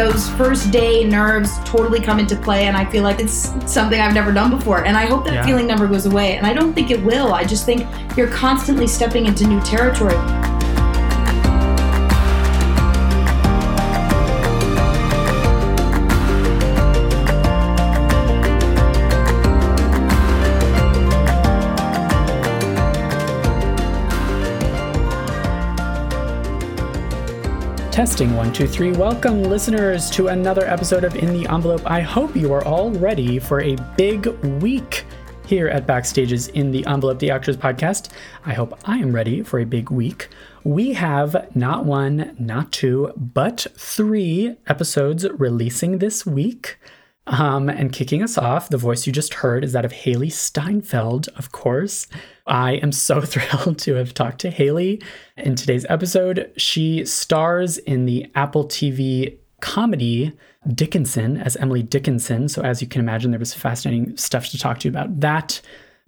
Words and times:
Those 0.00 0.30
first 0.30 0.70
day 0.70 1.04
nerves 1.04 1.58
totally 1.66 2.00
come 2.00 2.18
into 2.18 2.34
play 2.34 2.68
and 2.68 2.74
i 2.76 2.84
feel 2.90 3.02
like 3.02 3.20
it's 3.20 3.52
something 3.70 4.00
i've 4.00 4.14
never 4.14 4.32
done 4.32 4.50
before. 4.50 4.82
And 4.86 4.96
i 4.96 5.04
hope 5.04 5.24
that 5.26 5.34
Yeah. 5.34 5.44
feeling 5.44 5.66
never 5.66 5.86
goes 5.86 6.06
away 6.06 6.36
and 6.38 6.46
i 6.46 6.54
don't 6.54 6.72
think 6.72 6.90
it 6.90 7.02
will. 7.04 7.34
I 7.34 7.44
just 7.44 7.66
think 7.66 7.86
you're 8.16 8.28
constantly 8.46 8.86
stepping 8.86 9.26
into 9.26 9.46
new 9.46 9.60
territory 9.60 10.16
Testing 28.00 28.34
one, 28.34 28.50
two, 28.50 28.66
three. 28.66 28.92
Welcome, 28.92 29.42
listeners, 29.42 30.08
to 30.12 30.28
another 30.28 30.64
episode 30.64 31.04
of 31.04 31.16
In 31.16 31.34
the 31.34 31.46
Envelope. 31.52 31.82
I 31.84 32.00
hope 32.00 32.34
you 32.34 32.50
are 32.50 32.64
all 32.64 32.90
ready 32.92 33.38
for 33.38 33.60
a 33.60 33.76
big 33.98 34.26
week 34.62 35.04
here 35.44 35.68
at 35.68 35.86
Backstage's 35.86 36.48
In 36.48 36.70
the 36.70 36.82
Envelope, 36.86 37.18
the 37.18 37.30
Actors 37.30 37.58
Podcast. 37.58 38.08
I 38.46 38.54
hope 38.54 38.72
I 38.86 38.96
am 38.96 39.14
ready 39.14 39.42
for 39.42 39.58
a 39.58 39.66
big 39.66 39.90
week. 39.90 40.30
We 40.64 40.94
have 40.94 41.54
not 41.54 41.84
one, 41.84 42.34
not 42.38 42.72
two, 42.72 43.12
but 43.18 43.66
three 43.76 44.56
episodes 44.66 45.28
releasing 45.32 45.98
this 45.98 46.24
week. 46.24 46.78
Um, 47.30 47.68
and 47.68 47.92
kicking 47.92 48.24
us 48.24 48.36
off, 48.36 48.70
the 48.70 48.76
voice 48.76 49.06
you 49.06 49.12
just 49.12 49.34
heard 49.34 49.62
is 49.62 49.72
that 49.72 49.84
of 49.84 49.92
Hailee 49.92 50.32
Steinfeld, 50.32 51.28
of 51.36 51.52
course. 51.52 52.08
I 52.48 52.72
am 52.74 52.90
so 52.90 53.20
thrilled 53.20 53.78
to 53.78 53.94
have 53.94 54.12
talked 54.12 54.40
to 54.40 54.50
Hailee 54.50 55.02
in 55.36 55.54
today's 55.54 55.86
episode. 55.88 56.52
She 56.56 57.04
stars 57.04 57.78
in 57.78 58.04
the 58.04 58.26
Apple 58.34 58.66
TV 58.66 59.38
comedy 59.60 60.32
Dickinson 60.74 61.36
as 61.36 61.56
Emily 61.56 61.84
Dickinson. 61.84 62.48
So, 62.48 62.62
as 62.62 62.82
you 62.82 62.88
can 62.88 63.00
imagine, 63.00 63.30
there 63.30 63.38
was 63.38 63.54
fascinating 63.54 64.16
stuff 64.16 64.48
to 64.48 64.58
talk 64.58 64.80
to 64.80 64.88
you 64.88 64.90
about 64.90 65.20
that. 65.20 65.60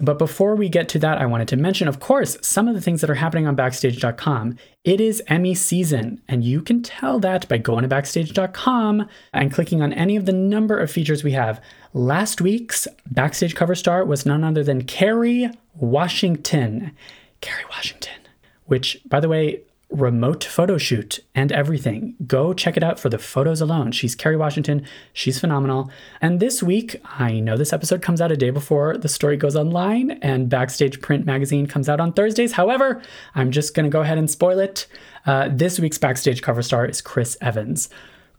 But 0.02 0.18
before 0.18 0.56
we 0.56 0.68
get 0.68 0.88
to 0.90 0.98
that, 0.98 1.18
I 1.18 1.26
wanted 1.26 1.46
to 1.48 1.56
mention, 1.56 1.86
of 1.86 2.00
course, 2.00 2.36
some 2.42 2.66
of 2.66 2.74
the 2.74 2.80
things 2.80 3.00
that 3.00 3.08
are 3.08 3.14
happening 3.14 3.46
on 3.46 3.54
Backstage.com. 3.54 4.56
It 4.82 5.00
is 5.00 5.22
Emmy 5.28 5.54
season, 5.54 6.20
and 6.26 6.42
you 6.42 6.60
can 6.60 6.82
tell 6.82 7.20
that 7.20 7.48
by 7.48 7.58
going 7.58 7.82
to 7.82 7.88
Backstage.com 7.88 9.06
and 9.32 9.52
clicking 9.52 9.80
on 9.80 9.92
any 9.92 10.16
of 10.16 10.26
the 10.26 10.32
number 10.32 10.76
of 10.76 10.90
features 10.90 11.22
we 11.22 11.32
have. 11.32 11.60
Last 11.94 12.40
week's 12.40 12.88
Backstage 13.12 13.54
cover 13.54 13.76
star 13.76 14.04
was 14.04 14.26
none 14.26 14.42
other 14.42 14.64
than 14.64 14.82
Kerry 14.82 15.48
Washington. 15.76 16.96
Kerry 17.40 17.64
Washington, 17.70 18.22
which, 18.66 18.98
by 19.06 19.20
the 19.20 19.28
way, 19.28 19.60
remote 19.92 20.42
photo 20.42 20.78
shoot 20.78 21.20
and 21.34 21.52
everything. 21.52 22.16
Go 22.26 22.52
check 22.52 22.76
it 22.76 22.82
out 22.82 22.98
for 22.98 23.08
the 23.08 23.18
photos 23.18 23.60
alone. 23.60 23.92
She's 23.92 24.14
Kerry 24.14 24.36
Washington. 24.36 24.86
She's 25.12 25.38
phenomenal. 25.38 25.90
And 26.20 26.40
this 26.40 26.62
week, 26.62 26.96
I 27.04 27.40
know 27.40 27.56
this 27.56 27.72
episode 27.72 28.02
comes 28.02 28.20
out 28.20 28.32
a 28.32 28.36
day 28.36 28.50
before 28.50 28.96
the 28.96 29.08
story 29.08 29.36
goes 29.36 29.56
online 29.56 30.12
and 30.22 30.48
Backstage 30.48 31.00
Print 31.00 31.26
Magazine 31.26 31.66
comes 31.66 31.88
out 31.88 32.00
on 32.00 32.12
Thursdays. 32.12 32.52
However, 32.52 33.02
I'm 33.34 33.50
just 33.50 33.74
going 33.74 33.84
to 33.84 33.90
go 33.90 34.00
ahead 34.00 34.18
and 34.18 34.30
spoil 34.30 34.58
it. 34.58 34.86
Uh, 35.26 35.48
this 35.52 35.78
week's 35.78 35.98
Backstage 35.98 36.42
cover 36.42 36.62
star 36.62 36.86
is 36.86 37.00
Chris 37.00 37.36
Evans. 37.40 37.88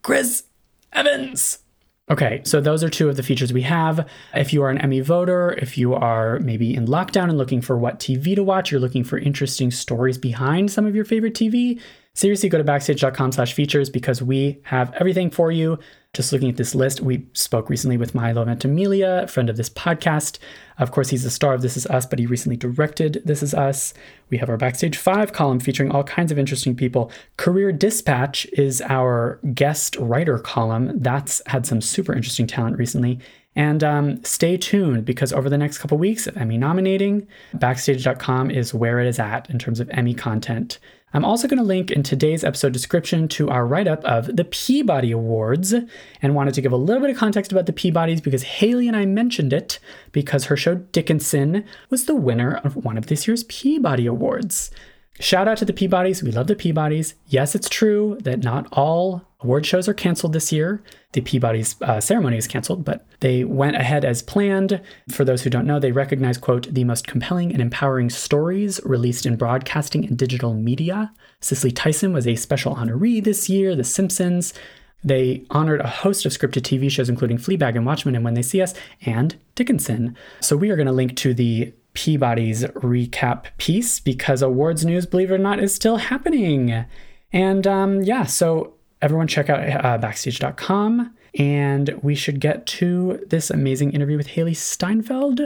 Chris 0.02 0.44
Evans! 0.92 1.63
Okay, 2.12 2.42
so 2.44 2.60
those 2.60 2.84
are 2.84 2.90
two 2.90 3.08
of 3.08 3.16
the 3.16 3.24
features 3.24 3.54
we 3.54 3.62
have. 3.62 4.06
If 4.34 4.52
you 4.52 4.62
are 4.64 4.70
an 4.70 4.78
Emmy 4.78 5.00
voter, 5.00 5.54
if 5.54 5.78
you 5.78 5.94
are 5.94 6.38
maybe 6.40 6.76
in 6.76 6.86
lockdown 6.86 7.30
and 7.30 7.38
looking 7.38 7.62
for 7.62 7.78
what 7.78 8.00
TV 8.00 8.36
to 8.36 8.44
watch, 8.44 8.72
you're 8.72 8.82
looking 8.82 9.06
for 9.06 9.18
interesting 9.18 9.72
stories 9.72 10.18
behind 10.18 10.70
some 10.70 10.86
of 10.86 10.96
your 10.96 11.06
favorite 11.06 11.34
TV, 11.34 11.80
seriously 12.14 12.50
go 12.50 12.58
to 12.58 12.64
backstage.com 12.64 13.32
slash 13.32 13.54
features 13.54 13.90
because 13.90 14.22
we 14.22 14.60
have 14.64 14.94
everything 14.96 15.30
for 15.30 15.50
you. 15.50 15.80
Just 16.14 16.32
looking 16.32 16.50
at 16.50 16.58
this 16.58 16.76
list, 16.76 17.02
we 17.02 17.26
spoke 17.34 17.72
recently 17.72 17.98
with 17.98 18.14
Milo 18.14 18.46
Ventimiglia, 18.46 19.24
a 19.24 19.28
friend 19.28 19.50
of 19.50 19.58
this 19.58 19.72
podcast. 19.72 20.38
Of 20.78 20.92
course, 20.92 21.10
he's 21.10 21.24
the 21.24 21.32
star 21.32 21.56
of 21.56 21.64
This 21.64 21.76
Is 21.76 21.88
Us, 21.88 22.06
but 22.06 22.20
he 22.20 22.28
recently 22.28 22.56
directed 22.56 23.24
This 23.26 23.42
Is 23.42 23.56
Us. 23.56 23.96
We 24.30 24.38
have 24.38 24.48
our 24.48 24.58
Backstage 24.58 24.96
5 24.96 25.34
column 25.34 25.60
featuring 25.60 25.90
all 25.90 26.04
kinds 26.04 26.32
of 26.32 26.38
interesting 26.38 26.76
people. 26.76 27.12
Career 27.38 27.72
Dispatch 27.72 28.46
is 28.54 28.80
our 28.84 29.40
guest 29.56 29.96
writer 29.96 30.38
column. 30.38 31.02
That's 31.02 31.42
had 31.48 31.66
some 31.66 31.82
super 31.82 32.14
interesting 32.14 32.46
talent 32.46 32.78
recently. 32.78 33.20
And 33.56 33.84
um, 33.84 34.24
stay 34.24 34.56
tuned 34.56 35.06
because 35.06 35.34
over 35.34 35.50
the 35.50 35.58
next 35.58 35.80
couple 35.80 35.98
weeks 35.98 36.28
of 36.28 36.38
Emmy 36.38 36.60
nominating, 36.60 37.28
Backstage.com 37.56 38.52
is 38.52 38.72
where 38.72 39.00
it 39.00 39.08
is 39.08 39.18
at 39.18 39.50
in 39.50 39.58
terms 39.58 39.80
of 39.80 39.90
Emmy 39.90 40.14
content. 40.14 40.78
I'm 41.16 41.24
also 41.24 41.48
going 41.48 41.60
to 41.60 41.64
link 41.64 41.92
in 41.92 42.02
today's 42.02 42.44
episode 42.44 42.74
description 42.74 43.28
to 43.30 43.48
our 43.52 43.68
write 43.68 43.88
up 43.88 44.04
of 44.04 44.36
the 44.36 44.46
Peabody 44.46 45.12
Awards 45.12 45.72
and 46.24 46.34
wanted 46.34 46.56
to 46.56 46.62
give 46.62 46.72
a 46.72 46.78
little 46.78 47.02
bit 47.02 47.12
of 47.12 47.18
context 47.18 47.52
about 47.52 47.68
the 47.68 47.74
Peabodys 47.74 48.24
because 48.24 48.44
Hailee 48.44 48.88
and 48.88 48.98
I 48.98 49.06
mentioned 49.06 49.54
it 49.54 49.78
because 50.12 50.46
her 50.46 50.58
show 50.58 50.74
Dickinson 50.76 51.66
was 51.92 52.06
the 52.06 52.16
winner 52.16 52.56
of 52.64 52.76
one 52.78 52.98
of 52.98 53.08
this 53.08 53.28
year's 53.28 53.44
Peabody 53.44 54.08
Awards. 54.08 54.72
Shout 55.20 55.48
out 55.48 55.58
to 55.58 55.66
the 55.66 55.74
Peabodys. 55.74 56.24
We 56.24 56.32
love 56.32 56.48
the 56.48 56.56
Peabodys. 56.56 57.14
Yes, 57.28 57.54
it's 57.54 57.70
true 57.70 58.18
that 58.24 58.44
not 58.44 58.68
all 58.72 59.22
award 59.42 59.66
shows 59.66 59.88
are 59.88 59.94
canceled 59.94 60.34
this 60.34 60.52
year. 60.52 60.82
The 61.12 61.22
Peabody's 61.22 61.80
uh, 61.82 62.02
ceremony 62.02 62.38
is 62.38 62.48
canceled, 62.48 62.84
but 62.84 63.06
they 63.20 63.44
went 63.44 63.76
ahead 63.76 64.06
as 64.06 64.24
planned. 64.24 64.82
For 65.12 65.24
those 65.24 65.44
who 65.44 65.52
don't 65.52 65.68
know, 65.68 65.80
they 65.80 65.92
recognize, 65.92 66.40
quote, 66.40 66.74
the 66.74 66.84
most 66.84 67.06
compelling 67.06 67.52
and 67.52 67.62
empowering 67.62 68.10
stories 68.10 68.80
released 68.84 69.28
in 69.28 69.36
broadcasting 69.36 70.04
and 70.06 70.18
digital 70.18 70.56
media. 70.56 71.14
Cicely 71.42 71.72
Tyson 71.72 72.12
was 72.12 72.28
a 72.28 72.36
special 72.36 72.76
honoree 72.76 73.24
this 73.24 73.50
year, 73.50 73.76
The 73.76 73.84
Simpsons. 73.84 74.54
They 75.04 75.46
honored 75.52 75.82
a 75.82 75.88
host 75.88 76.26
of 76.26 76.32
scripted 76.32 76.62
TV 76.62 76.90
shows, 76.90 77.10
including 77.10 77.38
Fleabag 77.38 77.76
and 77.76 77.86
Watchmen 77.86 78.16
and 78.16 78.24
When 78.24 78.34
They 78.34 78.42
See 78.42 78.62
Us, 78.62 78.74
and 79.06 79.36
Dickinson. 79.54 80.16
So 80.40 80.56
we 80.56 80.72
are 80.72 80.76
going 80.76 80.88
to 80.88 80.94
link 80.94 81.18
to 81.18 81.34
the 81.34 81.74
Peabody's 81.94 82.64
recap 82.64 83.46
piece 83.58 84.00
because 84.00 84.42
awards 84.42 84.86
news, 84.86 85.06
believe 85.06 85.32
it 85.32 85.36
or 85.36 85.38
not, 85.38 85.60
is 85.60 85.74
still 85.74 85.98
happening. 85.98 86.86
And 87.32 87.68
um, 87.68 88.02
yeah, 88.02 88.26
so 88.26 88.74
everyone 89.02 89.28
check 89.28 89.50
out 89.50 89.86
uh, 89.86 89.98
backstage.com. 89.98 91.16
And 91.40 92.00
we 92.04 92.14
should 92.14 92.40
get 92.40 92.68
to 92.68 93.20
this 93.28 93.50
amazing 93.50 93.92
interview 93.94 94.18
with 94.18 94.28
Hailee 94.28 94.56
Steinfeld, 94.56 95.42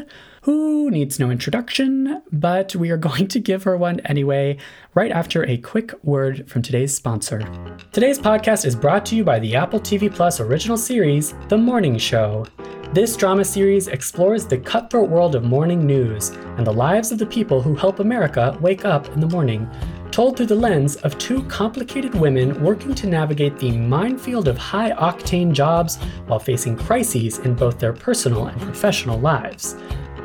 who 0.48 0.90
needs 0.90 1.20
no 1.20 1.30
introduction, 1.30 2.22
but 2.32 2.74
we 2.74 2.90
are 2.90 2.96
going 2.96 3.28
to 3.28 3.38
give 3.38 3.64
her 3.64 3.76
one 3.76 4.00
anyway, 4.06 4.58
right 4.94 5.12
after 5.12 5.44
a 5.44 5.58
quick 5.58 5.94
word 6.06 6.50
from 6.50 6.62
today's 6.62 6.96
sponsor. 6.96 7.42
Today's 7.92 8.18
podcast 8.18 8.66
is 8.66 8.74
brought 8.74 9.06
to 9.08 9.18
you 9.18 9.26
by 9.26 9.40
the 9.40 9.58
Apple 9.58 9.82
TV 9.82 10.10
Plus 10.10 10.40
original 10.40 10.78
series, 10.78 11.34
The 11.50 11.58
Morning 11.58 11.98
Show. 11.98 12.46
This 12.94 13.18
drama 13.18 13.44
series 13.44 13.90
explores 13.90 14.46
the 14.46 14.58
cutthroat 14.58 15.10
world 15.10 15.36
of 15.36 15.44
morning 15.44 15.86
news 15.86 16.30
and 16.30 16.66
the 16.66 16.72
lives 16.72 17.12
of 17.12 17.20
the 17.20 17.26
people 17.26 17.62
who 17.62 17.76
help 17.76 18.00
America 18.00 18.58
wake 18.62 18.86
up 18.86 19.10
in 19.10 19.20
the 19.20 19.28
morning, 19.28 19.70
told 20.12 20.38
through 20.38 20.46
the 20.46 20.56
lens 20.56 20.96
of 20.96 21.18
two 21.18 21.44
complicated 21.50 22.16
women 22.16 22.64
working 22.64 22.96
to 22.96 23.08
navigate 23.08 23.58
the 23.58 23.78
minefield 23.78 24.48
of 24.48 24.58
high 24.58 24.92
octane 24.92 25.52
jobs 25.52 25.98
while 26.28 26.40
facing 26.40 26.78
crises 26.78 27.40
in 27.40 27.54
both 27.54 27.80
their 27.80 27.92
personal 27.92 28.48
and 28.48 28.62
professional 28.62 29.20
lives. 29.20 29.76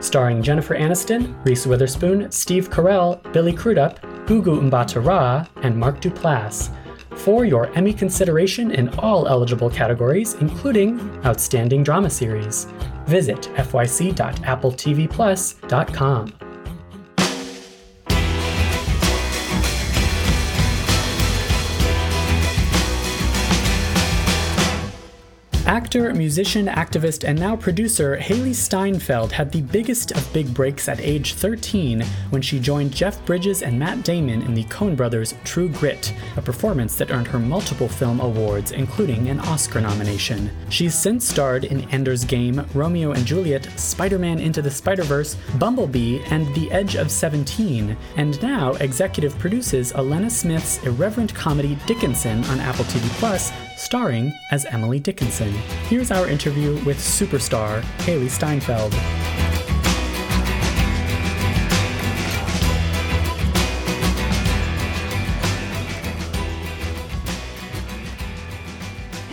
Starring 0.02 0.42
Jennifer 0.42 0.74
Aniston, 0.74 1.34
Reese 1.46 1.66
Witherspoon, 1.66 2.30
Steve 2.30 2.68
Carell, 2.68 3.22
Billy 3.32 3.52
Crudup, 3.52 4.00
Gugu 4.26 4.60
Mbatha-Raw, 4.68 5.46
and 5.62 5.76
Mark 5.76 6.00
Duplass 6.00 6.70
for 7.16 7.44
your 7.44 7.72
Emmy 7.76 7.92
consideration 7.92 8.70
in 8.72 8.88
all 8.98 9.28
eligible 9.28 9.70
categories, 9.70 10.34
including 10.34 10.98
Outstanding 11.24 11.84
Drama 11.84 12.10
Series. 12.10 12.66
Visit 13.06 13.42
fyc.appletvplus.com. 13.56 16.32
Actor, 25.72 26.12
musician, 26.12 26.66
activist, 26.66 27.26
and 27.26 27.40
now 27.40 27.56
producer 27.56 28.18
Hailee 28.18 28.54
Steinfeld 28.54 29.32
had 29.32 29.50
the 29.50 29.62
biggest 29.62 30.12
of 30.12 30.32
big 30.34 30.52
breaks 30.52 30.86
at 30.86 31.00
age 31.00 31.32
13 31.32 32.02
when 32.28 32.42
she 32.42 32.60
joined 32.60 32.94
Jeff 32.94 33.24
Bridges 33.24 33.62
and 33.62 33.78
Matt 33.78 34.04
Damon 34.04 34.42
in 34.42 34.52
the 34.52 34.64
Coen 34.64 34.94
brothers' 34.94 35.32
True 35.44 35.70
Grit, 35.70 36.12
a 36.36 36.42
performance 36.42 36.96
that 36.96 37.10
earned 37.10 37.26
her 37.28 37.38
multiple 37.38 37.88
film 37.88 38.20
awards, 38.20 38.72
including 38.72 39.30
an 39.30 39.40
Oscar 39.40 39.80
nomination. 39.80 40.50
She's 40.68 40.94
since 40.94 41.26
starred 41.26 41.64
in 41.64 41.88
Ender's 41.88 42.26
Game, 42.26 42.66
Romeo 42.74 43.12
and 43.12 43.24
Juliet, 43.24 43.66
Spider 43.80 44.18
Man 44.18 44.40
Into 44.40 44.60
the 44.60 44.70
Spider 44.70 45.04
Verse, 45.04 45.38
Bumblebee, 45.58 46.20
and 46.26 46.54
The 46.54 46.70
Edge 46.70 46.96
of 46.96 47.10
17, 47.10 47.96
and 48.18 48.42
now 48.42 48.74
executive 48.74 49.38
produces 49.38 49.94
Alena 49.94 50.30
Smith's 50.30 50.84
irreverent 50.84 51.34
comedy 51.34 51.78
Dickinson 51.86 52.44
on 52.44 52.60
Apple 52.60 52.84
TV 52.84 53.08
Plus, 53.18 53.50
starring 53.78 54.34
as 54.50 54.66
Emily 54.66 55.00
Dickinson. 55.00 55.61
Here's 55.88 56.10
our 56.10 56.28
interview 56.28 56.72
with 56.84 56.98
superstar 56.98 57.82
Hailee 57.98 58.30
Steinfeld. 58.30 58.92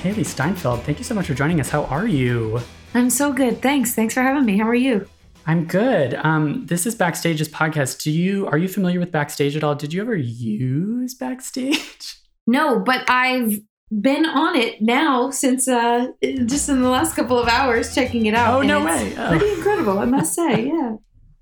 Hailee 0.02 0.26
Steinfeld, 0.26 0.84
thank 0.84 0.98
you 0.98 1.04
so 1.04 1.14
much 1.14 1.28
for 1.28 1.34
joining 1.34 1.60
us. 1.60 1.70
How 1.70 1.84
are 1.86 2.08
you? 2.08 2.62
I'm 2.94 3.10
so 3.10 3.34
good. 3.34 3.62
Thanks. 3.62 3.94
Thanks 3.94 4.14
for 4.14 4.22
having 4.22 4.46
me. 4.46 4.58
How 4.58 4.68
are 4.68 4.76
you? 4.76 5.08
I'm 5.46 5.66
good. 5.66 6.14
Um, 6.14 6.66
this 6.68 6.86
is 6.86 6.96
Backstage's 6.96 7.50
podcast. 7.50 8.04
Do 8.04 8.12
you 8.12 8.48
are 8.48 8.58
you 8.58 8.68
familiar 8.68 9.00
with 9.00 9.12
Backstage 9.12 9.56
at 9.56 9.64
all? 9.64 9.76
Did 9.76 9.94
you 9.94 10.02
ever 10.02 10.16
use 10.16 11.16
Backstage? 11.16 12.16
No, 12.48 12.80
but 12.80 13.08
I've 13.10 13.60
been 13.92 14.26
on 14.26 14.56
it 14.56 14.82
now 14.82 15.32
since 15.32 15.68
uh 15.68 16.08
just 16.46 16.70
in 16.70 16.82
the 16.82 16.90
last 16.90 17.16
couple 17.16 17.40
of 17.40 17.48
hours 17.48 17.96
checking 17.96 18.26
it 18.28 18.34
out. 18.34 18.54
Oh 18.54 18.62
no 18.62 18.86
way! 18.86 19.16
Oh. 19.18 19.30
Pretty 19.30 19.52
incredible, 19.54 20.00
I 20.00 20.06
must 20.06 20.34
say. 20.34 20.72
Yeah. 20.80 20.96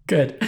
Good. 0.07 0.41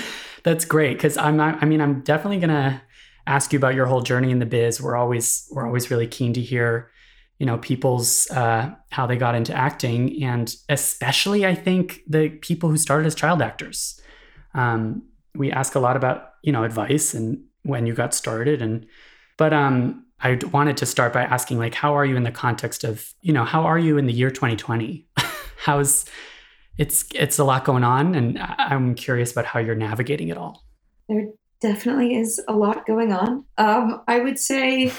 That's 0.44 0.63
great 0.63 0.94
because 0.94 1.18
I'm 1.18 1.36
not. 1.36 1.62
I 1.62 1.66
mean, 1.66 1.81
I'm 1.81 2.01
definitely 2.01 2.40
gonna 2.40 2.81
ask 3.28 3.51
you 3.51 3.57
about 3.60 3.75
your 3.75 3.86
whole 3.86 4.01
journey 4.01 4.31
in 4.31 4.40
the 4.40 4.46
biz. 4.46 4.81
We're 4.81 4.96
always 4.96 5.48
we're 5.51 5.66
always 5.66 5.92
really 5.92 6.07
keen 6.07 6.34
to 6.34 6.42
hear, 6.42 6.90
you 7.40 7.46
know, 7.46 7.57
people's 7.57 8.30
uh, 8.31 8.74
how 8.90 9.06
they 9.06 9.18
got 9.18 9.36
into 9.36 9.54
acting, 9.54 10.24
and 10.24 10.54
especially 10.69 11.46
I 11.46 11.56
think 11.56 12.00
the 12.07 12.30
people 12.30 12.69
who 12.69 12.78
started 12.78 13.06
as 13.06 13.16
child 13.16 13.42
actors. 13.42 14.00
Um, 14.56 15.04
we 15.36 15.51
ask 15.51 15.75
a 15.75 15.80
lot 15.80 15.98
about 15.98 16.31
you 16.42 16.51
know 16.51 16.63
advice 16.63 17.13
and 17.13 17.44
when 17.63 17.86
you 17.86 17.94
got 17.94 18.13
started, 18.13 18.62
and 18.62 18.86
but 19.38 19.54
um, 19.54 20.06
I 20.21 20.38
wanted 20.51 20.77
to 20.77 20.86
start 20.86 21.13
by 21.13 21.24
asking 21.24 21.60
like, 21.60 21.74
how 21.74 21.94
are 21.95 22.06
you 22.06 22.16
in 22.16 22.24
the 22.24 22.31
context 22.31 22.83
of 22.83 23.13
you 23.21 23.33
know 23.33 23.45
how 23.45 23.63
are 23.63 23.80
you 23.80 23.98
in 23.98 24.06
the 24.06 24.13
year 24.13 24.30
2020? 24.30 25.06
How's 25.57 26.06
it's 26.77 27.06
it's 27.13 27.38
a 27.38 27.44
lot 27.44 27.66
going 27.66 27.83
on, 27.83 28.16
and 28.16 28.39
I'm 28.39 28.95
curious 28.95 29.31
about 29.31 29.45
how 29.45 29.60
you're 29.60 29.75
navigating 29.75 30.30
it 30.30 30.38
all. 30.38 30.63
There 31.10 31.27
definitely 31.60 32.16
is 32.16 32.42
a 32.48 32.54
lot 32.54 32.88
going 32.88 33.12
on. 33.12 33.44
Um, 33.57 34.01
I 34.07 34.19
would 34.19 34.39
say 34.39 34.94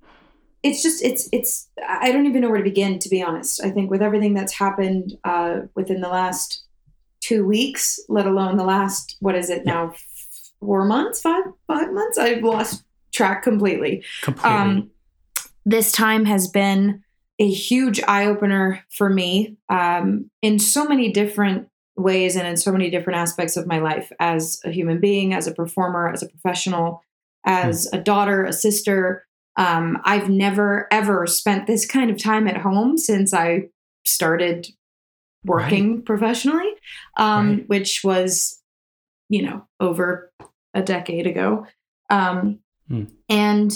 it's 0.62 0.82
just 0.82 1.02
it's 1.04 1.28
it's 1.32 1.68
I 1.88 2.10
don't 2.10 2.26
even 2.26 2.40
know 2.42 2.48
where 2.48 2.58
to 2.58 2.64
begin 2.64 2.98
to 2.98 3.08
be 3.08 3.22
honest. 3.22 3.62
I 3.64 3.70
think 3.70 3.90
with 3.90 4.02
everything 4.02 4.34
that's 4.34 4.52
happened 4.52 5.14
uh, 5.24 5.60
within 5.76 6.00
the 6.00 6.08
last 6.08 6.64
two 7.20 7.44
weeks, 7.46 8.00
let 8.08 8.26
alone 8.26 8.56
the 8.56 8.64
last 8.64 9.16
what 9.20 9.36
is 9.36 9.48
it 9.50 9.64
now 9.64 9.92
four 10.58 10.84
months, 10.84 11.20
five 11.20 11.44
five 11.68 11.92
months, 11.92 12.18
I've 12.18 12.42
lost 12.42 12.82
track 13.12 13.42
completely. 13.42 14.04
Completely. 14.22 14.50
Um, 14.50 14.90
this 15.64 15.92
time 15.92 16.24
has 16.24 16.48
been 16.48 17.02
a 17.38 17.48
huge 17.48 18.00
eye 18.06 18.26
opener 18.26 18.84
for 18.90 19.08
me 19.08 19.56
um, 19.68 20.30
in 20.42 20.58
so 20.58 20.84
many 20.84 21.12
different 21.12 21.68
ways 21.96 22.36
and 22.36 22.46
in 22.46 22.56
so 22.56 22.72
many 22.72 22.90
different 22.90 23.18
aspects 23.18 23.56
of 23.56 23.66
my 23.66 23.78
life 23.78 24.10
as 24.18 24.60
a 24.64 24.70
human 24.70 24.98
being, 25.00 25.34
as 25.34 25.46
a 25.46 25.54
performer, 25.54 26.10
as 26.10 26.22
a 26.22 26.28
professional, 26.28 27.02
as 27.44 27.88
a 27.92 27.98
daughter, 27.98 28.44
a 28.44 28.52
sister. 28.52 29.26
Um, 29.56 29.98
I've 30.04 30.30
never 30.30 30.88
ever 30.90 31.26
spent 31.26 31.66
this 31.66 31.84
kind 31.84 32.10
of 32.10 32.16
time 32.16 32.48
at 32.48 32.56
home 32.56 32.96
since 32.96 33.34
I 33.34 33.68
started 34.04 34.68
working 35.44 36.02
professionally, 36.02 36.72
um, 37.18 37.48
Right. 37.50 37.68
which 37.68 38.00
was, 38.02 38.60
you 39.28 39.42
know, 39.42 39.66
over 39.80 40.32
a 40.74 40.82
decade 40.82 41.26
ago. 41.26 41.66
Um, 42.08 42.60
Hmm. 42.92 43.04
And 43.28 43.72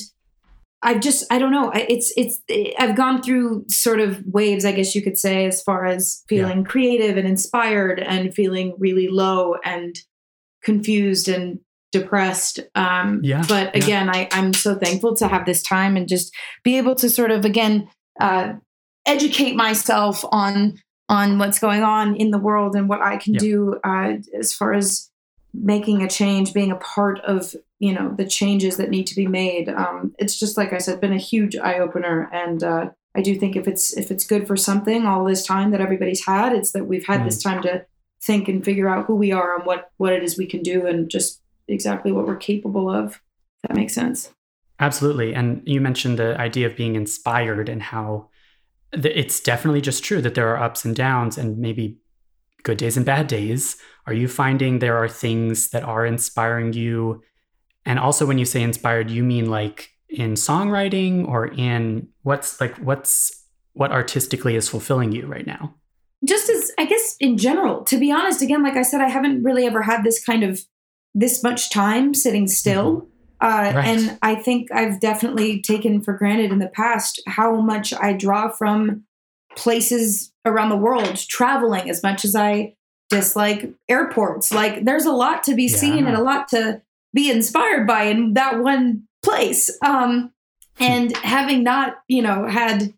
I've 0.83 1.01
just, 1.01 1.25
I 1.33 1.39
don't 1.39 1.53
know. 1.53 1.73
I- 1.73 1.87
It's, 1.89 2.13
it's, 2.17 2.39
I've 2.79 2.97
gone 2.97 3.23
through 3.23 3.65
sort 3.69 3.99
of 4.01 4.23
waves, 4.27 4.65
I 4.65 4.73
guess 4.73 4.95
you 4.95 5.03
could 5.03 5.19
say, 5.19 5.47
as 5.47 5.63
far 5.63 5.87
as 5.87 6.23
feeling 6.29 6.65
creative 6.65 7.17
and 7.17 7.27
inspired 7.27 7.99
and 7.99 8.35
feeling 8.35 8.75
really 8.79 9.09
low 9.09 9.57
and 9.65 9.97
confused 10.63 11.29
and 11.29 11.61
depressed. 11.93 12.61
Um, 12.75 13.21
Yeah, 13.23 13.43
But 13.49 13.75
yeah. 13.75 13.83
again, 13.83 14.11
I, 14.11 14.29
I'm 14.33 14.53
so 14.53 14.75
thankful 14.75 15.17
to 15.17 15.29
have 15.29 15.47
this 15.47 15.63
time 15.63 15.97
and 15.97 16.07
just 16.09 16.35
be 16.63 16.77
able 16.77 16.95
to 16.97 17.09
sort 17.09 17.31
of, 17.31 17.45
again, 17.45 17.89
uh, 18.21 18.55
educate 19.07 19.55
myself 19.57 20.25
on 20.31 20.75
on 21.09 21.39
what's 21.39 21.61
going 21.61 21.85
on 21.85 22.17
in 22.17 22.33
the 22.33 22.39
world 22.39 22.75
and 22.75 22.89
what 22.89 23.01
I 23.01 23.17
can 23.17 23.35
Yeah. 23.35 23.39
do 23.41 23.81
uh, 23.85 24.15
as 24.37 24.53
far 24.53 24.73
as 24.73 25.09
making 25.55 26.03
a 26.03 26.09
change, 26.09 26.53
being 26.53 26.73
a 26.73 26.77
part 26.77 27.21
of 27.21 27.55
you 27.79 27.93
know 27.93 28.15
the 28.17 28.27
changes 28.27 28.77
that 28.77 28.91
need 28.91 29.07
to 29.09 29.15
be 29.15 29.27
made. 29.27 29.69
Um, 29.69 30.15
it's 30.19 30.39
just 30.39 30.57
like 30.57 30.73
I 30.73 30.79
said, 30.79 31.01
been 31.01 31.13
a 31.13 31.19
huge 31.19 31.57
eye 31.57 31.79
opener, 31.79 32.29
and 32.33 32.63
uh, 32.63 32.91
I 33.15 33.23
do 33.23 33.35
think 33.35 33.57
if 33.57 33.67
it's 33.67 33.97
if 33.97 34.11
it's 34.11 34.27
good 34.27 34.47
for 34.47 34.57
something, 34.57 35.07
all 35.07 35.25
this 35.25 35.47
time 35.47 35.71
that 35.71 35.81
everybody's 35.81 36.25
had, 36.25 36.53
it's 36.53 36.73
that 36.73 36.87
we've 36.87 37.07
had 37.07 37.25
this 37.25 37.43
time 37.43 37.63
to 37.63 37.85
think 38.23 38.49
and 38.49 38.65
figure 38.65 38.89
out 38.89 39.07
who 39.07 39.15
we 39.15 39.33
are 39.33 39.57
and 39.57 39.67
what 39.67 39.91
what 39.97 40.13
it 40.13 40.23
is 40.23 40.39
we 40.39 40.47
can 40.47 40.63
do, 40.63 40.87
and 40.87 41.11
just 41.11 41.41
exactly 41.69 42.13
what 42.13 42.27
we're 42.27 42.37
capable 42.37 42.89
of. 42.89 43.21
That 43.63 43.77
makes 43.77 43.95
sense. 43.95 44.33
Absolutely. 44.79 45.35
And 45.35 45.63
you 45.65 45.81
mentioned 45.81 46.19
the 46.19 46.39
idea 46.39 46.67
of 46.67 46.77
being 46.77 46.97
inspired 46.97 47.69
and 47.69 47.83
how 47.83 48.29
it's 48.93 49.41
definitely 49.41 49.81
just 49.81 50.05
true 50.05 50.21
that 50.21 50.35
there 50.35 50.49
are 50.49 50.63
ups 50.63 50.85
and 50.85 50.95
downs 50.95 51.39
and 51.39 51.59
maybe 51.59 51.99
good 52.63 52.79
days 52.79 52.97
and 52.97 53.07
bad 53.07 53.27
days. 53.27 53.77
Are 54.07 54.13
you 54.13 54.29
finding 54.29 54.79
there 54.79 54.97
are 54.97 55.09
things 55.09 55.71
that 55.71 55.83
are 55.83 56.05
inspiring 56.05 56.73
you? 56.73 57.23
And 57.87 57.99
also, 57.99 58.27
when 58.27 58.37
you 58.37 58.45
say 58.45 58.63
inspired, 58.63 59.11
you 59.11 59.25
mean 59.25 59.49
like 59.49 59.91
in 60.09 60.35
songwriting 60.35 61.27
or 61.27 61.47
in 61.47 62.09
what's 62.23 62.61
like, 62.61 62.77
what's 62.77 63.45
what 63.73 63.93
artistically 63.93 64.57
is 64.57 64.69
fulfilling 64.69 65.13
you 65.13 65.27
right 65.27 65.47
now? 65.47 65.75
just 66.25 66.49
as 66.49 66.73
I 66.79 66.85
guess 66.85 67.17
in 67.21 67.39
general, 67.39 67.85
to 67.85 67.99
be 67.99 68.11
honest, 68.11 68.43
again, 68.43 68.63
like 68.63 68.77
I 68.77 68.83
said, 68.83 69.01
I 69.01 69.09
haven't 69.09 69.43
really 69.43 69.67
ever 69.67 69.83
had 69.83 70.03
this 70.05 70.23
kind 70.23 70.43
of 70.43 70.65
this 71.15 71.43
much 71.43 71.71
time 71.71 72.15
sitting 72.15 72.47
still. 72.47 73.09
Uh, 73.41 73.73
Right. 73.75 73.87
And 73.87 74.19
I 74.23 74.35
think 74.35 74.73
I've 74.73 74.99
definitely 74.99 75.61
taken 75.61 76.01
for 76.01 76.15
granted 76.15 76.53
in 76.53 76.59
the 76.59 76.69
past 76.69 77.21
how 77.27 77.61
much 77.61 77.93
I 77.93 78.15
draw 78.15 78.49
from 78.49 79.05
places 79.57 80.33
around 80.47 80.71
the 80.71 80.77
world, 80.77 81.17
traveling 81.17 81.91
as 81.91 82.03
much 82.03 82.25
as 82.25 82.35
I 82.35 82.75
dislike 83.11 83.73
airports. 83.91 84.53
Like 84.53 84.85
there's 84.87 85.05
a 85.05 85.13
lot 85.13 85.43
to 85.45 85.55
be 85.55 85.69
seen 85.69 86.07
and 86.07 86.17
a 86.17 86.23
lot 86.23 86.49
to 86.49 86.81
be 87.17 87.31
inspired 87.31 87.87
by 87.87 88.05
in 88.05 88.35
that 88.35 88.63
one 88.63 89.09
place. 89.25 89.71
Um, 89.83 90.33
and 90.79 91.17
having 91.17 91.65
not, 91.65 91.97
you 92.07 92.23
know, 92.23 92.47
had 92.47 92.93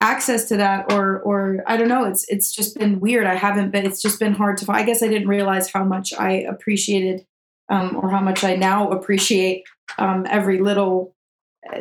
access 0.00 0.48
to 0.48 0.56
that 0.58 0.92
or 0.92 1.20
or 1.20 1.64
I 1.66 1.76
don't 1.78 1.88
know 1.88 2.04
it's 2.04 2.24
it's 2.28 2.54
just 2.54 2.78
been 2.78 3.00
weird. 3.00 3.26
I 3.26 3.34
haven't 3.34 3.70
been 3.72 3.84
it's 3.84 4.00
just 4.00 4.20
been 4.20 4.34
hard 4.34 4.56
to 4.58 4.64
find. 4.64 4.78
I 4.78 4.84
guess 4.84 5.02
I 5.02 5.08
didn't 5.08 5.28
realize 5.28 5.70
how 5.70 5.84
much 5.84 6.14
I 6.14 6.32
appreciated 6.32 7.26
um, 7.68 7.96
or 7.96 8.10
how 8.10 8.20
much 8.20 8.44
I 8.44 8.54
now 8.54 8.90
appreciate 8.90 9.64
um, 9.98 10.24
every 10.30 10.60
little 10.60 11.14
uh, 11.68 11.80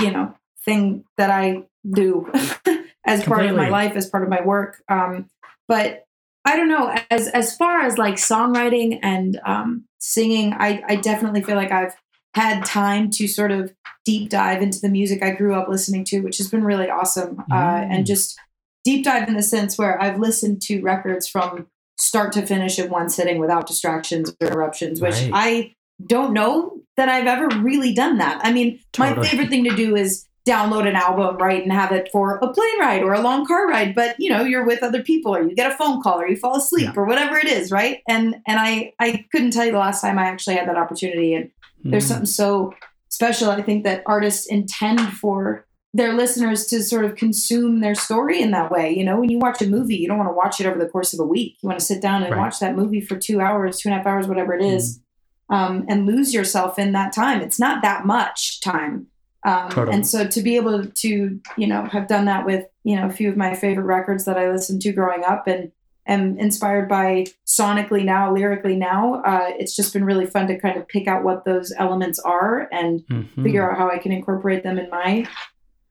you 0.00 0.10
know 0.10 0.34
thing 0.64 1.04
that 1.16 1.30
I 1.30 1.62
do 1.88 2.30
as 3.06 3.24
part 3.24 3.46
of 3.46 3.56
my 3.56 3.70
life 3.70 3.96
as 3.96 4.08
part 4.10 4.24
of 4.24 4.28
my 4.28 4.42
work. 4.42 4.82
Um, 4.88 5.30
but 5.66 6.04
I 6.48 6.56
don't 6.56 6.68
know 6.68 6.94
as 7.10 7.28
as 7.28 7.56
far 7.56 7.80
as 7.82 7.98
like 7.98 8.14
songwriting 8.14 8.98
and 9.02 9.38
um, 9.44 9.84
singing 10.00 10.54
I 10.54 10.82
I 10.88 10.96
definitely 10.96 11.42
feel 11.42 11.56
like 11.56 11.72
I've 11.72 11.94
had 12.34 12.64
time 12.64 13.10
to 13.10 13.26
sort 13.28 13.50
of 13.50 13.72
deep 14.04 14.30
dive 14.30 14.62
into 14.62 14.80
the 14.80 14.88
music 14.88 15.22
I 15.22 15.30
grew 15.30 15.54
up 15.54 15.68
listening 15.68 16.04
to, 16.06 16.20
which 16.20 16.38
has 16.38 16.48
been 16.48 16.64
really 16.64 16.88
awesome. 16.88 17.44
Uh, 17.50 17.54
Mm. 17.54 17.88
and 17.92 18.06
just 18.06 18.38
deep 18.84 19.04
dive 19.04 19.28
in 19.28 19.34
the 19.34 19.42
sense 19.42 19.76
where 19.76 20.00
I've 20.00 20.18
listened 20.18 20.62
to 20.62 20.80
records 20.80 21.26
from 21.28 21.66
start 21.98 22.32
to 22.34 22.46
finish 22.46 22.78
in 22.78 22.90
one 22.90 23.08
sitting 23.08 23.38
without 23.38 23.66
distractions 23.66 24.30
or 24.40 24.46
interruptions, 24.46 25.00
which 25.00 25.14
Right. 25.14 25.30
I 25.34 25.74
don't 26.06 26.32
know 26.32 26.80
that 26.96 27.08
I've 27.08 27.26
ever 27.26 27.48
really 27.60 27.92
done 27.92 28.18
that. 28.18 28.40
I 28.44 28.52
mean, 28.52 28.78
my 28.98 29.14
favorite 29.22 29.50
thing 29.50 29.64
to 29.64 29.74
do 29.74 29.96
is 29.96 30.24
download 30.48 30.86
an 30.88 30.96
album, 30.96 31.36
right, 31.36 31.62
and 31.62 31.72
have 31.72 31.92
it 31.92 32.08
for 32.12 32.36
a 32.38 32.52
plane 32.52 32.80
ride 32.80 33.02
or 33.02 33.12
a 33.14 33.20
long 33.20 33.46
car 33.46 33.66
ride. 33.68 33.94
But 33.94 34.16
you 34.18 34.30
know, 34.30 34.42
you're 34.42 34.64
with 34.66 34.82
other 34.82 35.02
people, 35.02 35.34
or 35.34 35.42
you 35.42 35.54
get 35.54 35.70
a 35.72 35.76
phone 35.76 36.00
call, 36.02 36.18
or 36.20 36.28
you 36.28 36.36
fall 36.36 36.56
asleep, 36.56 36.96
or 36.96 37.04
whatever 37.04 37.36
it 37.38 37.46
is, 37.46 37.70
right? 37.70 37.98
And 38.08 38.36
and 38.46 38.58
I 38.58 38.92
I 38.98 39.24
couldn't 39.32 39.52
tell 39.52 39.66
you 39.66 39.72
the 39.72 39.78
last 39.88 40.00
time 40.00 40.18
I 40.18 40.24
actually 40.24 40.56
had 40.56 40.68
that 40.68 40.76
opportunity, 40.84 41.34
and 41.34 41.50
there's 41.84 42.04
Mm. 42.06 42.08
something 42.08 42.26
so 42.26 42.74
special 43.10 43.50
i 43.50 43.62
think 43.62 43.84
that 43.84 44.02
artists 44.06 44.46
intend 44.46 45.00
for 45.00 45.64
their 45.94 46.12
listeners 46.12 46.66
to 46.66 46.82
sort 46.82 47.04
of 47.06 47.14
consume 47.16 47.80
their 47.80 47.94
story 47.94 48.40
in 48.42 48.50
that 48.50 48.70
way. 48.70 48.94
You 48.94 49.02
know, 49.04 49.18
when 49.18 49.30
you 49.30 49.38
watch 49.38 49.62
a 49.62 49.66
movie, 49.66 49.96
you 49.96 50.06
don't 50.06 50.18
want 50.18 50.28
to 50.28 50.34
watch 50.34 50.60
it 50.60 50.66
over 50.66 50.78
the 50.78 50.90
course 50.94 51.14
of 51.14 51.20
a 51.20 51.24
week. 51.24 51.56
You 51.62 51.66
want 51.68 51.78
to 51.80 51.84
sit 51.84 52.02
down 52.02 52.22
and 52.22 52.32
Right. 52.34 52.40
watch 52.42 52.58
that 52.60 52.76
movie 52.76 53.00
for 53.00 53.16
two 53.16 53.40
hours, 53.40 53.78
two 53.78 53.88
and 53.88 53.94
a 53.94 53.98
half 53.98 54.06
hours, 54.06 54.28
whatever 54.28 54.52
it 54.54 54.62
is, 54.62 55.00
um, 55.48 55.86
and 55.88 56.04
lose 56.04 56.34
yourself 56.34 56.78
in 56.78 56.92
that 56.92 57.12
time. 57.14 57.40
It's 57.40 57.58
not 57.58 57.80
that 57.82 58.04
much 58.04 58.60
time. 58.60 59.06
Um. 59.44 59.88
And 59.88 60.06
so 60.06 60.26
to 60.26 60.42
be 60.42 60.56
able 60.56 60.84
to, 60.86 61.40
you 61.56 61.66
know, 61.66 61.84
have 61.86 62.08
done 62.08 62.24
that 62.24 62.44
with, 62.44 62.66
you 62.84 62.96
know, 62.96 63.06
a 63.06 63.10
few 63.12 63.28
of 63.30 63.36
my 63.36 63.54
favorite 63.54 63.84
records 63.84 64.24
that 64.24 64.36
I 64.36 64.50
listened 64.50 64.82
to 64.82 64.92
growing 64.92 65.24
up 65.24 65.46
and 65.46 65.70
am 66.06 66.38
inspired 66.38 66.88
by 66.88 67.26
sonically 67.46 68.04
now, 68.04 68.32
lyrically 68.32 68.74
now, 68.76 69.22
uh, 69.24 69.50
it's 69.58 69.76
just 69.76 69.92
been 69.92 70.04
really 70.04 70.26
fun 70.26 70.46
to 70.48 70.58
kind 70.58 70.76
of 70.78 70.88
pick 70.88 71.06
out 71.06 71.22
what 71.22 71.44
those 71.44 71.72
elements 71.78 72.18
are 72.18 72.68
and 72.72 73.00
Mhm. 73.10 73.42
figure 73.44 73.70
out 73.70 73.76
how 73.78 73.90
I 73.90 73.98
can 73.98 74.10
incorporate 74.10 74.62
them 74.64 74.78
in 74.78 74.88
my 74.90 75.26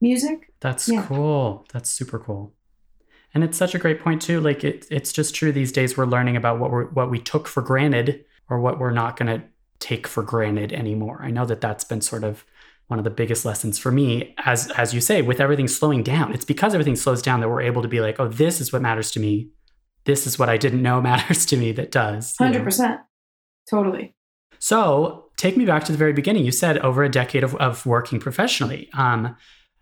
music. 0.01 0.51
That's 0.59 0.89
Yeah. 0.89 1.03
cool. 1.07 1.65
That's 1.71 1.89
super 1.89 2.19
cool. 2.19 2.53
And 3.33 3.43
it's 3.43 3.57
such 3.57 3.75
a 3.75 3.79
great 3.79 4.01
point 4.01 4.21
too. 4.21 4.41
Like 4.41 4.63
it, 4.63 4.87
it's 4.89 5.13
just 5.13 5.35
true 5.35 5.51
these 5.51 5.71
days 5.71 5.95
we're 5.97 6.05
learning 6.05 6.35
about 6.35 6.59
what 6.59 6.71
we 6.71 6.83
what 6.85 7.11
we 7.11 7.19
took 7.19 7.47
for 7.47 7.61
granted 7.61 8.25
or 8.49 8.59
what 8.59 8.79
we're 8.79 8.91
not 8.91 9.17
going 9.17 9.27
to 9.39 9.45
take 9.79 10.07
for 10.07 10.23
granted 10.23 10.73
anymore. 10.73 11.19
I 11.21 11.29
know 11.29 11.45
that 11.45 11.61
that's 11.61 11.83
been 11.83 12.01
sort 12.01 12.23
of 12.23 12.43
one 12.87 12.99
of 12.99 13.03
the 13.03 13.11
biggest 13.11 13.43
lessons 13.45 13.77
for 13.77 13.91
me 13.91 14.33
as 14.45 14.71
as 14.71 14.93
you 14.93 15.01
say 15.01 15.21
with 15.21 15.39
everything 15.39 15.67
slowing 15.67 16.03
down. 16.03 16.33
It's 16.33 16.45
because 16.45 16.73
everything 16.73 16.95
slows 16.95 17.21
down 17.21 17.41
that 17.41 17.49
we're 17.49 17.61
able 17.61 17.81
to 17.81 17.87
be 17.87 17.99
like, 18.01 18.19
"Oh, 18.19 18.27
this 18.27 18.61
is 18.61 18.71
what 18.71 18.81
matters 18.81 19.11
to 19.11 19.19
me. 19.19 19.49
This 20.05 20.25
is 20.25 20.39
what 20.39 20.49
I 20.49 20.57
didn't 20.57 20.81
know 20.81 21.01
matters 21.11 21.45
to 21.47 21.57
me 21.57 21.71
that 21.73 21.91
does." 21.91 22.35
Hundred 22.37 22.63
percent, 22.63 23.01
totally. 23.69 24.15
So 24.59 25.25
take 25.37 25.55
me 25.57 25.65
back 25.65 25.83
to 25.85 25.91
the 25.91 25.97
very 25.97 26.13
beginning. 26.13 26.45
You 26.45 26.51
said 26.51 26.77
over 26.79 27.03
a 27.03 27.09
decade 27.09 27.43
of, 27.43 27.55
of 27.55 27.85
working 27.85 28.19
professionally. 28.19 28.89
Um, 28.93 29.35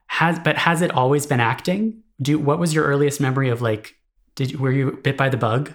has 0.07 0.39
but 0.39 0.57
has 0.57 0.81
it 0.81 0.91
always 0.91 1.25
been 1.25 1.39
acting? 1.39 2.01
Do 2.21 2.39
what 2.39 2.59
was 2.59 2.73
your 2.73 2.85
earliest 2.85 3.19
memory 3.21 3.49
of 3.49 3.61
like? 3.61 3.95
Did 4.35 4.51
you- 4.51 4.57
were 4.57 4.71
you 4.71 4.99
bit 5.03 5.15
by 5.17 5.29
the 5.29 5.37
bug? 5.37 5.73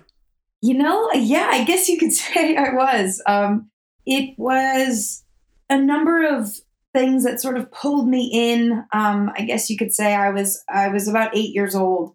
You 0.63 0.75
know, 0.75 1.11
yeah, 1.15 1.49
I 1.51 1.65
guess 1.65 1.89
you 1.89 1.99
could 1.99 2.13
say 2.25 2.57
I 2.57 2.75
was. 2.75 3.23
Um, 3.27 3.71
it 4.05 4.35
was 4.39 5.25
a 5.71 5.79
number 5.79 6.27
of 6.27 6.51
things 6.93 7.25
that 7.25 7.41
sort 7.41 7.57
of 7.57 7.71
pulled 7.71 8.09
me 8.09 8.31
in. 8.33 8.85
Um, 8.93 9.31
I 9.37 9.43
guess 9.43 9.71
you 9.71 9.77
could 9.77 9.93
say 9.93 10.15
I 10.15 10.31
was 10.31 10.63
I 10.69 10.89
was 10.89 11.09
about 11.09 11.37
eight 11.37 11.55
years 11.55 11.75
old, 11.75 12.15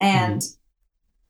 and 0.00 0.42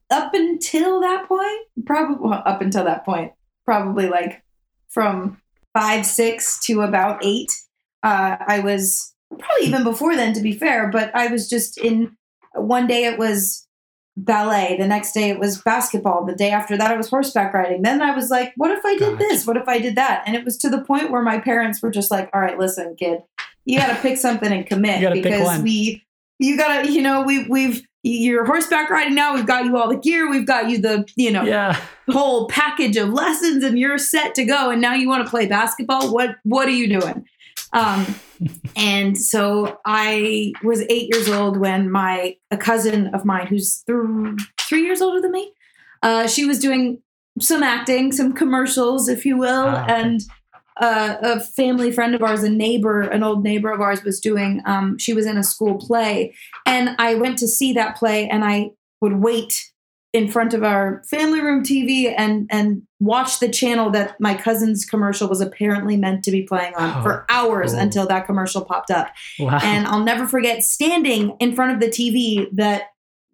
up 0.09 0.33
until 0.33 1.01
that 1.01 1.27
point, 1.27 1.59
probably 1.85 2.29
well, 2.29 2.43
up 2.45 2.61
until 2.61 2.85
that 2.85 3.05
point, 3.05 3.33
probably 3.65 4.07
like 4.07 4.43
from 4.89 5.41
five, 5.73 6.05
six 6.05 6.59
to 6.65 6.81
about 6.81 7.23
eight. 7.23 7.51
Uh, 8.03 8.37
I 8.39 8.59
was 8.59 9.13
probably 9.29 9.67
even 9.67 9.83
before 9.83 10.15
then, 10.15 10.33
to 10.33 10.41
be 10.41 10.53
fair, 10.53 10.89
but 10.89 11.13
I 11.15 11.27
was 11.27 11.49
just 11.49 11.77
in. 11.77 12.15
One 12.53 12.87
day 12.87 13.03
it 13.05 13.19
was 13.19 13.66
ballet. 14.17 14.75
The 14.77 14.87
next 14.87 15.13
day 15.13 15.29
it 15.29 15.39
was 15.39 15.61
basketball. 15.61 16.25
The 16.25 16.35
day 16.35 16.49
after 16.51 16.75
that 16.75 16.91
it 16.91 16.97
was 16.97 17.09
horseback 17.09 17.53
riding. 17.53 17.83
Then 17.83 18.01
I 18.01 18.15
was 18.15 18.29
like, 18.29 18.51
what 18.57 18.71
if 18.71 18.83
I 18.83 18.97
did 18.97 19.19
this? 19.19 19.45
What 19.45 19.55
if 19.57 19.67
I 19.67 19.79
did 19.79 19.95
that? 19.95 20.23
And 20.25 20.35
it 20.35 20.43
was 20.43 20.57
to 20.57 20.69
the 20.69 20.81
point 20.81 21.11
where 21.11 21.21
my 21.21 21.39
parents 21.39 21.81
were 21.81 21.91
just 21.91 22.11
like, 22.11 22.29
all 22.33 22.41
right, 22.41 22.57
listen, 22.57 22.95
kid, 22.97 23.19
you 23.65 23.77
got 23.79 23.95
to 23.95 24.01
pick 24.01 24.17
something 24.17 24.51
and 24.51 24.65
commit 24.65 24.99
You 24.99 25.07
gotta 25.07 25.15
pick 25.21 25.23
because 25.23 25.61
we, 25.61 26.03
you 26.39 26.57
got 26.57 26.81
to, 26.83 26.91
you 26.91 27.01
know, 27.01 27.21
we, 27.21 27.47
we've, 27.47 27.83
you're 28.03 28.45
horseback 28.45 28.89
riding 28.89 29.15
now. 29.15 29.35
We've 29.35 29.45
got 29.45 29.65
you 29.65 29.77
all 29.77 29.89
the 29.89 29.97
gear. 29.97 30.29
We've 30.29 30.47
got 30.47 30.69
you 30.69 30.77
the, 30.79 31.05
you 31.15 31.31
know, 31.31 31.43
Yeah. 31.43 31.79
whole 32.09 32.47
package 32.47 32.95
of 32.97 33.09
lessons 33.09 33.63
and 33.63 33.77
you're 33.77 33.97
set 33.97 34.33
to 34.35 34.45
go 34.45 34.69
and 34.71 34.81
now 34.81 34.93
you 34.93 35.07
want 35.09 35.25
to 35.25 35.29
play 35.29 35.45
basketball 35.45 36.13
what 36.13 36.37
what 36.43 36.65
are 36.69 36.71
you 36.71 36.87
doing 36.99 37.25
um, 37.73 38.15
and 38.75 39.17
so 39.17 39.79
i 39.85 40.51
was 40.63 40.81
eight 40.89 41.13
years 41.13 41.29
old 41.29 41.57
when 41.57 41.89
my 41.91 42.35
a 42.51 42.57
cousin 42.57 43.07
of 43.13 43.25
mine 43.25 43.47
who's 43.47 43.83
th- 43.83 43.97
three 44.59 44.83
years 44.83 45.01
older 45.01 45.21
than 45.21 45.31
me 45.31 45.51
uh, 46.03 46.27
she 46.27 46.45
was 46.45 46.59
doing 46.59 47.01
some 47.39 47.63
acting 47.63 48.11
some 48.11 48.33
commercials 48.33 49.07
if 49.07 49.25
you 49.25 49.37
will. 49.37 49.67
Ah, 49.67 49.85
and 49.87 50.21
uh, 50.79 51.15
a 51.21 51.39
family 51.39 51.91
friend 51.91 52.13
of 52.13 52.21
ours 52.21 52.43
a 52.43 52.49
neighbor 52.49 53.01
an 53.01 53.23
old 53.23 53.43
neighbor 53.43 53.71
of 53.71 53.81
ours 53.81 54.03
was 54.03 54.19
doing 54.19 54.61
um, 54.65 54.97
she 54.97 55.13
was 55.13 55.25
in 55.25 55.37
a 55.37 55.43
school 55.43 55.75
play. 55.75 56.33
And 56.65 56.95
i 56.99 57.15
went 57.15 57.37
to 57.39 57.47
see 57.47 57.73
that 57.73 57.95
play 57.95 58.27
and 58.27 58.43
i 58.45 58.71
would 59.01 59.21
wait 59.21 59.71
in 60.13 60.29
front 60.29 60.53
of 60.53 60.63
our 60.63 61.03
family 61.09 61.41
room 61.41 61.63
TV 61.63 62.13
and 62.15 62.47
and 62.49 62.81
watch 62.99 63.39
the 63.39 63.49
channel 63.49 63.89
that 63.91 64.19
my 64.19 64.33
cousin's 64.33 64.85
commercial 64.85 65.27
was 65.27 65.41
apparently 65.41 65.97
meant 65.97 66.23
to 66.23 66.31
be 66.31 66.41
playing 66.41 66.73
on 66.75 66.99
Oh, 66.99 67.03
for 67.03 67.25
hours 67.29 67.71
cool. 67.73 67.81
until 67.81 68.07
that 68.07 68.25
commercial 68.25 68.63
popped 68.63 68.89
up. 68.89 69.09
Wow. 69.39 69.59
And 69.61 69.85
I'll 69.87 70.03
never 70.03 70.27
forget 70.27 70.63
standing 70.63 71.35
in 71.39 71.53
front 71.53 71.73
of 71.73 71.79
the 71.79 71.87
TV 71.87 72.47
that 72.53 72.83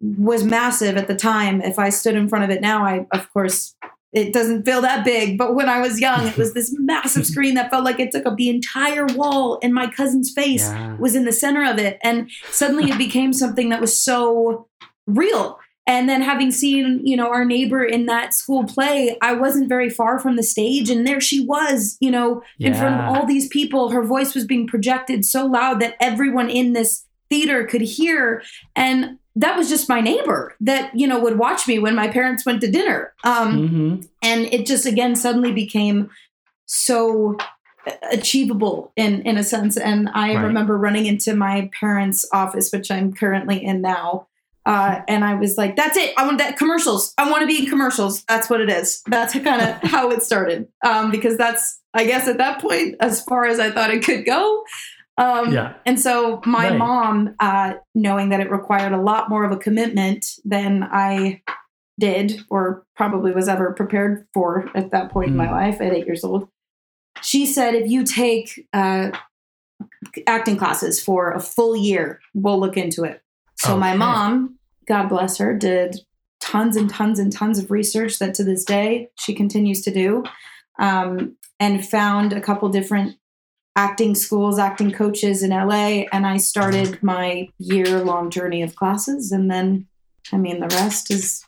was 0.00 0.44
massive 0.44 0.96
at 0.96 1.08
the 1.08 1.14
time. 1.14 1.62
If 1.62 1.78
I 1.78 1.88
stood 1.88 2.16
in 2.16 2.28
front 2.28 2.44
of 2.44 2.50
it 2.50 2.60
now, 2.60 2.84
I 2.84 3.06
of 3.12 3.32
course 3.32 3.74
it 4.12 4.32
doesn't 4.32 4.64
feel 4.64 4.80
that 4.82 5.04
big, 5.04 5.36
but 5.38 5.56
when 5.56 5.68
I 5.68 5.80
was 5.80 6.00
young, 6.00 6.28
it 6.28 6.36
was 6.36 6.54
this 6.54 6.72
massive 6.78 7.26
screen 7.26 7.54
that 7.54 7.70
felt 7.70 7.84
like 7.84 7.98
it 7.98 8.12
took 8.12 8.26
up 8.26 8.36
the 8.36 8.48
entire 8.48 9.06
wall, 9.06 9.58
and 9.60 9.74
my 9.74 9.88
cousin's 9.90 10.30
face 10.32 10.68
yeah. 10.68 10.96
was 10.98 11.16
in 11.16 11.24
the 11.24 11.32
center 11.32 11.68
of 11.68 11.78
it 11.78 11.98
and 12.02 12.30
suddenly 12.50 12.90
it 12.90 12.98
became 12.98 13.32
something 13.32 13.70
that 13.70 13.80
was 13.80 13.98
so 13.98 14.68
real 15.06 15.58
and 15.86 16.08
then 16.08 16.22
having 16.22 16.50
seen 16.50 17.00
you 17.04 17.16
know 17.16 17.28
our 17.28 17.44
neighbor 17.44 17.84
in 17.84 18.06
that 18.06 18.32
school 18.34 18.64
play 18.64 19.16
i 19.20 19.32
wasn't 19.32 19.68
very 19.68 19.90
far 19.90 20.18
from 20.18 20.36
the 20.36 20.42
stage 20.42 20.88
and 20.90 21.06
there 21.06 21.20
she 21.20 21.44
was 21.44 21.96
you 22.00 22.10
know 22.10 22.42
in 22.58 22.72
front 22.74 22.94
of 23.00 23.00
all 23.08 23.26
these 23.26 23.48
people. 23.48 23.90
Her 23.90 24.02
voice 24.02 24.34
was 24.34 24.46
being 24.46 24.66
projected 24.66 25.24
so 25.24 25.44
loud 25.46 25.80
that 25.80 25.96
everyone 26.00 26.48
in 26.50 26.72
this 26.72 27.04
theater 27.30 27.64
could 27.66 27.80
hear. 27.82 28.42
And 28.76 29.18
that 29.36 29.56
was 29.56 29.68
just 29.68 29.88
my 29.88 30.00
neighbor 30.00 30.54
that 30.60 30.94
you 30.98 31.06
know 31.06 31.18
would 31.20 31.38
watch 31.38 31.66
me 31.66 31.78
when 31.78 31.94
my 31.94 32.08
parents 32.08 32.44
went 32.46 32.60
to 32.62 32.70
dinner. 32.70 33.12
Um, 33.24 33.50
Mhm. 33.68 34.08
and 34.22 34.40
it 34.54 34.66
just 34.66 34.86
again 34.86 35.16
suddenly 35.16 35.52
became 35.52 36.10
so 36.66 37.36
achievable 38.10 38.92
in 38.96 39.22
in 39.22 39.36
a 39.36 39.44
sense. 39.44 39.76
And 39.76 40.08
i 40.14 40.34
Right. 40.34 40.44
remember 40.44 40.76
running 40.78 41.06
into 41.06 41.34
my 41.34 41.70
parents 41.78 42.24
office 42.32 42.70
which 42.72 42.90
i'm 42.90 43.12
currently 43.12 43.62
in 43.62 43.80
now 43.82 44.26
uh, 44.66 45.00
and 45.08 45.24
i 45.24 45.34
was 45.34 45.56
like 45.58 45.76
that's 45.76 45.96
it 45.96 46.12
i 46.16 46.24
want 46.26 46.38
that 46.38 46.56
commercials 46.56 47.12
i 47.18 47.30
want 47.30 47.40
to 47.42 47.46
be 47.46 47.58
in 47.64 47.66
commercials 47.66 48.22
that's 48.24 48.48
what 48.50 48.60
it 48.60 48.70
is 48.70 49.02
that's 49.06 49.32
kind 49.40 49.60
of 49.62 49.76
how 49.90 50.10
it 50.10 50.22
started 50.22 50.66
um, 50.86 51.10
because 51.10 51.36
that's 51.36 51.80
i 51.94 52.04
guess 52.04 52.26
at 52.28 52.38
that 52.38 52.60
point 52.60 52.94
as 53.00 53.22
far 53.24 53.44
as 53.46 53.58
i 53.60 53.70
thought 53.70 53.90
it 53.90 54.02
could 54.04 54.24
go 54.24 54.64
um, 55.16 55.52
Yeah. 55.52 55.74
and 55.86 56.00
so 56.00 56.40
my 56.44 56.70
Right. 56.70 56.78
mom, 56.78 57.36
uh, 57.38 57.74
knowing 57.94 58.30
that 58.30 58.40
it 58.40 58.50
required 58.50 58.92
a 58.92 59.00
lot 59.00 59.30
more 59.30 59.44
of 59.44 59.52
a 59.52 59.56
commitment 59.56 60.26
than 60.44 60.82
I 60.82 61.40
did 62.00 62.40
or 62.50 62.84
probably 62.96 63.30
was 63.30 63.48
ever 63.48 63.72
prepared 63.74 64.26
for 64.34 64.68
at 64.74 64.90
that 64.90 65.12
point 65.12 65.28
in 65.30 65.36
my 65.36 65.46
Mm. 65.46 65.52
life 65.52 65.80
at 65.80 65.92
eight 65.92 66.06
years 66.06 66.24
old, 66.24 66.48
she 67.22 67.46
said, 67.46 67.76
if 67.76 67.88
you 67.88 68.02
take 68.02 68.66
uh, 68.72 69.12
acting 70.26 70.56
classes 70.56 71.00
for 71.00 71.30
a 71.30 71.38
full 71.38 71.76
year, 71.76 72.18
we'll 72.34 72.58
look 72.58 72.76
into 72.76 73.04
it. 73.04 73.22
So 73.64 73.76
my 73.76 73.94
mom, 73.94 74.58
God 74.86 75.08
bless 75.08 75.38
her, 75.38 75.56
did 75.56 76.00
tons 76.40 76.76
and 76.76 76.90
tons 76.90 77.18
and 77.18 77.32
tons 77.32 77.58
of 77.58 77.70
research 77.70 78.18
that 78.18 78.34
to 78.34 78.44
this 78.44 78.64
day 78.64 79.08
she 79.18 79.34
continues 79.34 79.80
to 79.82 79.90
do 79.90 80.22
um, 80.78 81.36
and 81.58 81.86
found 81.86 82.32
a 82.32 82.40
couple 82.40 82.68
different 82.68 83.16
acting 83.76 84.14
schools, 84.14 84.58
acting 84.58 84.92
coaches 84.92 85.42
in 85.42 85.50
LA, 85.50 86.04
and 86.12 86.26
I 86.26 86.36
started 86.36 87.02
my 87.02 87.48
year 87.58 88.00
long 88.04 88.30
journey 88.30 88.62
of 88.62 88.76
classes. 88.76 89.32
And 89.32 89.50
then, 89.50 89.86
I 90.32 90.36
mean, 90.36 90.60
the 90.60 90.68
rest 90.68 91.10
is 91.10 91.44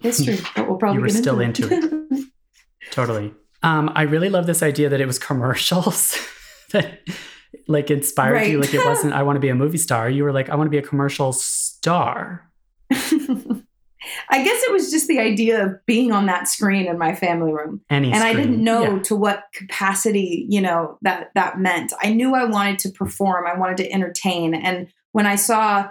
history. 0.00 0.38
But 0.56 0.68
we'll 0.68 0.76
probably 0.76 0.98
You 0.98 1.02
were 1.02 1.08
get 1.08 1.16
still 1.16 1.40
into, 1.40 1.68
into 1.68 2.26
Totally. 2.90 3.32
Um, 3.62 3.90
I 3.94 4.02
really 4.02 4.28
love 4.28 4.46
this 4.46 4.62
idea 4.62 4.88
that 4.90 5.00
it 5.00 5.06
was 5.06 5.18
commercials 5.18 6.16
that 6.72 7.00
like 7.68 7.90
inspired 7.90 8.46
you. 8.46 8.60
Like 8.60 8.74
it 8.74 8.84
wasn't, 8.84 9.12
I 9.14 9.22
want 9.22 9.36
to 9.36 9.40
be 9.40 9.48
a 9.48 9.54
movie 9.54 9.78
star. 9.78 10.08
You 10.10 10.24
were 10.24 10.32
like, 10.32 10.48
I 10.50 10.54
want 10.56 10.66
to 10.66 10.70
be 10.70 10.78
a 10.78 10.82
commercial 10.82 11.32
star. 11.32 12.48
I 14.28 14.44
guess 14.44 14.62
it 14.64 14.70
was 14.72 14.90
just 14.90 15.08
the 15.08 15.18
idea 15.18 15.64
of 15.64 15.86
being 15.86 16.12
on 16.12 16.26
that 16.26 16.46
screen 16.46 16.86
in 16.86 16.98
my 16.98 17.14
family 17.14 17.52
room. 17.52 17.80
Any 17.88 18.12
and 18.12 18.22
I 18.22 18.34
didn't 18.34 18.62
know 18.62 18.96
Yeah. 18.96 19.02
to 19.04 19.16
what 19.16 19.44
capacity, 19.54 20.46
you 20.50 20.60
know, 20.60 20.98
that 21.02 21.30
that 21.34 21.58
meant. 21.58 21.92
I 22.02 22.12
knew 22.12 22.34
I 22.34 22.44
wanted 22.44 22.78
to 22.80 22.90
perform, 22.90 23.46
I 23.46 23.58
wanted 23.58 23.78
to 23.78 23.90
entertain, 23.90 24.54
and 24.54 24.88
when 25.12 25.26
I 25.26 25.36
saw 25.36 25.88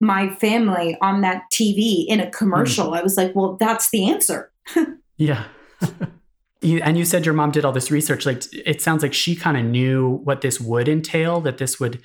my 0.00 0.28
family 0.34 0.98
on 1.00 1.22
that 1.22 1.44
TV 1.52 2.04
in 2.06 2.20
a 2.20 2.30
commercial, 2.30 2.88
Mm. 2.90 2.98
I 2.98 3.02
was 3.02 3.16
like, 3.16 3.34
well, 3.34 3.56
that's 3.58 3.90
the 3.90 4.10
answer. 4.10 4.50
Yeah. 5.16 5.44
you, 6.64 6.80
and 6.82 6.96
you 6.98 7.04
said 7.04 7.24
your 7.24 7.34
mom 7.34 7.50
did 7.50 7.64
all 7.64 7.72
this 7.72 7.90
research. 7.90 8.26
Like 8.26 8.42
it 8.52 8.80
sounds 8.82 9.02
like 9.02 9.14
she 9.14 9.36
kind 9.36 9.56
of 9.56 9.64
knew 9.64 10.20
what 10.24 10.40
this 10.40 10.60
would 10.60 10.88
entail, 10.88 11.40
that 11.42 11.58
this 11.58 11.78
would, 11.78 12.00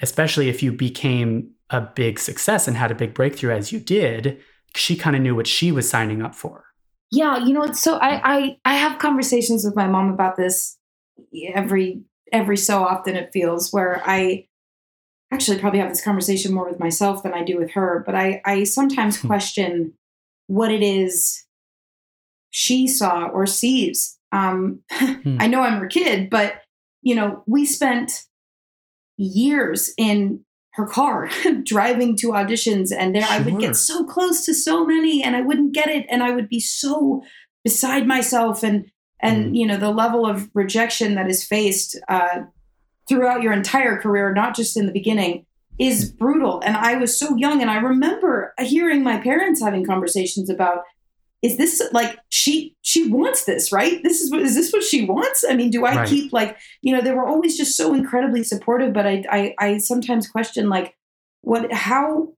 especially 0.00 0.48
if 0.48 0.62
you 0.62 0.72
became 0.72 1.50
a 1.70 1.80
big 1.80 2.18
success 2.18 2.66
and 2.66 2.76
had 2.76 2.90
a 2.90 2.94
big 2.94 3.14
breakthrough 3.14 3.52
as 3.52 3.72
you 3.72 3.80
did, 3.80 4.40
she 4.74 4.96
kind 4.96 5.16
of 5.16 5.22
knew 5.22 5.34
what 5.34 5.46
she 5.46 5.72
was 5.72 5.88
signing 5.88 6.22
up 6.22 6.34
for. 6.34 6.64
Yeah, 7.12 7.38
you 7.38 7.52
know, 7.52 7.72
so 7.72 7.96
I, 7.96 8.20
I 8.24 8.56
I 8.64 8.74
have 8.74 8.98
conversations 9.00 9.64
with 9.64 9.74
my 9.74 9.86
mom 9.86 10.12
about 10.12 10.36
this 10.36 10.76
every 11.54 12.02
every 12.32 12.56
so 12.56 12.84
often 12.84 13.16
it 13.16 13.30
feels 13.32 13.72
where 13.72 14.02
I 14.06 14.46
actually 15.32 15.58
probably 15.58 15.80
have 15.80 15.88
this 15.88 16.04
conversation 16.04 16.52
more 16.52 16.68
with 16.68 16.80
myself 16.80 17.22
than 17.22 17.34
I 17.34 17.44
do 17.44 17.56
with 17.56 17.72
her, 17.72 18.02
but 18.04 18.14
I, 18.14 18.40
I 18.44 18.64
sometimes 18.64 19.20
Hmm. 19.20 19.26
question 19.26 19.92
what 20.46 20.72
it 20.72 20.82
is 20.82 21.44
she 22.50 22.86
saw 22.88 23.26
or 23.26 23.46
sees. 23.46 24.18
Um, 24.32 24.80
Hmm. 24.90 25.36
I 25.40 25.46
know 25.48 25.60
I'm 25.60 25.78
her 25.80 25.86
kid, 25.88 26.30
but 26.30 26.54
you 27.02 27.14
know, 27.14 27.42
we 27.46 27.64
spent 27.66 28.24
years 29.16 29.92
in 29.98 30.44
her 30.74 30.86
car 30.86 31.28
driving 31.64 32.16
to 32.16 32.28
auditions 32.28 32.90
and 32.96 33.14
there 33.14 33.26
I 33.28 33.40
would 33.40 33.58
get 33.58 33.76
so 33.76 34.04
close 34.04 34.44
to 34.46 34.54
so 34.54 34.86
many 34.86 35.22
and 35.22 35.34
I 35.36 35.40
wouldn't 35.42 35.72
get 35.72 35.88
it 35.88 36.06
and 36.08 36.22
I 36.22 36.30
would 36.30 36.48
be 36.48 36.60
so 36.60 37.22
beside 37.64 38.06
myself 38.06 38.62
and 38.62 38.86
and 39.20 39.52
Mm. 39.52 39.56
you 39.58 39.66
know 39.66 39.76
the 39.76 39.90
level 39.90 40.24
of 40.24 40.48
rejection 40.54 41.16
that 41.16 41.28
is 41.28 41.44
faced 41.44 41.98
uh, 42.08 42.42
throughout 43.08 43.42
your 43.42 43.52
entire 43.52 43.98
career 43.98 44.32
not 44.32 44.54
just 44.56 44.76
in 44.76 44.86
the 44.86 44.92
beginning 44.92 45.44
is 45.78 46.10
brutal 46.10 46.60
and 46.64 46.76
I 46.76 46.94
was 46.94 47.18
so 47.18 47.36
young 47.36 47.60
and 47.60 47.70
I 47.70 47.76
remember 47.76 48.54
hearing 48.60 49.02
my 49.02 49.18
parents 49.18 49.60
having 49.62 49.84
conversations 49.84 50.48
about 50.48 50.78
is 51.42 51.56
this 51.56 51.80
like 51.92 52.18
she 52.28 52.76
she 52.82 53.08
wants 53.08 53.44
this 53.46 53.72
right? 53.72 54.02
This 54.02 54.20
is 54.20 54.30
what 54.30 54.42
is 54.42 54.54
this 54.54 54.72
what 54.72 54.82
she 54.82 55.04
wants? 55.06 55.44
I 55.48 55.54
mean 55.54 55.70
do 55.70 55.84
i 55.86 55.96
Right. 55.96 56.08
keep 56.08 56.32
like 56.32 56.56
you 56.82 56.94
know 56.94 57.00
they 57.02 57.12
were 57.12 57.26
always 57.26 57.56
just 57.56 57.76
so 57.76 57.94
incredibly 57.94 58.42
supportive 58.44 58.92
but 58.92 59.06
i 59.06 59.24
i, 59.30 59.54
I 59.58 59.78
sometimes 59.78 60.28
question 60.28 60.68
like 60.68 60.94
what 61.42 61.72
how 61.72 62.34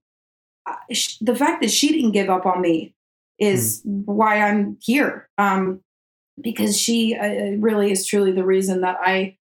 uh, 0.65 0.75
sh- 0.91 1.17
the 1.19 1.35
fact 1.35 1.61
that 1.61 1.71
she 1.71 1.89
didn't 1.91 2.11
give 2.13 2.29
up 2.29 2.45
on 2.45 2.61
me 2.61 2.95
is 3.39 3.81
why 3.83 4.39
i'm 4.41 4.77
here 4.81 5.27
um 5.37 5.81
because 6.41 6.79
she 6.79 7.15
uh, 7.15 7.57
really 7.59 7.91
is 7.91 8.05
truly 8.07 8.31
the 8.31 8.45
reason 8.45 8.81
that 8.81 8.97
i 9.01 9.35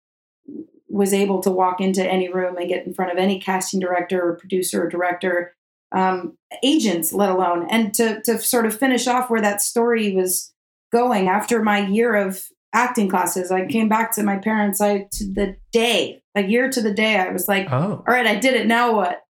was 0.87 1.13
able 1.13 1.39
to 1.41 1.51
walk 1.51 1.81
into 1.81 2.03
any 2.03 2.31
room 2.31 2.55
and 2.57 2.69
get 2.69 2.85
in 2.85 2.93
front 2.93 3.11
of 3.11 3.17
any 3.17 3.39
casting 3.39 3.79
director 3.79 4.21
or 4.21 4.35
producer 4.35 4.85
or 4.85 4.89
director 4.89 5.53
um, 5.91 6.37
agents, 6.63 7.13
let 7.13 7.29
alone. 7.29 7.67
And 7.69 7.93
to 7.95 8.21
to 8.23 8.39
sort 8.39 8.65
of 8.65 8.77
finish 8.77 9.07
off 9.07 9.29
where 9.29 9.41
that 9.41 9.61
story 9.61 10.13
was 10.13 10.53
going 10.91 11.27
after 11.27 11.61
my 11.63 11.79
year 11.87 12.15
of 12.15 12.43
acting 12.73 13.09
classes, 13.09 13.51
I 13.51 13.65
came 13.65 13.89
back 13.89 14.11
to 14.13 14.23
my 14.23 14.37
parents. 14.37 14.79
I 14.81 15.07
to 15.13 15.25
the 15.33 15.55
day, 15.71 16.21
a 16.35 16.43
year 16.43 16.69
to 16.69 16.81
the 16.81 16.93
day, 16.93 17.15
I 17.17 17.29
was 17.31 17.47
like, 17.47 17.67
Oh, 17.71 18.03
"All 18.07 18.13
right, 18.13 18.27
I 18.27 18.35
did 18.35 18.53
it. 18.55 18.67
Now 18.67 18.95
what?" 18.95 19.21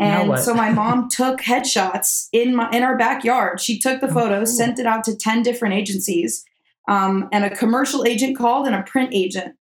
And 0.00 0.28
what? 0.28 0.42
so 0.44 0.54
my 0.54 0.70
mom 0.70 1.08
took 1.10 1.40
headshots 1.40 2.28
in 2.32 2.54
my 2.54 2.70
in 2.70 2.82
our 2.84 2.96
backyard. 2.96 3.60
She 3.60 3.78
took 3.80 4.00
the 4.00 4.08
Oh, 4.08 4.14
photos, 4.14 4.50
cool. 4.50 4.56
sent 4.58 4.78
it 4.78 4.86
out 4.86 5.02
to 5.04 5.16
ten 5.16 5.42
different 5.42 5.74
agencies, 5.74 6.44
um, 6.88 7.28
and 7.32 7.44
a 7.44 7.50
commercial 7.50 8.04
agent 8.04 8.38
called 8.38 8.66
and 8.66 8.76
a 8.76 8.82
print 8.82 9.10
agent. 9.12 9.56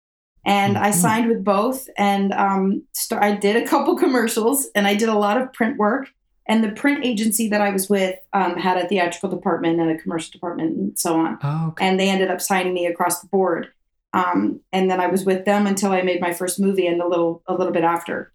And 0.44 0.76
I 0.76 0.90
Mhm. 0.90 0.94
signed 0.94 1.28
with 1.28 1.44
both, 1.44 1.86
and 1.96 2.32
um, 2.32 2.82
st- 2.94 3.22
I 3.22 3.36
did 3.36 3.54
a 3.62 3.64
couple 3.66 3.94
commercials, 3.96 4.66
and 4.74 4.86
I 4.88 4.94
did 4.96 5.08
a 5.08 5.14
lot 5.18 5.40
of 5.40 5.52
print 5.52 5.76
work. 5.78 6.08
And 6.46 6.64
the 6.64 6.72
print 6.72 7.04
agency 7.04 7.48
that 7.48 7.60
I 7.60 7.70
was 7.70 7.88
with 7.88 8.16
um, 8.32 8.56
had 8.56 8.76
a 8.76 8.88
theatrical 8.88 9.28
department 9.30 9.80
and 9.80 9.90
a 9.90 9.98
commercial 9.98 10.32
department, 10.32 10.76
and 10.76 10.98
so 10.98 11.14
on 11.14 11.38
oh, 11.42 11.68
okay. 11.68 11.86
and 11.86 12.00
they 12.00 12.10
ended 12.10 12.30
up 12.30 12.40
signing 12.40 12.74
me 12.74 12.86
across 12.86 13.20
the 13.20 13.28
board. 13.28 13.68
Um, 14.12 14.60
and 14.72 14.90
then 14.90 15.00
I 15.00 15.06
was 15.06 15.24
with 15.24 15.44
them 15.44 15.66
until 15.66 15.92
I 15.92 16.02
made 16.02 16.20
my 16.20 16.32
first 16.32 16.60
movie, 16.60 16.86
and 16.86 17.00
a 17.00 17.06
little 17.08 17.42
a 17.46 17.54
little 17.54 17.72
bit 17.72 17.84
after. 17.84 18.32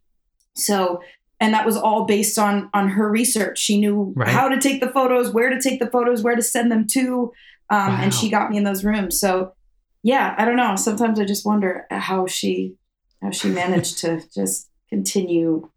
So, 0.56 1.02
and 1.40 1.54
that 1.54 1.66
was 1.66 1.76
all 1.78 2.06
based 2.06 2.40
on 2.40 2.70
on 2.74 2.90
her 2.90 3.10
research. 3.10 3.60
She 3.60 3.80
knew 3.80 4.14
Right. 4.16 4.30
how 4.30 4.48
to 4.48 4.60
take 4.60 4.80
the 4.80 4.90
photos, 4.90 5.32
where 5.32 5.50
to 5.50 5.62
take 5.62 5.80
the 5.80 5.90
photos, 5.92 6.24
where 6.24 6.36
to 6.36 6.42
send 6.42 6.72
them 6.72 6.88
to, 6.94 7.32
um, 7.70 7.92
and 7.92 8.14
she 8.14 8.30
got 8.30 8.50
me 8.50 8.58
in 8.58 8.64
those 8.64 8.84
rooms. 8.84 9.20
So, 9.20 9.54
yeah, 10.02 10.34
I 10.38 10.46
don't 10.46 10.56
know. 10.56 10.76
Sometimes 10.78 11.20
I 11.20 11.26
just 11.26 11.46
wonder 11.46 11.86
how 11.92 12.26
she 12.26 12.76
how 13.22 13.32
she 13.32 13.50
managed 13.50 13.98
to 14.00 14.22
just 14.34 14.70
continue 14.90 15.70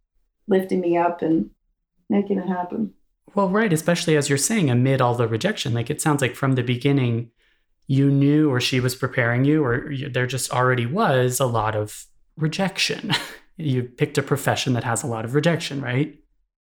lifting 0.47 0.81
me 0.81 0.97
up 0.97 1.23
and 1.23 1.51
making 2.11 2.39
it 2.39 2.49
happen. 2.49 2.93
Well, 3.35 3.49
right, 3.49 3.73
especially 3.73 4.17
as 4.17 4.29
you're 4.29 4.39
saying, 4.39 4.71
amid 4.71 5.01
all 5.01 5.15
the 5.15 5.29
rejection, 5.29 5.73
like 5.73 5.89
it 5.89 6.01
sounds 6.01 6.21
like 6.21 6.35
from 6.35 6.55
the 6.55 6.63
beginning, 6.63 7.31
you 7.87 8.11
knew 8.11 8.51
or 8.51 8.61
she 8.61 8.81
was 8.81 8.95
preparing 8.95 9.45
you, 9.45 9.65
or 9.65 9.91
you, 9.91 10.09
there 10.09 10.27
just 10.27 10.51
already 10.51 10.87
was 10.87 11.41
a 11.41 11.47
lot 11.47 11.77
of 11.77 12.07
rejection. 12.37 13.13
you 13.57 13.85
picked 13.85 14.19
a 14.19 14.23
profession 14.23 14.73
that 14.73 14.85
has 14.85 15.03
a 15.03 15.07
lot 15.07 15.25
of 15.25 15.35
rejection, 15.35 15.81
right? 15.81 16.21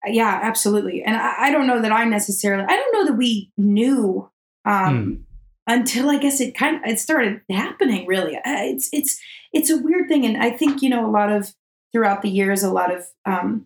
yeah 0.08 0.40
absolutely 0.44 1.04
and 1.04 1.16
I, 1.16 1.48
I 1.48 1.52
don't 1.52 1.68
know 1.68 1.82
that 1.82 1.92
i 1.92 2.04
necessarily 2.06 2.64
i 2.64 2.76
don't 2.76 2.94
know 2.94 3.06
that 3.06 3.18
we 3.18 3.52
knew 3.58 4.30
um 4.66 5.26
until 5.68 6.10
i 6.10 6.18
guess 6.18 6.40
it 6.40 6.56
kind 6.56 6.78
of 6.78 6.82
it 6.86 7.00
started 7.00 7.42
happening 7.50 8.06
really 8.08 8.36
Uh, 8.38 8.42
it's 8.46 8.90
it's 8.92 9.20
it's 9.54 9.70
a 9.70 9.78
weird 9.78 10.08
thing 10.08 10.26
and 10.26 10.38
i 10.38 10.52
think 10.52 10.82
you 10.82 10.90
know 10.90 11.08
a 11.08 11.12
lot 11.12 11.32
of 11.32 11.54
throughout 11.92 12.22
the 12.22 12.30
years 12.30 12.64
a 12.64 12.72
lot 12.72 12.94
of 12.94 13.06
um 13.26 13.66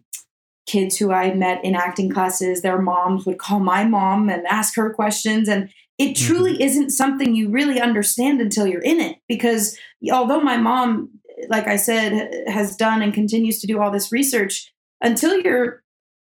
kids 0.69 0.97
who 0.97 1.11
i 1.11 1.33
met 1.33 1.63
in 1.63 1.75
acting 1.75 2.09
classes 2.09 2.61
their 2.61 2.81
moms 2.81 3.25
would 3.25 3.39
call 3.39 3.59
my 3.59 3.83
mom 3.83 4.29
and 4.29 4.45
ask 4.47 4.75
her 4.75 4.93
questions 4.93 5.47
and 5.47 5.69
it 5.97 6.15
truly 6.15 6.61
isn't 6.63 6.91
something 6.91 7.35
you 7.35 7.49
really 7.49 7.81
understand 7.81 8.39
until 8.39 8.65
you're 8.65 8.81
in 8.81 8.99
it 8.99 9.17
because 9.27 9.77
although 10.11 10.41
my 10.41 10.57
mom 10.57 11.09
like 11.49 11.67
i 11.67 11.75
said 11.75 12.29
has 12.47 12.75
done 12.75 13.01
and 13.01 13.13
continues 13.13 13.59
to 13.59 13.67
do 13.67 13.79
all 13.81 13.91
this 13.91 14.11
research 14.11 14.71
until 15.01 15.39
you're 15.39 15.81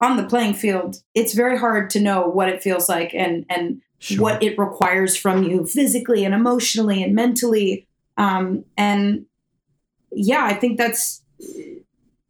on 0.03 0.17
the 0.17 0.25
playing 0.25 0.55
field, 0.55 0.97
it's 1.15 1.33
very 1.33 1.57
hard 1.57 1.89
to 1.91 2.01
know 2.01 2.27
what 2.27 2.49
it 2.49 2.63
feels 2.63 2.89
like 2.89 3.15
and 3.15 3.47
and 3.49 3.81
Sure. 3.99 4.21
what 4.21 4.43
it 4.43 4.59
requires 4.59 5.17
from 5.17 5.45
you 5.45 5.65
physically 5.65 6.25
and 6.25 6.35
emotionally 6.35 7.05
and 7.05 7.15
mentally. 7.15 7.87
Um, 8.17 8.65
and 8.77 9.27
yeah, 10.11 10.45
I 10.45 10.55
think 10.55 10.77
that's 10.77 11.23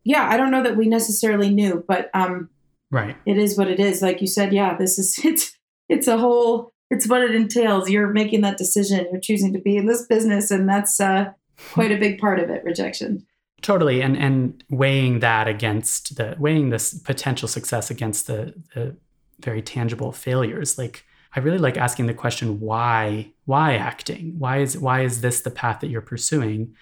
yeah. 0.04 0.28
I 0.28 0.36
don't 0.36 0.50
know 0.50 0.62
that 0.62 0.76
we 0.76 0.88
necessarily 0.88 1.50
knew, 1.50 1.84
but 1.86 2.10
um, 2.14 2.50
right. 2.90 3.16
it 3.26 3.38
is 3.38 3.56
what 3.56 3.68
it 3.68 3.80
is. 3.80 4.02
Like 4.02 4.20
you 4.20 4.26
said, 4.26 4.52
yeah, 4.52 4.76
this 4.76 4.98
is 4.98 5.18
it's 5.24 5.56
it's 5.88 6.08
a 6.08 6.18
whole 6.18 6.72
it's 6.90 7.08
what 7.08 7.22
it 7.22 7.34
entails. 7.34 7.88
You're 7.88 8.08
making 8.08 8.42
that 8.42 8.58
decision. 8.58 9.06
You're 9.10 9.20
choosing 9.20 9.52
to 9.54 9.58
be 9.58 9.76
in 9.76 9.86
this 9.86 10.06
business, 10.06 10.50
and 10.50 10.68
that's 10.68 11.00
uh, 11.00 11.32
quite 11.72 11.90
a 11.90 11.98
big 11.98 12.18
part 12.18 12.38
of 12.38 12.50
it. 12.50 12.62
Rejection. 12.64 13.26
Totally, 13.62 14.02
and 14.02 14.16
and 14.16 14.62
weighing 14.70 15.20
that 15.20 15.48
against 15.48 16.16
the 16.16 16.36
weighing 16.38 16.70
this 16.70 16.98
potential 16.98 17.48
success 17.48 17.90
against 17.90 18.26
the 18.26 18.54
the 18.74 18.96
very 19.40 19.62
tangible 19.62 20.12
failures. 20.12 20.76
Like 20.76 21.04
I 21.34 21.40
really 21.40 21.58
like 21.58 21.76
asking 21.76 22.06
the 22.06 22.14
question 22.14 22.60
why 22.60 23.32
why 23.46 23.74
acting? 23.74 24.34
Why 24.38 24.58
is 24.58 24.76
why 24.76 25.02
is 25.02 25.20
this 25.20 25.40
the 25.40 25.50
path 25.50 25.80
that 25.80 25.88
you're 25.88 26.02
pursuing? 26.02 26.74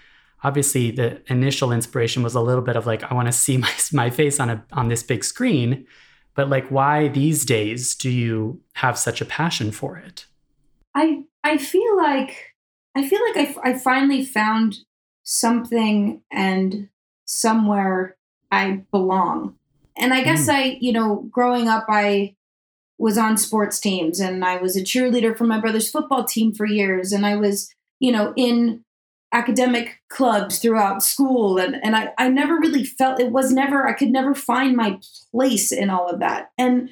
Obviously, 0.43 0.91
the 0.91 1.23
initial 1.31 1.73
inspiration 1.73 2.23
was 2.23 2.35
a 2.35 2.41
little 2.41 2.63
bit 2.63 2.77
of 2.77 2.87
like 2.87 3.03
I 3.11 3.15
want 3.15 3.27
to 3.27 3.33
see 3.33 3.57
my 3.65 3.73
my 3.93 4.11
face 4.11 4.41
on 4.41 4.51
a 4.51 4.65
on 4.73 4.89
this 4.89 5.03
big 5.03 5.25
screen, 5.25 5.87
but 6.35 6.49
like 6.49 6.69
why 6.69 7.09
these 7.09 7.45
days 7.45 7.95
do 7.95 8.11
you 8.11 8.61
have 8.75 8.99
such 8.99 9.21
a 9.21 9.25
passion 9.25 9.71
for 9.73 9.97
it? 9.97 10.27
I 10.95 11.25
I 11.45 11.59
feel 11.59 11.97
like 11.97 12.55
I 12.97 13.09
feel 13.09 13.21
like 13.29 13.57
I, 13.65 13.71
I 13.71 13.79
finally 13.79 14.25
found 14.25 14.79
something 15.23 16.23
and 16.31 16.89
somewhere 17.25 18.17
I 18.51 18.83
belong. 18.91 19.57
And 19.97 20.13
I 20.13 20.23
guess 20.23 20.49
Mm. 20.49 20.55
I, 20.55 20.79
you 20.81 20.93
know, 20.93 21.29
growing 21.31 21.69
up, 21.69 21.87
I 21.89 22.35
was 22.99 23.17
on 23.17 23.39
sports 23.39 23.79
teams 23.79 24.19
and 24.21 24.45
I 24.45 24.57
was 24.57 24.77
a 24.77 24.83
cheerleader 24.83 25.37
for 25.37 25.45
my 25.45 25.61
brother's 25.61 25.91
football 25.91 26.25
team 26.25 26.53
for 26.53 26.67
years. 26.67 27.13
And 27.13 27.25
I 27.25 27.37
was, 27.37 27.73
you 27.99 28.11
know, 28.13 28.33
in 28.37 28.85
academic 29.33 30.01
clubs 30.09 30.59
throughout 30.59 31.03
school. 31.03 31.59
And, 31.59 31.77
and 31.85 31.95
I, 31.97 32.13
I 32.19 32.29
never 32.29 32.57
really 32.57 32.85
felt 32.85 33.21
it 33.21 33.31
was 33.31 33.53
never, 33.53 33.87
I 33.87 33.93
could 33.93 34.11
never 34.11 34.35
find 34.35 34.77
my 34.77 34.99
place 35.31 35.71
in 35.73 35.89
all 35.91 36.09
of 36.09 36.21
that. 36.21 36.51
And, 36.59 36.91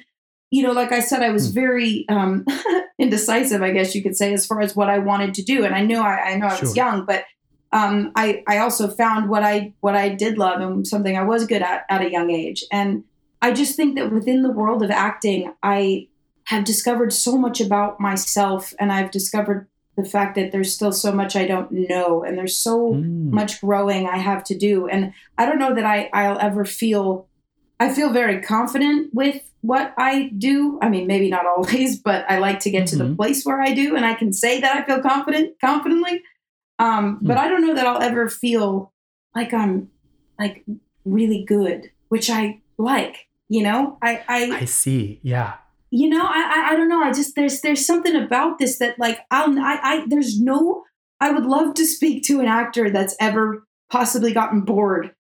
you 0.51 0.63
know, 0.63 0.71
like 0.71 0.91
I 0.91 0.99
said, 1.01 1.21
I 1.21 1.29
was 1.31 1.47
Hmm. 1.49 1.53
very 1.53 2.05
um, 2.09 2.45
indecisive, 2.99 3.61
I 3.61 3.71
guess 3.71 3.93
you 3.93 4.01
could 4.01 4.15
say, 4.17 4.33
as 4.33 4.45
far 4.45 4.61
as 4.61 4.75
what 4.75 4.89
I 4.89 4.99
wanted 4.99 5.33
to 5.35 5.43
do. 5.43 5.65
And 5.65 5.75
I 5.75 5.81
knew 5.83 5.99
I, 5.99 6.31
I 6.31 6.35
know 6.37 6.47
I 6.47 6.59
was 6.59 6.73
Sure. 6.73 6.75
young, 6.75 7.05
but 7.05 7.25
um, 7.71 8.11
I, 8.15 8.43
I 8.47 8.57
also 8.59 8.87
found 8.87 9.29
what 9.29 9.43
I 9.43 9.73
what 9.81 9.95
I 9.95 10.09
did 10.09 10.39
love 10.39 10.59
and 10.59 10.87
something 10.87 11.15
I 11.15 11.21
was 11.23 11.45
good 11.45 11.61
at 11.61 11.85
at 11.87 12.01
a 12.01 12.09
young 12.11 12.31
age. 12.31 12.63
And 12.71 13.03
I 13.43 13.51
just 13.51 13.75
think 13.75 13.95
that 13.95 14.11
within 14.11 14.41
the 14.41 14.49
world 14.51 14.81
of 14.81 14.89
acting, 14.89 15.53
I 15.61 16.07
have 16.45 16.63
discovered 16.63 17.13
so 17.13 17.37
much 17.37 17.61
about 17.61 17.99
myself, 17.99 18.73
and 18.79 18.91
I've 18.91 19.11
discovered 19.11 19.67
the 20.01 20.07
fact 20.09 20.35
that 20.35 20.51
there's 20.51 20.73
still 20.73 20.91
so 20.91 21.11
much 21.11 21.35
I 21.35 21.45
don't 21.45 21.71
know, 21.71 22.23
and 22.23 22.37
there's 22.37 22.57
so 22.57 22.93
Mm. 22.93 23.31
much 23.31 23.59
growing 23.61 24.07
I 24.07 24.17
have 24.17 24.43
to 24.45 24.57
do. 24.57 24.87
And 24.87 25.13
I 25.37 25.45
don't 25.45 25.59
know 25.59 25.73
that 25.75 25.85
I, 25.85 26.09
I'll 26.13 26.39
ever 26.39 26.63
feel, 26.65 27.27
I 27.79 27.93
feel 27.93 28.11
very 28.11 28.41
confident 28.41 29.13
with 29.13 29.41
what 29.61 29.93
I 29.97 30.31
do. 30.37 30.79
I 30.81 30.87
mean, 30.89 31.05
maybe 31.07 31.29
not 31.29 31.45
always, 31.45 31.97
but 32.09 32.25
I 32.29 32.39
like 32.39 32.59
to 32.61 32.71
get 32.71 32.87
to 32.87 32.95
the 32.97 33.03
Mhm. 33.05 33.15
place 33.17 33.43
where 33.45 33.61
I 33.61 33.73
do. 33.73 33.95
And 33.95 34.05
I 34.05 34.13
can 34.13 34.31
say 34.33 34.61
that 34.61 34.75
I 34.77 34.83
feel 34.85 35.01
confident, 35.01 35.55
confidently. 35.59 36.21
Um, 36.79 37.19
but 37.21 37.37
I 37.37 37.49
don't 37.49 37.65
know 37.65 37.75
that 37.75 37.85
I'll 37.85 38.01
ever 38.01 38.29
feel 38.29 38.93
like 39.35 39.53
I'm 39.53 39.89
like 40.39 40.63
really 41.03 41.43
good, 41.43 41.91
which 42.07 42.29
I 42.29 42.61
like, 42.77 43.27
you 43.49 43.63
know, 43.63 43.97
I, 44.01 44.23
I, 44.29 44.41
I 44.61 44.65
see. 44.65 45.19
Yeah. 45.23 45.55
You 45.91 46.09
know 46.09 46.23
I, 46.23 46.53
I 46.55 46.71
i 46.71 46.75
don't 46.75 46.89
know 46.89 47.01
i 47.03 47.11
just 47.11 47.35
there's 47.35 47.61
there's 47.61 47.85
something 47.85 48.15
about 48.15 48.59
this 48.59 48.77
that 48.79 48.99
like 48.99 49.19
i'll 49.31 49.57
I, 49.59 49.79
I 49.81 50.05
there's 50.07 50.39
no 50.39 50.83
i 51.19 51.31
would 51.31 51.45
love 51.45 51.73
to 51.75 51.85
speak 51.85 52.23
to 52.23 52.39
an 52.39 52.47
actor 52.47 52.89
that's 52.89 53.15
ever 53.19 53.65
possibly 53.91 54.33
gotten 54.33 54.61
bored 54.61 55.15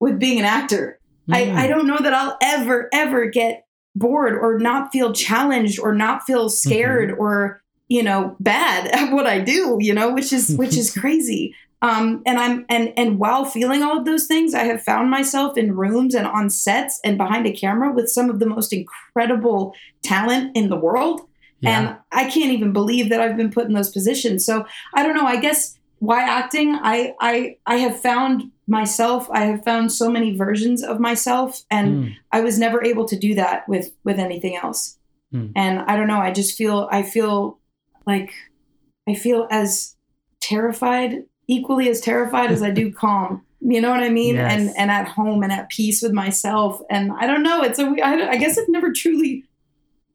with 0.00 0.18
being 0.18 0.38
an 0.38 0.44
actor 0.44 0.98
Mm. 1.28 1.34
I, 1.34 1.64
I 1.64 1.66
don't 1.68 1.86
know 1.86 1.98
that 1.98 2.12
I'll 2.12 2.36
ever, 2.42 2.88
ever 2.92 3.26
get 3.26 3.64
bored 3.94 4.34
or 4.34 4.58
not 4.58 4.92
feel 4.92 5.12
challenged 5.12 5.78
or 5.78 5.94
not 5.94 6.24
feel 6.24 6.48
scared 6.48 7.10
Mm-hmm. 7.10 7.20
or, 7.20 7.62
you 7.88 8.02
know, 8.02 8.36
bad 8.40 8.86
at 8.92 9.12
what 9.12 9.26
I 9.26 9.40
do, 9.40 9.78
you 9.80 9.94
know, 9.94 10.12
which 10.12 10.32
is 10.32 10.56
which 10.56 10.76
is 10.76 10.96
crazy. 10.98 11.54
Um, 11.82 12.22
and 12.26 12.38
I'm 12.38 12.64
and 12.68 12.92
and 12.96 13.18
while 13.18 13.44
feeling 13.44 13.82
all 13.82 13.98
of 13.98 14.04
those 14.04 14.26
things, 14.26 14.54
I 14.54 14.64
have 14.64 14.82
found 14.82 15.10
myself 15.10 15.58
in 15.58 15.74
rooms 15.76 16.14
and 16.14 16.26
on 16.26 16.48
sets 16.48 17.00
and 17.04 17.18
behind 17.18 17.46
a 17.46 17.52
camera 17.52 17.92
with 17.92 18.08
some 18.08 18.30
of 18.30 18.38
the 18.38 18.46
most 18.46 18.72
incredible 18.72 19.74
talent 20.02 20.56
in 20.56 20.68
the 20.68 20.76
world. 20.76 21.22
yeah. 21.60 21.78
And 21.78 21.96
I 22.12 22.30
can't 22.30 22.52
even 22.52 22.72
believe 22.72 23.08
that 23.10 23.20
I've 23.20 23.36
been 23.36 23.50
put 23.50 23.66
in 23.66 23.72
those 23.72 23.90
positions. 23.90 24.46
So 24.46 24.64
I 24.94 25.02
don't 25.02 25.16
know. 25.16 25.26
I 25.26 25.36
guess 25.40 25.76
why 25.98 26.22
acting? 26.22 26.68
I 26.80 27.14
I 27.20 27.56
I 27.66 27.76
have 27.78 28.00
found 28.00 28.50
myself. 28.68 29.28
I 29.32 29.44
have 29.46 29.64
found 29.64 29.90
so 29.92 30.08
many 30.10 30.36
versions 30.36 30.82
of 30.84 31.00
myself, 31.00 31.62
and 31.70 31.88
Mm. 31.88 32.14
I 32.30 32.40
was 32.42 32.58
never 32.58 32.82
able 32.84 33.06
to 33.06 33.16
do 33.18 33.34
that 33.34 33.68
with 33.68 33.90
with 34.04 34.18
anything 34.20 34.56
else. 34.56 34.98
Mm. 35.34 35.50
And 35.56 35.80
I 35.80 35.96
don't 35.96 36.06
know. 36.08 36.20
I 36.20 36.32
just 36.32 36.56
feel. 36.56 36.88
I 36.92 37.02
feel 37.02 37.58
like 38.06 38.30
I 39.08 39.14
feel 39.14 39.48
as 39.50 39.96
terrified, 40.40 41.24
equally 41.52 41.88
as 41.88 42.00
terrified 42.00 42.50
as 42.50 42.62
I 42.62 42.70
do 42.70 42.92
calm. 43.02 43.44
You 43.60 43.80
know 43.80 43.90
what 43.90 44.02
I 44.02 44.08
mean? 44.08 44.34
Yes. 44.34 44.52
And 44.52 44.76
and 44.76 44.90
at 44.90 45.06
home 45.08 45.42
and 45.42 45.52
at 45.52 45.68
peace 45.68 46.02
with 46.02 46.12
myself. 46.12 46.80
And 46.90 47.12
I 47.12 47.26
don't 47.26 47.42
know. 47.44 47.62
It's 47.62 47.78
a. 47.78 47.84
I, 48.02 48.30
I 48.30 48.36
guess 48.36 48.58
I've 48.58 48.68
never 48.68 48.92
truly 48.92 49.44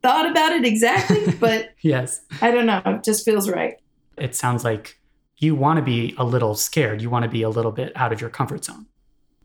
thought 0.04 0.30
about 0.30 0.52
it 0.52 0.65
exactly, 0.65 1.32
but 1.39 1.69
yes. 1.82 2.21
I 2.41 2.52
don't 2.52 2.65
know. 2.65 2.82
It 2.86 3.04
just 3.04 3.23
feels 3.26 3.50
right. 3.50 3.76
It 4.17 4.36
sounds 4.36 4.63
like 4.65 5.00
you 5.38 5.56
want 5.56 5.78
to 5.78 5.84
be 5.84 6.13
a 6.17 6.26
little 6.26 6.56
scared. 6.56 7.02
You 7.02 7.10
want 7.10 7.23
to 7.23 7.30
be 7.30 7.41
a 7.43 7.50
little 7.50 7.71
bit 7.71 7.93
out 7.95 8.12
of 8.12 8.19
your 8.19 8.30
comfort 8.30 8.65
zone. 8.65 8.86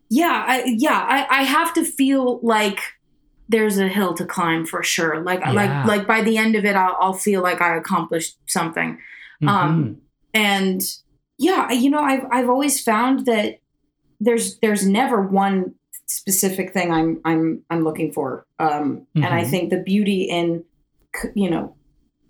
Yeah, 0.09 0.45
I, 0.49 0.65
yeah. 0.67 1.07
I, 1.09 1.41
I 1.41 1.43
have 1.45 1.73
to 1.75 1.85
feel 1.85 2.41
like 2.43 2.81
there's 3.49 3.79
a 3.79 3.89
hill 3.89 4.15
to 4.15 4.25
climb 4.25 4.67
for 4.67 4.83
sure. 4.83 5.23
Like 5.23 5.41
Yeah. 5.41 5.53
like 5.53 5.87
like 5.87 6.07
by 6.09 6.23
the 6.23 6.39
end 6.39 6.57
of 6.57 6.65
it, 6.65 6.75
I'll, 6.75 6.97
I'll 7.01 7.13
feel 7.13 7.41
like 7.43 7.61
I 7.61 7.77
accomplished 7.77 8.37
something. 8.47 8.99
Um, 9.47 9.85
Mhm. 9.85 9.97
And 10.35 10.81
yeah, 11.43 11.71
you 11.73 11.91
know, 11.91 12.03
I've 12.03 12.25
I've 12.31 12.49
always 12.49 12.83
found 12.83 13.27
that 13.27 13.59
there's 14.21 14.59
there's 14.61 14.87
never 14.87 15.21
one 15.21 15.75
specific 16.07 16.73
thing 16.73 16.93
I'm 16.93 17.21
I'm 17.25 17.63
I'm 17.71 17.83
looking 17.85 18.13
for. 18.13 18.47
Um, 18.59 19.07
And 19.17 19.25
I 19.27 19.43
Mhm. 19.45 19.51
think 19.51 19.71
the 19.71 19.83
beauty 19.83 20.23
in 20.23 20.65
you 21.35 21.51
know 21.51 21.75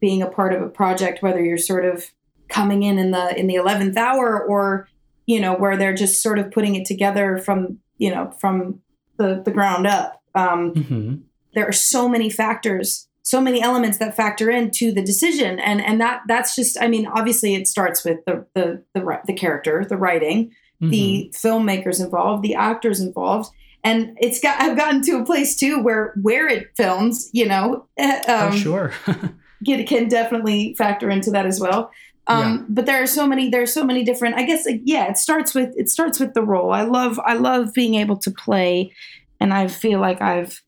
being 0.01 0.23
a 0.23 0.27
part 0.39 0.53
of 0.55 0.63
a 0.63 0.69
project, 0.69 1.23
whether 1.23 1.43
you're 1.45 1.59
sort 1.73 1.85
of 1.85 2.11
coming 2.49 2.83
in 2.83 2.99
in 2.99 3.11
the 3.13 3.39
in 3.39 3.47
the 3.47 3.55
eleventh 3.57 3.97
hour 3.97 4.43
or 4.43 4.89
you 5.27 5.41
know 5.41 5.55
where 5.55 5.77
they're 5.77 5.95
just 6.05 6.23
sort 6.23 6.39
of 6.39 6.51
putting 6.51 6.75
it 6.75 6.85
together 6.87 7.39
from 7.39 7.79
you 7.99 8.11
know 8.11 8.33
from 8.41 8.81
the 9.19 9.43
the 9.45 9.51
ground 9.53 9.87
up. 9.87 10.21
Um, 10.35 10.73
Mhm. 10.75 11.23
there 11.55 11.67
are 11.69 11.73
so 11.95 12.09
many 12.09 12.31
factors 12.31 13.09
so 13.25 13.41
many 13.41 13.63
elements 13.63 13.99
that 13.99 14.17
factor 14.17 14.51
into 14.51 14.93
the 14.93 15.03
decision. 15.03 15.59
And 15.61 15.81
and 15.81 16.01
that 16.01 16.23
that's 16.29 16.55
just 16.57 16.77
i 16.81 16.89
mean 16.89 17.07
obviously 17.07 17.55
it 17.55 17.67
starts 17.69 18.05
with 18.05 18.19
the 18.27 18.45
the 18.55 18.83
the, 18.95 19.21
the 19.27 19.33
character 19.35 19.85
the 19.89 19.97
writing 19.97 20.51
Mhm. 20.83 20.91
the 20.91 21.33
filmmakers 21.33 22.01
involved 22.05 22.43
the 22.43 22.57
actors 22.57 22.99
involved. 23.01 23.51
And 23.85 24.17
it's 24.21 24.41
got 24.41 24.61
i've 24.61 24.77
gotten 24.77 25.01
to 25.03 25.13
a 25.19 25.25
place 25.25 25.57
too 25.57 25.81
where 25.83 26.13
where 26.21 26.49
it 26.49 26.69
films 26.77 27.31
you 27.33 27.47
know 27.47 27.87
eh, 27.97 28.21
oh, 28.29 28.47
um, 28.49 28.57
sure. 28.57 28.93
can, 29.67 29.87
can 29.87 30.09
definitely 30.09 30.75
factor 30.77 31.09
into 31.11 31.31
that 31.31 31.47
as 31.47 31.61
well. 31.61 31.91
Um 32.27 32.67
but 32.69 32.87
there 32.87 33.03
are 33.03 33.07
so 33.07 33.27
many 33.27 33.49
there 33.51 33.63
are 33.63 33.67
so 33.67 33.85
many 33.85 34.03
different 34.05 34.37
i 34.37 34.45
guess 34.45 34.67
yeah 34.85 35.09
it 35.09 35.17
starts 35.19 35.55
with 35.55 35.71
it 35.77 35.89
starts 35.89 36.19
with 36.21 36.35
the 36.35 36.43
role. 36.43 36.73
I 36.73 36.83
love 36.83 37.19
i 37.25 37.35
love 37.35 37.73
being 37.75 37.95
able 37.95 38.17
to 38.19 38.31
play 38.31 38.93
and 39.41 39.53
i 39.53 39.67
feel 39.69 40.01
like 40.01 40.21
i've 40.23 40.63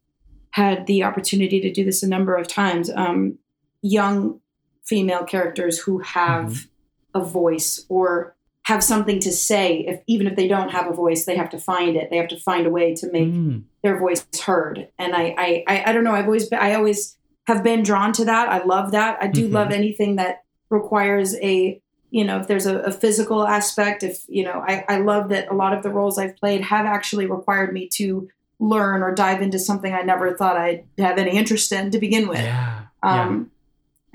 had 0.54 0.86
the 0.86 1.02
opportunity 1.02 1.60
to 1.60 1.72
do 1.72 1.84
this 1.84 2.02
a 2.04 2.08
number 2.08 2.34
of 2.36 2.46
times 2.46 2.88
um 2.94 3.36
young 3.82 4.40
female 4.84 5.24
characters 5.24 5.78
who 5.80 5.98
have 5.98 6.66
a 7.14 7.20
voice 7.20 7.84
or 7.88 8.36
have 8.64 8.82
something 8.82 9.18
to 9.20 9.30
say. 9.32 9.78
If 9.90 10.00
even 10.06 10.26
if 10.26 10.36
they 10.36 10.46
don't 10.48 10.70
have 10.70 10.86
a 10.86 10.92
voice 10.94 11.24
they 11.24 11.36
have 11.36 11.50
to 11.50 11.58
find 11.58 11.96
it. 11.96 12.08
They 12.10 12.16
have 12.18 12.28
to 12.28 12.38
find 12.38 12.66
a 12.66 12.70
way 12.70 12.94
to 12.94 13.10
make 13.12 13.28
Mm. 13.32 13.64
their 13.82 13.98
voice 13.98 14.24
heard. 14.46 14.88
And 14.98 15.14
I, 15.14 15.24
I 15.46 15.64
i 15.72 15.76
i 15.86 15.92
don't 15.92 16.04
know. 16.04 16.14
I've 16.18 16.26
always 16.26 16.48
been, 16.48 16.60
i 16.60 16.74
always 16.74 17.16
have 17.50 17.62
been 17.62 17.82
drawn 17.82 18.12
to 18.14 18.24
that. 18.24 18.48
I 18.48 18.64
love 18.64 18.92
that. 18.92 19.18
I 19.20 19.26
do 19.26 19.48
Mhm. 19.48 19.52
love 19.52 19.70
anything 19.72 20.16
that 20.16 20.44
requires 20.70 21.34
a 21.52 21.80
you 22.10 22.24
know 22.24 22.38
if 22.40 22.46
there's 22.46 22.66
a, 22.66 22.76
a 22.90 22.92
physical 22.92 23.40
aspect 23.58 24.02
if 24.10 24.24
you 24.28 24.44
know 24.44 24.58
I, 24.72 24.84
I 24.88 24.96
love 25.10 25.28
that 25.30 25.50
a 25.50 25.54
lot 25.62 25.72
of 25.76 25.82
the 25.82 25.90
roles 25.90 26.16
i've 26.16 26.36
played 26.36 26.60
have 26.62 26.86
actually 26.86 27.26
required 27.26 27.72
me 27.72 27.88
to 27.98 28.28
learn 28.72 29.02
or 29.02 29.14
dive 29.14 29.40
into 29.42 29.58
something 29.58 29.92
i 29.92 30.02
never 30.02 30.34
thought 30.36 30.56
i'd 30.56 30.84
have 30.98 31.18
any 31.18 31.32
interest 31.36 31.70
in 31.72 31.90
to 31.90 31.98
begin 31.98 32.26
with 32.28 32.38
Yeah. 32.38 32.82
yeah. 33.04 33.22
um 33.22 33.50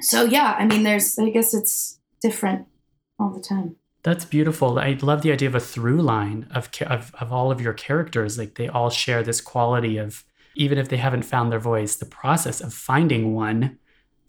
so 0.01 0.23
yeah 0.23 0.55
i 0.57 0.65
mean 0.65 0.83
there's 0.83 1.17
i 1.19 1.29
guess 1.29 1.53
it's 1.53 1.99
different 2.21 2.65
all 3.19 3.29
the 3.31 3.41
time 3.53 3.75
That's 4.03 4.23
beautiful. 4.25 4.79
I 4.79 4.97
love 5.01 5.21
the 5.23 5.31
idea 5.33 5.49
of 5.49 5.55
a 5.55 5.59
through 5.73 6.01
line 6.01 6.47
of, 6.57 6.69
of 6.95 7.13
of 7.21 7.27
all 7.35 7.51
of 7.51 7.59
your 7.65 7.73
characters. 7.87 8.37
Like 8.41 8.53
they 8.55 8.69
all 8.69 8.89
share 8.89 9.21
this 9.23 9.41
quality 9.41 9.99
of 10.05 10.23
even 10.55 10.77
if 10.77 10.87
they 10.87 10.97
haven't 10.97 11.25
found 11.33 11.51
their 11.51 11.59
voice, 11.71 11.97
the 11.97 12.05
process 12.21 12.61
of 12.61 12.73
finding 12.73 13.23
one, 13.35 13.77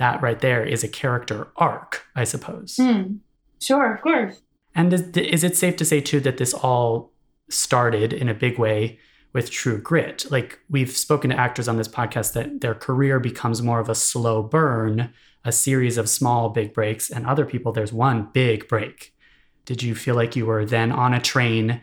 that 0.02 0.20
right 0.26 0.40
there 0.40 0.64
is 0.74 0.82
a 0.84 0.88
character 1.02 1.38
arc, 1.56 1.90
I 2.22 2.24
suppose. 2.32 2.76
Hmm. 2.82 3.02
sure 3.68 3.94
of 3.94 4.00
course 4.02 4.36
And 4.74 4.92
is, 4.92 5.02
is 5.36 5.42
it 5.44 5.56
safe 5.56 5.76
to 5.76 5.84
say 5.84 6.00
too 6.00 6.20
that 6.26 6.36
this 6.38 6.52
all 6.68 7.12
started 7.48 8.12
in 8.12 8.28
a 8.28 8.34
big 8.46 8.58
way 8.58 8.98
with 9.32 9.50
True 9.50 9.80
Grit? 9.80 10.26
Like 10.30 10.58
we've 10.68 10.96
spoken 10.96 11.30
to 11.30 11.38
actors 11.38 11.68
on 11.68 11.76
this 11.76 11.88
podcast 11.88 12.32
that 12.34 12.60
their 12.60 12.74
career 12.74 13.20
becomes 13.20 13.62
more 13.62 13.80
of 13.80 13.88
a 13.88 13.94
slow 13.94 14.42
burn, 14.42 15.12
a 15.44 15.52
series 15.52 15.96
of 15.98 16.08
small 16.08 16.48
big 16.50 16.72
breaks, 16.72 17.10
and 17.10 17.26
other 17.26 17.44
people 17.44 17.72
there's 17.72 17.92
one 17.92 18.28
big 18.32 18.68
break. 18.68 19.14
Did 19.64 19.82
you 19.82 19.94
feel 19.94 20.14
like 20.14 20.36
you 20.36 20.46
were 20.46 20.64
then 20.64 20.90
on 20.92 21.14
a 21.14 21.20
train 21.20 21.80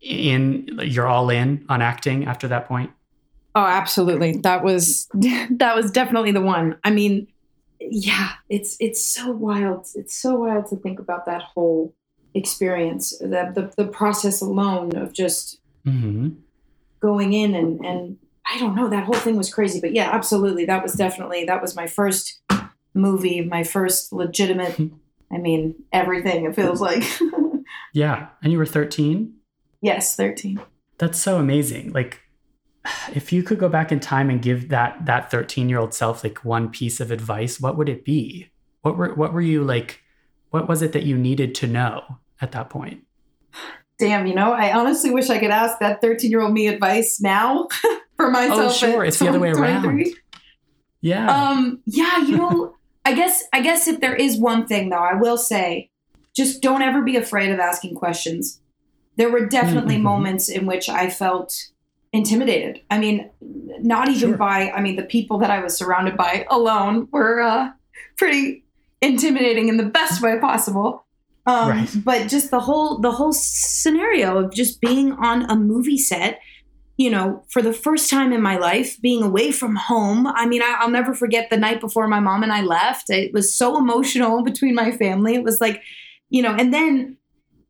in 0.00 0.78
you're 0.82 1.06
all 1.06 1.30
in 1.30 1.64
on 1.68 1.80
acting 1.82 2.26
after 2.26 2.48
that 2.48 2.66
point? 2.66 2.90
Oh, 3.54 3.64
absolutely. 3.64 4.38
That 4.38 4.62
was 4.62 5.08
that 5.14 5.76
was 5.76 5.90
definitely 5.90 6.32
the 6.32 6.40
one. 6.40 6.76
I 6.84 6.90
mean, 6.90 7.28
yeah, 7.80 8.32
it's 8.48 8.76
it's 8.80 9.04
so 9.04 9.30
wild. 9.30 9.86
It's 9.94 10.16
so 10.16 10.36
wild 10.36 10.66
to 10.66 10.76
think 10.76 10.98
about 10.98 11.26
that 11.26 11.42
whole 11.42 11.94
experience. 12.34 13.16
The 13.18 13.50
the, 13.54 13.72
the 13.76 13.88
process 13.90 14.40
alone 14.40 14.96
of 14.96 15.12
just 15.12 15.58
Mm-hmm. 15.86 16.28
Going 17.02 17.34
in 17.34 17.54
and 17.54 17.84
and 17.84 18.16
I 18.46 18.58
don't 18.58 18.74
know, 18.74 18.88
that 18.88 19.04
whole 19.04 19.14
thing 19.14 19.36
was 19.36 19.52
crazy. 19.52 19.80
But 19.80 19.92
yeah, 19.92 20.10
absolutely. 20.10 20.64
That 20.64 20.82
was 20.82 20.94
definitely 20.94 21.44
that 21.44 21.60
was 21.60 21.76
my 21.76 21.86
first 21.86 22.40
movie, 22.94 23.42
my 23.42 23.64
first 23.64 24.12
legitimate 24.12 24.72
hmm. 24.74 24.88
I 25.30 25.38
mean, 25.38 25.74
everything 25.92 26.44
it 26.44 26.54
feels 26.54 26.80
like. 26.80 27.04
Yeah. 27.92 28.28
And 28.42 28.52
you 28.52 28.58
were 28.58 28.66
13? 28.66 29.34
yes, 29.80 30.16
13. 30.16 30.60
That's 30.98 31.18
so 31.18 31.38
amazing. 31.38 31.92
Like 31.92 32.20
if 33.12 33.32
you 33.32 33.42
could 33.42 33.58
go 33.58 33.68
back 33.68 33.92
in 33.92 34.00
time 34.00 34.30
and 34.30 34.40
give 34.40 34.68
that 34.68 35.04
that 35.06 35.30
13-year-old 35.30 35.94
self 35.94 36.24
like 36.24 36.44
one 36.44 36.70
piece 36.70 37.00
of 37.00 37.10
advice, 37.10 37.60
what 37.60 37.76
would 37.76 37.88
it 37.88 38.04
be? 38.04 38.50
What 38.82 38.96
were 38.96 39.14
what 39.14 39.32
were 39.32 39.40
you 39.40 39.64
like 39.64 40.00
what 40.50 40.68
was 40.68 40.82
it 40.82 40.92
that 40.92 41.04
you 41.04 41.16
needed 41.16 41.54
to 41.56 41.66
know 41.66 42.18
at 42.40 42.52
that 42.52 42.70
point? 42.70 43.04
Damn, 44.02 44.26
you 44.26 44.34
know, 44.34 44.52
I 44.52 44.72
honestly 44.76 45.10
wish 45.12 45.30
I 45.30 45.38
could 45.38 45.50
ask 45.52 45.78
that 45.78 46.00
13 46.00 46.28
year 46.30 46.40
old 46.42 46.52
me 46.52 46.66
advice 46.66 47.20
now 47.20 47.68
for 48.16 48.30
myself. 48.32 48.60
Oh, 48.60 48.72
sure. 48.72 49.04
It's 49.04 49.18
the 49.20 49.28
other 49.28 49.38
way 49.38 49.50
around. 49.50 50.04
Yeah. 51.00 51.30
Um, 51.30 51.80
yeah, 51.86 52.18
you 52.18 52.36
know, 52.36 52.74
I 53.04 53.14
guess 53.14 53.44
I 53.52 53.60
guess 53.60 53.86
if 53.86 54.00
there 54.00 54.14
is 54.14 54.36
one 54.38 54.66
thing 54.66 54.88
though, 54.90 54.96
I 54.96 55.14
will 55.14 55.38
say, 55.38 55.90
just 56.34 56.62
don't 56.62 56.82
ever 56.82 57.02
be 57.02 57.16
afraid 57.16 57.52
of 57.52 57.60
asking 57.60 57.94
questions. 57.94 58.60
There 59.16 59.30
were 59.30 59.46
definitely 59.46 59.96
Mhm. 59.98 60.02
moments 60.02 60.48
in 60.48 60.66
which 60.66 60.88
I 60.88 61.08
felt 61.08 61.54
intimidated. 62.12 62.80
I 62.90 62.98
mean, 62.98 63.30
not 63.40 64.08
even 64.08 64.30
Sure. 64.30 64.36
by 64.36 64.70
I 64.72 64.80
mean 64.80 64.96
the 64.96 65.02
people 65.04 65.38
that 65.38 65.50
I 65.50 65.62
was 65.62 65.76
surrounded 65.76 66.16
by 66.16 66.44
alone 66.50 67.06
were 67.12 67.40
uh, 67.40 67.70
pretty 68.18 68.64
intimidating 69.00 69.68
in 69.68 69.76
the 69.76 69.84
best 69.84 70.22
way 70.22 70.38
possible. 70.40 71.04
Um, 71.46 71.68
Right. 71.70 71.90
But 72.04 72.28
just 72.28 72.50
the 72.50 72.60
whole 72.60 72.98
the 72.98 73.10
whole 73.12 73.32
scenario 73.32 74.38
of 74.38 74.52
just 74.52 74.80
being 74.80 75.12
on 75.12 75.50
a 75.50 75.56
movie 75.56 75.98
set 75.98 76.40
you 76.98 77.10
know, 77.10 77.42
for 77.48 77.62
the 77.62 77.72
first 77.72 78.10
time 78.10 78.32
in 78.34 78.42
my 78.42 78.56
life, 78.58 79.00
being 79.00 79.22
away 79.24 79.50
from 79.50 79.74
home. 79.74 80.26
I 80.26 80.46
mean, 80.46 80.62
I, 80.62 80.76
I'll 80.78 80.90
never 80.90 81.14
forget 81.14 81.48
the 81.48 81.56
night 81.56 81.80
before 81.80 82.06
my 82.06 82.20
mom 82.20 82.42
and 82.42 82.52
I 82.52 82.60
left. 82.60 83.08
It 83.08 83.32
was 83.32 83.52
so 83.52 83.78
emotional 83.78 84.42
between 84.50 84.74
my 84.74 84.92
family. 84.92 85.34
It 85.34 85.42
was 85.42 85.60
like, 85.60 85.82
you 86.28 86.42
know, 86.42 86.54
and 86.54 86.72
then 86.72 87.16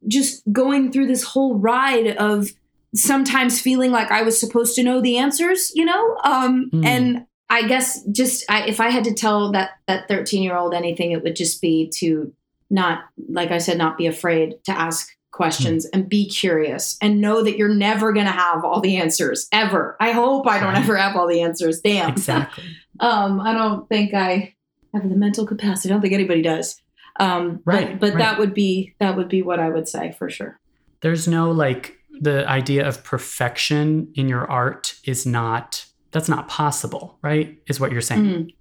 just 0.08 0.42
going 0.52 0.90
through 0.90 1.06
this 1.06 1.22
whole 1.22 1.56
ride 1.56 2.16
of 2.16 2.50
sometimes 2.96 3.60
feeling 3.60 3.92
like 3.92 4.10
I 4.10 4.22
was 4.22 4.38
supposed 4.38 4.74
to 4.74 4.82
know 4.82 5.00
the 5.00 5.16
answers, 5.16 5.70
you 5.74 5.84
know, 5.84 6.16
um, 6.24 6.68
Mm. 6.72 6.84
and 6.84 7.26
I 7.48 7.66
guess 7.68 8.02
just 8.10 8.44
I, 8.50 8.66
if 8.66 8.80
I 8.80 8.90
had 8.90 9.04
to 9.04 9.14
tell 9.14 9.52
that 9.52 9.70
that 9.86 10.08
thirteen 10.08 10.42
year 10.42 10.56
old 10.56 10.74
anything, 10.74 11.12
it 11.12 11.22
would 11.22 11.36
just 11.36 11.62
be 11.62 11.90
to 11.98 12.34
not, 12.72 13.04
like 13.28 13.50
I 13.50 13.58
said, 13.58 13.78
not 13.78 13.98
be 13.98 14.06
afraid 14.06 14.56
to 14.64 14.72
ask 14.72 15.08
questions 15.30 15.86
and 15.86 16.08
be 16.08 16.28
curious 16.28 16.98
and 17.00 17.20
know 17.20 17.42
that 17.42 17.56
you're 17.56 17.74
never 17.74 18.12
going 18.12 18.26
to 18.26 18.32
have 18.32 18.64
all 18.64 18.80
the 18.80 18.96
answers 18.96 19.48
ever. 19.52 19.96
I 20.00 20.12
hope 20.12 20.46
I 20.46 20.60
don't 20.60 20.76
ever 20.76 20.96
have 20.96 21.16
all 21.16 21.26
the 21.26 21.40
answers. 21.42 21.80
Damn. 21.80 22.10
Exactly. 22.10 22.64
Um, 23.00 23.40
I 23.40 23.52
don't 23.54 23.88
think 23.88 24.14
I 24.14 24.54
have 24.92 25.08
the 25.08 25.16
mental 25.16 25.46
capacity. 25.46 25.88
I 25.88 25.92
don't 25.92 26.02
think 26.02 26.12
anybody 26.12 26.42
does. 26.42 26.80
Um, 27.18 27.60
Right, 27.64 27.98
But, 27.98 28.00
but 28.00 28.08
right. 28.10 28.18
that 28.18 28.38
would 28.38 28.54
be 28.54 28.94
that 29.00 29.16
would 29.16 29.28
be 29.28 29.42
what 29.42 29.58
I 29.58 29.70
would 29.70 29.88
say 29.88 30.14
for 30.18 30.28
sure. 30.28 30.60
There's 31.00 31.26
no 31.26 31.50
like 31.50 31.96
the 32.20 32.46
idea 32.46 32.86
of 32.86 33.02
perfection 33.02 34.12
in 34.14 34.28
your 34.28 34.48
art 34.48 34.94
is 35.04 35.26
not 35.26 35.86
that's 36.12 36.28
not 36.28 36.46
possible, 36.46 37.18
right? 37.22 37.58
Is 37.66 37.80
what 37.80 37.90
you're 37.90 38.02
saying. 38.02 38.24
Mm. 38.24 38.54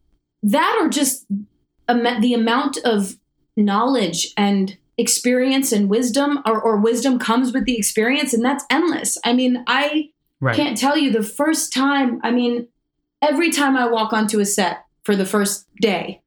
That 0.44 0.78
or 0.80 0.90
just 0.90 1.28
the 1.88 2.34
amount 2.34 2.78
of 2.84 3.16
knowledge 3.66 4.34
and 4.38 4.78
experience 4.98 5.72
and 5.72 5.90
wisdom, 5.90 6.40
or, 6.46 6.62
or 6.62 6.78
wisdom 6.78 7.18
comes 7.20 7.54
with 7.54 7.66
the 7.66 7.78
experience, 7.78 8.34
and 8.34 8.44
that's 8.46 8.66
endless. 8.70 9.18
I 9.26 9.34
mean, 9.34 9.64
I 9.68 10.10
Right. 10.40 10.56
can't 10.56 10.76
tell 10.78 10.98
you 10.98 11.12
the 11.12 11.22
first 11.24 11.72
time. 11.72 12.20
I 12.24 12.32
mean, 12.32 12.68
every 13.22 13.52
time 13.52 13.78
I 13.78 13.88
walk 13.88 14.12
onto 14.12 14.40
a 14.40 14.46
set 14.46 14.86
for 15.04 15.16
the 15.16 15.26
first 15.26 15.68
day, 15.80 16.22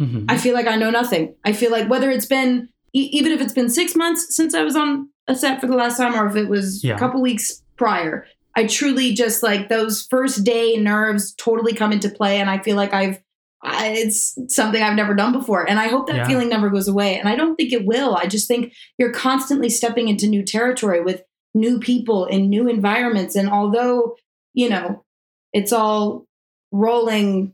Mhm. 0.00 0.26
I 0.28 0.36
feel 0.36 0.52
like 0.54 0.66
I 0.66 0.76
know 0.76 0.90
nothing. 0.90 1.34
I 1.44 1.52
feel 1.52 1.70
like 1.70 1.88
whether 1.88 2.10
it's 2.10 2.26
been 2.26 2.68
e- 2.92 3.08
even 3.12 3.32
if 3.32 3.40
it's 3.40 3.54
been 3.54 3.70
six 3.70 3.96
months 3.96 4.34
since 4.36 4.54
I 4.54 4.62
was 4.62 4.76
on 4.76 5.08
a 5.26 5.34
set 5.34 5.60
for 5.60 5.66
the 5.66 5.74
last 5.76 5.96
time, 5.96 6.14
or 6.14 6.26
if 6.26 6.36
it 6.36 6.48
was 6.48 6.84
Yeah. 6.84 6.96
a 6.96 6.98
couple 6.98 7.20
weeks 7.22 7.62
prior, 7.76 8.26
I 8.54 8.66
truly 8.66 9.12
just 9.14 9.42
like 9.42 9.68
those 9.70 10.06
first 10.10 10.44
day 10.44 10.76
nerves 10.76 11.34
totally 11.34 11.72
come 11.72 11.92
into 11.92 12.08
play, 12.10 12.38
and 12.40 12.48
I 12.50 12.58
feel 12.58 12.76
like 12.76 12.92
I've 12.94 13.20
I, 13.66 13.88
it's 13.88 14.38
something 14.48 14.82
I've 14.82 14.96
never 14.96 15.14
done 15.14 15.32
before, 15.32 15.68
and 15.68 15.78
I 15.78 15.88
hope 15.88 16.06
that 16.06 16.16
Yeah. 16.16 16.26
feeling 16.28 16.48
never 16.48 16.70
goes 16.70 16.88
away. 16.88 17.18
And 17.18 17.28
I 17.28 17.36
don't 17.36 17.56
think 17.56 17.72
it 17.72 17.84
will. 17.84 18.14
I 18.16 18.26
just 18.26 18.46
think 18.48 18.72
you're 18.98 19.12
constantly 19.12 19.68
stepping 19.68 20.08
into 20.08 20.26
new 20.26 20.42
territory 20.44 21.02
with 21.02 21.22
new 21.54 21.78
people 21.80 22.26
in 22.26 22.48
new 22.48 22.68
environments, 22.68 23.34
and 23.36 23.48
although 23.50 24.16
you 24.54 24.68
know 24.70 25.04
it's 25.52 25.72
all 25.72 26.26
rolling 26.72 27.52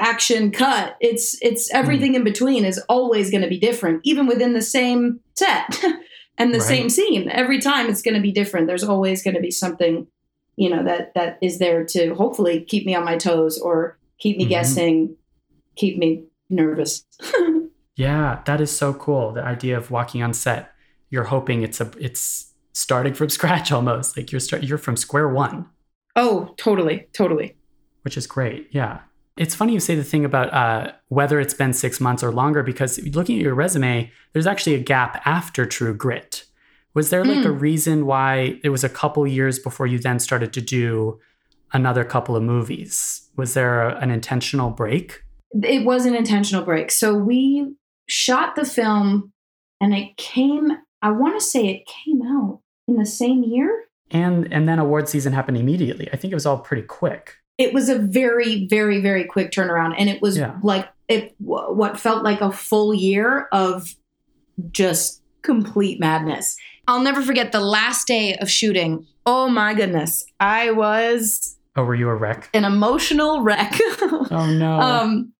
action 0.00 0.52
cut 0.52 0.96
it's 1.00 1.36
it's 1.42 1.72
everything 1.74 2.14
in 2.14 2.22
between 2.22 2.64
is 2.64 2.78
always 2.88 3.30
going 3.32 3.42
to 3.42 3.48
be 3.48 3.58
different 3.58 4.00
even 4.04 4.26
within 4.28 4.52
the 4.54 4.62
same 4.62 5.18
set 5.36 5.82
and 6.38 6.54
the 6.54 6.58
Right. 6.58 6.68
same 6.68 6.88
scene 6.88 7.28
every 7.30 7.58
time 7.60 7.88
it's 7.88 8.00
going 8.02 8.14
to 8.14 8.20
be 8.20 8.30
different 8.30 8.68
there's 8.68 8.84
always 8.84 9.24
going 9.24 9.34
to 9.34 9.40
be 9.40 9.50
something 9.50 10.06
you 10.56 10.70
know 10.70 10.84
that 10.84 11.14
that 11.14 11.38
is 11.42 11.58
there 11.58 11.84
to 11.86 12.14
hopefully 12.14 12.60
keep 12.64 12.86
me 12.86 12.94
on 12.94 13.04
my 13.04 13.16
toes 13.16 13.58
or 13.58 13.98
keep 14.20 14.36
me 14.36 14.44
Mhm. 14.46 14.48
guessing 14.50 15.16
keep 15.78 15.96
me 15.98 16.24
nervous 16.50 17.04
Yeah, 17.96 18.42
that 18.46 18.60
is 18.60 18.70
so 18.70 18.94
cool. 18.94 19.32
The 19.32 19.42
idea 19.42 19.76
of 19.76 19.90
walking 19.90 20.22
on 20.22 20.32
set, 20.32 20.72
you're 21.10 21.24
hoping 21.24 21.62
it's 21.64 21.80
a 21.80 21.90
it's 21.98 22.52
starting 22.72 23.12
from 23.12 23.28
scratch 23.38 23.72
almost. 23.72 24.16
Like 24.16 24.30
you're 24.30 24.38
start 24.40 24.62
you're 24.62 24.78
from 24.78 24.96
square 24.96 25.28
one, 25.28 25.66
oh 26.14 26.54
totally 26.58 27.08
totally 27.12 27.56
which 28.02 28.16
is 28.16 28.26
great. 28.28 28.68
Yeah. 28.70 29.00
It's 29.36 29.54
funny 29.56 29.72
you 29.72 29.80
say 29.80 29.96
the 29.96 30.04
thing 30.04 30.24
about 30.24 30.54
uh, 30.54 30.92
whether 31.08 31.40
it's 31.40 31.54
been 31.54 31.72
six 31.72 32.00
months 32.00 32.22
or 32.22 32.30
longer, 32.32 32.62
because 32.62 32.98
looking 33.14 33.36
at 33.38 33.42
your 33.42 33.54
resume, 33.54 34.10
there's 34.32 34.46
actually 34.46 34.76
a 34.76 34.80
gap 34.80 35.20
after 35.24 35.66
True 35.66 35.92
Grit. 35.94 36.44
Was 36.94 37.10
there 37.10 37.24
like 37.24 37.44
a 37.44 37.50
reason 37.50 38.06
why 38.06 38.58
it 38.64 38.70
was 38.70 38.82
a 38.84 38.88
couple 38.88 39.26
years 39.26 39.58
before 39.58 39.86
you 39.86 39.98
then 39.98 40.18
started 40.20 40.52
to 40.54 40.60
do 40.60 41.18
another 41.72 42.04
couple 42.04 42.34
of 42.36 42.42
movies? 42.42 43.28
Was 43.36 43.54
there 43.54 43.82
a- 43.88 43.96
an 44.00 44.10
intentional 44.10 44.70
break? 44.70 45.22
It 45.52 45.84
was 45.84 46.06
an 46.06 46.14
intentional 46.14 46.64
break. 46.64 46.90
So 46.90 47.14
we 47.14 47.74
shot 48.06 48.56
the 48.56 48.64
film 48.64 49.32
and 49.80 49.94
it 49.94 50.16
came, 50.16 50.70
I 51.02 51.10
want 51.10 51.38
to 51.38 51.44
say 51.44 51.68
it 51.68 51.86
came 51.86 52.22
out 52.22 52.60
in 52.86 52.96
the 52.96 53.06
same 53.06 53.42
year. 53.42 53.84
And 54.10 54.50
and 54.52 54.66
then 54.68 54.78
award 54.78 55.08
season 55.08 55.32
happened 55.34 55.58
immediately. 55.58 56.08
I 56.12 56.16
think 56.16 56.32
it 56.32 56.34
was 56.36 56.46
all 56.46 56.58
pretty 56.58 56.82
quick. 56.82 57.34
It 57.58 57.74
was 57.74 57.88
a 57.88 57.98
very, 57.98 58.66
very, 58.66 59.00
very 59.02 59.24
quick 59.24 59.50
turnaround. 59.50 59.94
And 59.98 60.08
it 60.08 60.22
was 60.22 60.38
Yeah. 60.38 60.56
like 60.62 60.88
it 61.08 61.34
wh- 61.38 61.74
what 61.76 61.98
felt 62.00 62.22
like 62.24 62.40
a 62.40 62.50
full 62.52 62.94
year 62.94 63.48
of 63.52 63.94
just 64.70 65.22
complete 65.42 66.00
madness. 66.00 66.56
I'll 66.86 67.02
never 67.02 67.20
forget 67.22 67.52
the 67.52 67.60
last 67.60 68.06
day 68.06 68.36
of 68.36 68.50
shooting. 68.50 69.06
Oh 69.26 69.48
my 69.48 69.74
goodness. 69.74 70.24
I 70.40 70.70
was 70.70 71.56
Oh, 71.76 71.84
were 71.84 71.94
you 71.94 72.08
a 72.08 72.14
wreck? 72.14 72.48
an 72.54 72.64
emotional 72.64 73.42
wreck. 73.42 73.78
Oh 74.30 74.46
no. 74.46 74.80
um 74.80 75.32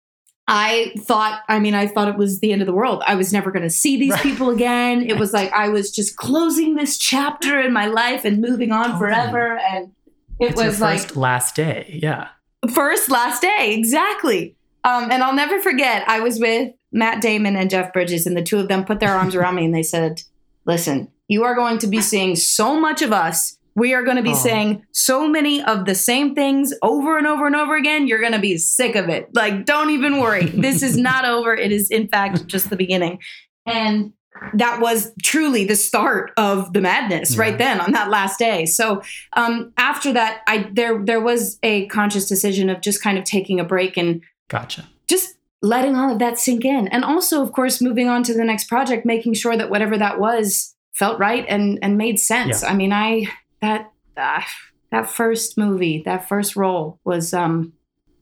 i 0.48 0.92
thought 1.00 1.42
i 1.48 1.58
mean 1.58 1.74
i 1.74 1.86
thought 1.86 2.08
it 2.08 2.16
was 2.16 2.40
the 2.40 2.50
end 2.52 2.60
of 2.62 2.66
the 2.66 2.72
world 2.72 3.02
i 3.06 3.14
was 3.14 3.32
never 3.32 3.50
going 3.52 3.62
to 3.62 3.70
see 3.70 3.96
these 3.98 4.12
Right. 4.12 4.22
people 4.22 4.50
again 4.50 5.02
it 5.02 5.18
was 5.18 5.32
like 5.32 5.52
i 5.52 5.68
was 5.68 5.90
just 5.90 6.16
closing 6.16 6.74
this 6.74 6.96
chapter 6.98 7.60
in 7.60 7.72
my 7.72 7.86
life 7.86 8.24
and 8.24 8.40
moving 8.40 8.72
on 8.72 8.84
Totally. 8.92 8.98
forever 8.98 9.58
and 9.58 9.92
it 10.40 10.52
it's 10.52 10.56
was 10.62 10.80
like 10.80 11.14
last 11.16 11.54
day. 11.54 12.00
Yeah. 12.02 12.28
first 12.74 13.10
last 13.10 13.42
day 13.42 13.74
exactly 13.78 14.56
um, 14.84 15.10
and 15.10 15.22
i'll 15.22 15.34
never 15.34 15.60
forget 15.60 16.02
i 16.08 16.18
was 16.20 16.40
with 16.40 16.72
matt 16.92 17.20
damon 17.20 17.54
and 17.54 17.68
jeff 17.70 17.92
bridges 17.92 18.26
and 18.26 18.36
the 18.36 18.42
two 18.42 18.58
of 18.58 18.68
them 18.68 18.84
put 18.84 19.00
their 19.00 19.12
arms 19.14 19.34
around 19.34 19.54
me 19.56 19.64
and 19.66 19.74
they 19.74 19.82
said 19.82 20.22
listen 20.64 21.08
you 21.28 21.44
are 21.44 21.54
going 21.54 21.76
to 21.78 21.86
be 21.86 22.00
seeing 22.00 22.34
so 22.34 22.80
much 22.80 23.02
of 23.02 23.12
us 23.12 23.57
we 23.78 23.94
are 23.94 24.02
going 24.02 24.16
to 24.16 24.22
be 24.22 24.30
Oh. 24.32 24.34
saying 24.48 24.82
so 24.92 25.28
many 25.28 25.62
of 25.62 25.84
the 25.84 25.94
same 25.94 26.34
things 26.34 26.74
over 26.82 27.16
and 27.18 27.26
over 27.26 27.46
and 27.46 27.56
over 27.56 27.76
again 27.76 28.06
you're 28.08 28.20
going 28.20 28.32
to 28.32 28.38
be 28.38 28.56
sick 28.58 28.96
of 28.96 29.08
it. 29.08 29.28
Like 29.34 29.64
don't 29.64 29.90
even 29.90 30.18
worry. 30.20 30.46
This 30.68 30.82
is 30.82 30.96
not 30.96 31.24
over. 31.24 31.54
It 31.54 31.72
is 31.72 31.90
in 31.90 32.08
fact 32.08 32.46
just 32.46 32.68
the 32.70 32.76
beginning. 32.76 33.18
And 33.66 34.12
that 34.54 34.80
was 34.80 35.12
truly 35.22 35.64
the 35.64 35.74
start 35.74 36.30
of 36.36 36.72
the 36.72 36.80
madness 36.80 37.34
Yeah. 37.34 37.40
right 37.40 37.58
then 37.58 37.80
on 37.80 37.90
that 37.92 38.08
last 38.08 38.38
day. 38.38 38.66
So 38.66 39.02
um, 39.32 39.72
after 39.76 40.12
that 40.12 40.42
i 40.46 40.68
there 40.72 41.02
there 41.04 41.20
was 41.20 41.58
a 41.62 41.86
conscious 41.86 42.26
decision 42.28 42.68
of 42.70 42.80
just 42.80 43.02
kind 43.02 43.18
of 43.18 43.24
taking 43.24 43.58
a 43.60 43.64
break 43.64 43.96
and 43.96 44.22
Gotcha. 44.48 44.88
just 45.08 45.34
letting 45.60 45.96
all 45.96 46.12
of 46.12 46.20
that 46.20 46.38
sink 46.38 46.64
in. 46.64 46.86
And 46.88 47.04
also 47.04 47.42
of 47.42 47.50
course 47.52 47.80
moving 47.82 48.08
on 48.08 48.22
to 48.24 48.32
the 48.34 48.44
next 48.44 48.68
project 48.68 49.04
making 49.04 49.34
sure 49.34 49.56
that 49.56 49.70
whatever 49.70 49.98
that 49.98 50.20
was 50.20 50.74
felt 50.94 51.18
right 51.18 51.44
and 51.48 51.78
and 51.82 51.96
made 51.98 52.18
sense. 52.20 52.62
I 52.62 52.74
mean 52.74 52.92
i 52.92 53.26
that 53.60 53.92
uh, 54.16 54.42
that 54.90 55.10
first 55.10 55.58
movie 55.58 56.02
that 56.04 56.28
first 56.28 56.56
role 56.56 56.98
was 57.04 57.32
um 57.34 57.72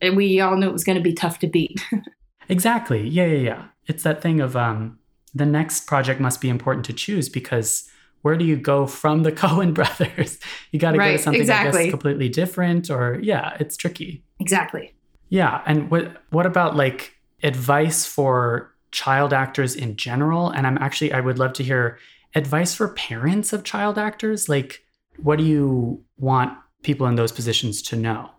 we 0.01 0.39
all 0.39 0.55
knew 0.55 0.67
it 0.67 0.73
was 0.73 0.83
going 0.83 0.97
to 0.97 1.03
be 1.03 1.13
tough 1.13 1.39
to 1.39 1.47
beat 1.47 1.81
Exactly. 2.49 3.07
Yeah, 3.07 3.25
yeah, 3.25 3.37
yeah. 3.37 3.65
It's 3.87 4.03
that 4.03 4.21
thing 4.21 4.41
of 4.41 4.55
um 4.55 4.99
the 5.33 5.45
next 5.45 5.87
project 5.87 6.19
must 6.19 6.41
be 6.41 6.49
important 6.49 6.85
to 6.85 6.93
choose 6.93 7.29
because 7.29 7.89
where 8.21 8.35
do 8.35 8.45
you 8.45 8.55
go 8.55 8.87
from 8.87 9.23
the 9.23 9.31
Coen 9.43 9.73
brothers? 9.73 10.39
You 10.71 10.79
got 10.79 10.91
to 10.91 10.97
go 10.97 11.11
to 11.11 11.17
something 11.17 11.49
I 11.49 11.71
guess 11.71 11.89
completely 11.89 12.29
different 12.29 12.89
or 12.89 13.19
yeah, 13.21 13.55
it's 13.59 13.77
tricky. 13.77 14.23
exactly 14.39 14.95
Yeah, 15.29 15.61
and 15.65 15.91
what 15.91 16.23
what 16.29 16.45
about 16.45 16.75
like 16.75 17.13
advice 17.43 18.05
for 18.05 18.73
child 18.91 19.33
actors 19.33 19.75
in 19.75 19.95
general? 19.95 20.49
And 20.49 20.65
I'm 20.65 20.77
actually 20.77 21.13
I 21.13 21.19
would 21.19 21.39
love 21.39 21.53
to 21.53 21.63
hear 21.63 21.99
advice 22.35 22.73
for 22.73 22.89
parents 22.89 23.53
of 23.53 23.63
child 23.63 23.97
actors. 23.97 24.47
Like, 24.49 24.83
what 25.21 25.37
do 25.37 25.43
you 25.43 26.03
want 26.17 26.57
people 26.83 27.07
in 27.07 27.15
those 27.15 27.31
positions 27.31 27.81
to 27.83 27.95
know? 27.95 28.29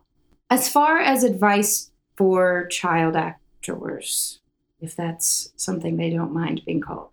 as 0.50 0.66
far 0.66 0.98
as 0.98 1.24
advice 1.24 1.90
for 2.16 2.66
child 2.68 3.14
actors 3.14 4.40
if 4.80 4.96
that's 4.96 5.52
something 5.56 5.96
they 5.96 6.08
don't 6.08 6.32
mind 6.32 6.62
being 6.64 6.80
called 6.80 7.10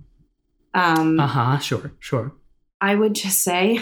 um 0.73 1.19
Uh 1.19 1.27
huh. 1.27 1.57
Sure. 1.57 1.91
Sure. 1.99 2.31
I 2.79 2.95
would 2.95 3.15
just 3.15 3.41
say 3.41 3.79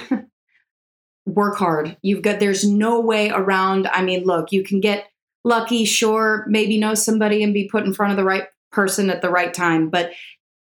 work 1.26 1.58
hard. 1.58 1.98
You've 2.02 2.22
got 2.22 2.40
there's 2.40 2.68
no 2.68 3.00
way 3.00 3.30
around. 3.30 3.88
I 3.88 4.02
mean, 4.04 4.24
look, 4.24 4.52
you 4.52 4.64
can 4.64 4.80
get 4.80 5.08
lucky, 5.44 5.86
sure, 5.86 6.46
maybe 6.48 6.78
know 6.78 6.94
somebody 6.94 7.44
and 7.44 7.54
be 7.54 7.68
put 7.68 7.86
in 7.86 7.94
front 7.94 8.12
of 8.12 8.18
the 8.18 8.24
right 8.24 8.48
person 8.72 9.10
at 9.10 9.22
the 9.22 9.30
right 9.30 9.54
time, 9.54 9.90
but 9.90 10.12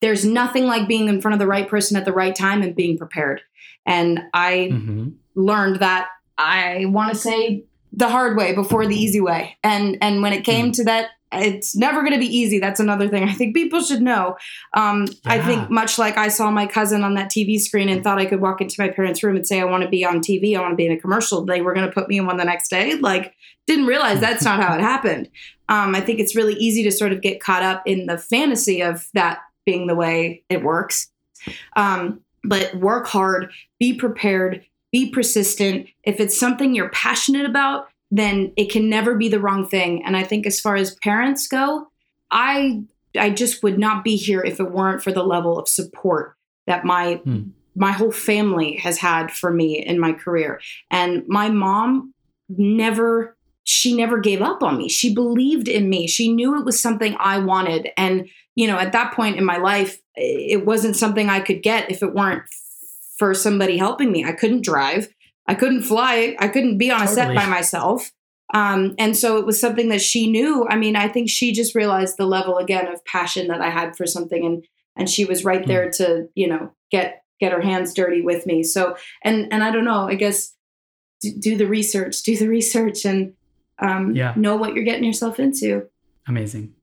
there's 0.00 0.24
nothing 0.24 0.66
like 0.66 0.88
being 0.88 1.09
in 1.09 1.20
front 1.20 1.33
of 1.33 1.38
the 1.38 1.46
right 1.46 1.68
person 1.68 1.96
at 1.96 2.05
the 2.05 2.12
right 2.12 2.35
time 2.35 2.62
and 2.62 2.74
being 2.77 2.98
prepared. 2.98 3.40
And 3.87 4.23
I 4.33 4.68
hmm 4.68 5.09
learned 5.37 5.81
that 5.81 6.09
I 6.38 6.85
want 6.87 7.12
to 7.12 7.18
say 7.18 7.64
the 7.92 8.09
hard 8.09 8.37
way 8.37 8.55
before 8.55 8.87
the 8.87 8.97
easy 8.97 9.20
way. 9.20 9.57
And 9.62 9.99
and 10.01 10.23
when 10.23 10.33
it 10.33 10.44
came 10.44 10.73
to 10.73 10.85
that, 10.85 11.11
it's 11.33 11.75
never 11.75 12.01
going 12.01 12.12
to 12.12 12.18
be 12.18 12.37
easy. 12.37 12.59
That's 12.59 12.81
another 12.81 13.09
thing 13.09 13.25
I 13.25 13.33
think 13.33 13.55
people 13.55 13.81
should 13.83 14.03
know. 14.03 14.37
Um, 14.75 15.07
I 15.27 15.40
think 15.40 15.70
much 15.70 15.99
like 15.99 16.16
I 16.16 16.29
saw 16.29 16.51
my 16.51 16.66
cousin 16.66 17.03
on 17.03 17.14
that 17.14 17.31
TV 17.31 17.59
screen 17.59 17.88
and 17.88 18.03
thought 18.03 18.18
I 18.18 18.27
could 18.27 18.40
walk 18.40 18.61
into 18.61 18.77
my 18.79 18.88
parents' 18.88 19.23
room 19.23 19.37
and 19.37 19.47
say 19.47 19.61
I 19.61 19.64
want 19.64 19.83
to 19.83 19.88
be 19.88 20.05
on 20.05 20.20
TV, 20.20 20.57
I 20.57 20.61
want 20.61 20.73
to 20.73 20.77
be 20.77 20.87
in 20.87 20.92
a 20.92 21.01
commercial. 21.01 21.44
They 21.44 21.61
were 21.61 21.75
going 21.75 21.87
to 21.87 21.92
put 21.92 22.09
me 22.09 22.18
in 22.18 22.27
one 22.27 22.37
the 22.37 22.44
next 22.44 22.68
day. 22.68 22.94
Like 22.94 23.35
didn't 23.66 23.87
realize 23.87 24.20
that's 24.20 24.44
not 24.44 24.62
how 24.62 24.75
it 24.75 24.81
happened. 24.92 25.29
Um, 25.68 25.94
I 25.94 26.01
think 26.01 26.20
it's 26.20 26.37
really 26.37 26.55
easy 26.55 26.83
to 26.85 26.92
sort 26.92 27.12
of 27.12 27.23
get 27.23 27.40
caught 27.40 27.62
up 27.62 27.83
in 27.87 28.07
the 28.07 28.18
fantasy 28.18 28.83
of 28.83 29.09
that 29.14 29.40
being 29.64 29.87
the 29.87 29.94
way 29.94 30.44
it 30.49 30.62
works. 30.62 31.11
Um, 31.77 32.20
but 32.44 32.74
work 32.76 33.07
hard, 33.07 33.50
be 33.80 33.94
prepared, 33.94 34.64
be 34.92 35.11
persistent. 35.11 35.88
If 36.04 36.20
it's 36.20 36.38
something 36.38 36.74
you're 36.74 36.90
passionate 36.90 37.46
about, 37.46 37.88
then 38.11 38.52
it 38.57 38.70
can 38.70 38.88
never 38.88 39.16
be 39.16 39.28
the 39.28 39.40
wrong 39.40 39.66
thing. 39.66 40.04
And 40.04 40.16
I 40.16 40.22
think 40.22 40.46
as 40.46 40.61
far 40.61 40.76
as 40.76 40.94
parents 40.96 41.48
go, 41.48 41.88
I 42.30 42.83
I 43.18 43.30
just 43.30 43.62
would 43.62 43.78
not 43.78 44.04
be 44.04 44.16
here 44.16 44.42
if 44.42 44.59
it 44.61 44.72
weren't 44.72 45.02
for 45.02 45.12
the 45.12 45.22
level 45.22 45.59
of 45.59 45.68
support 45.68 46.37
that 46.66 46.85
my 46.85 47.20
Hmm. 47.24 47.50
my 47.76 47.92
whole 47.92 48.12
family 48.12 48.76
has 48.76 48.98
had 48.98 49.33
for 49.33 49.50
me 49.52 49.85
in 49.85 49.98
my 49.98 50.12
career. 50.12 50.61
And 50.90 51.24
my 51.26 51.48
mom 51.48 52.14
never 52.48 53.34
she 53.64 53.96
never 53.96 54.18
gave 54.18 54.42
up 54.42 54.62
on 54.62 54.79
me. 54.79 54.88
She 54.88 55.14
believed 55.14 55.68
in 55.68 55.88
me. 55.88 56.07
She 56.07 56.33
knew 56.33 56.59
it 56.59 56.64
was 56.64 56.81
something 56.81 57.16
I 57.18 57.38
wanted. 57.38 57.88
And, 57.96 58.29
you 58.55 58.66
know, 58.66 58.79
at 58.79 58.92
that 58.92 59.14
point 59.14 59.37
in 59.37 59.44
my 59.44 59.57
life, 59.57 60.00
it 60.14 60.64
wasn't 60.64 60.96
something 60.96 61.29
I 61.29 61.40
could 61.40 61.62
get 61.62 61.90
if 61.90 62.03
it 62.03 62.14
weren't 62.14 62.42
for 63.18 63.35
somebody 63.35 63.79
helping 63.79 64.12
me. 64.12 64.24
I 64.24 64.33
couldn't 64.33 64.64
drive. 64.64 65.09
I 65.46 65.55
couldn't 65.55 65.83
fly. 65.83 66.37
I 66.38 66.48
couldn't 66.48 66.79
be 66.79 66.90
on 66.90 67.00
totally. 67.00 67.12
a 67.12 67.14
set 67.14 67.35
by 67.35 67.46
myself. 67.46 68.12
Um, 68.53 68.94
and 68.98 69.16
so 69.16 69.38
it 69.38 69.46
was 69.46 69.61
something 69.61 69.88
that 69.88 70.03
she 70.03 70.31
knew. 70.31 70.66
I 70.68 70.77
mean, 70.77 70.96
I 70.96 71.09
think 71.09 71.31
she 71.31 71.53
just 71.53 71.74
realized 71.74 72.16
the 72.16 72.27
level 72.27 72.59
again 72.59 72.87
of 72.87 73.05
passion 73.05 73.48
that 73.48 73.61
I 73.61 73.70
had 73.70 73.96
for 73.96 74.07
something, 74.07 74.44
and 74.44 74.64
and 74.96 75.09
she 75.09 75.24
was 75.24 75.44
right 75.44 75.66
there 75.66 75.87
hmm. 75.87 75.90
to 75.92 76.29
you 76.35 76.46
know 76.46 76.70
get 76.90 77.22
get 77.40 77.53
her 77.53 77.61
hands 77.61 77.94
dirty 77.94 78.20
with 78.20 78.46
me. 78.46 78.62
So 78.62 78.96
and 79.22 79.53
and 79.53 79.64
I 79.64 79.70
don't 79.70 79.85
know. 79.85 80.07
I 80.09 80.14
guess 80.14 80.55
do, 81.20 81.33
do 81.38 81.57
the 81.57 81.66
research, 81.66 82.22
do 82.22 82.37
the 82.37 82.48
research, 82.48 83.05
and 83.05 83.33
um, 83.78 84.14
yeah. 84.14 84.32
know 84.37 84.56
what 84.56 84.74
you're 84.74 84.84
getting 84.84 85.04
yourself 85.04 85.38
into. 85.38 85.88
Amazing. 86.28 86.74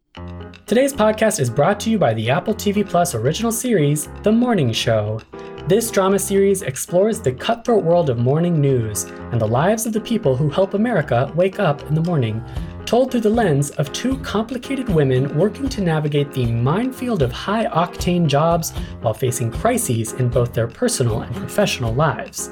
Today's 0.65 0.93
podcast 0.93 1.39
is 1.39 1.49
brought 1.49 1.79
to 1.81 1.89
you 1.89 1.97
by 1.97 2.13
the 2.13 2.29
Apple 2.29 2.53
TV 2.53 2.87
Plus 2.87 3.15
original 3.15 3.51
series, 3.51 4.09
The 4.23 4.31
Morning 4.31 4.73
Show. 4.73 5.21
This 5.67 5.89
drama 5.89 6.19
series 6.19 6.63
explores 6.63 7.21
the 7.21 7.31
cutthroat 7.31 7.83
world 7.83 8.09
of 8.09 8.17
morning 8.17 8.59
news 8.59 9.03
and 9.03 9.39
the 9.39 9.47
lives 9.47 9.85
of 9.85 9.93
the 9.93 10.01
people 10.01 10.35
who 10.35 10.49
help 10.49 10.73
America 10.73 11.31
wake 11.35 11.59
up 11.59 11.81
in 11.83 11.95
the 11.95 12.01
morning, 12.01 12.43
told 12.85 13.11
through 13.11 13.21
the 13.21 13.29
lens 13.29 13.69
of 13.71 13.93
two 13.93 14.17
complicated 14.19 14.89
women 14.89 15.37
working 15.37 15.69
to 15.69 15.81
navigate 15.81 16.31
the 16.33 16.45
minefield 16.45 17.21
of 17.21 17.31
high 17.31 17.67
octane 17.67 18.27
jobs 18.27 18.71
while 19.01 19.13
facing 19.13 19.49
crises 19.49 20.13
in 20.13 20.27
both 20.27 20.53
their 20.53 20.67
personal 20.67 21.21
and 21.21 21.35
professional 21.35 21.93
lives 21.93 22.49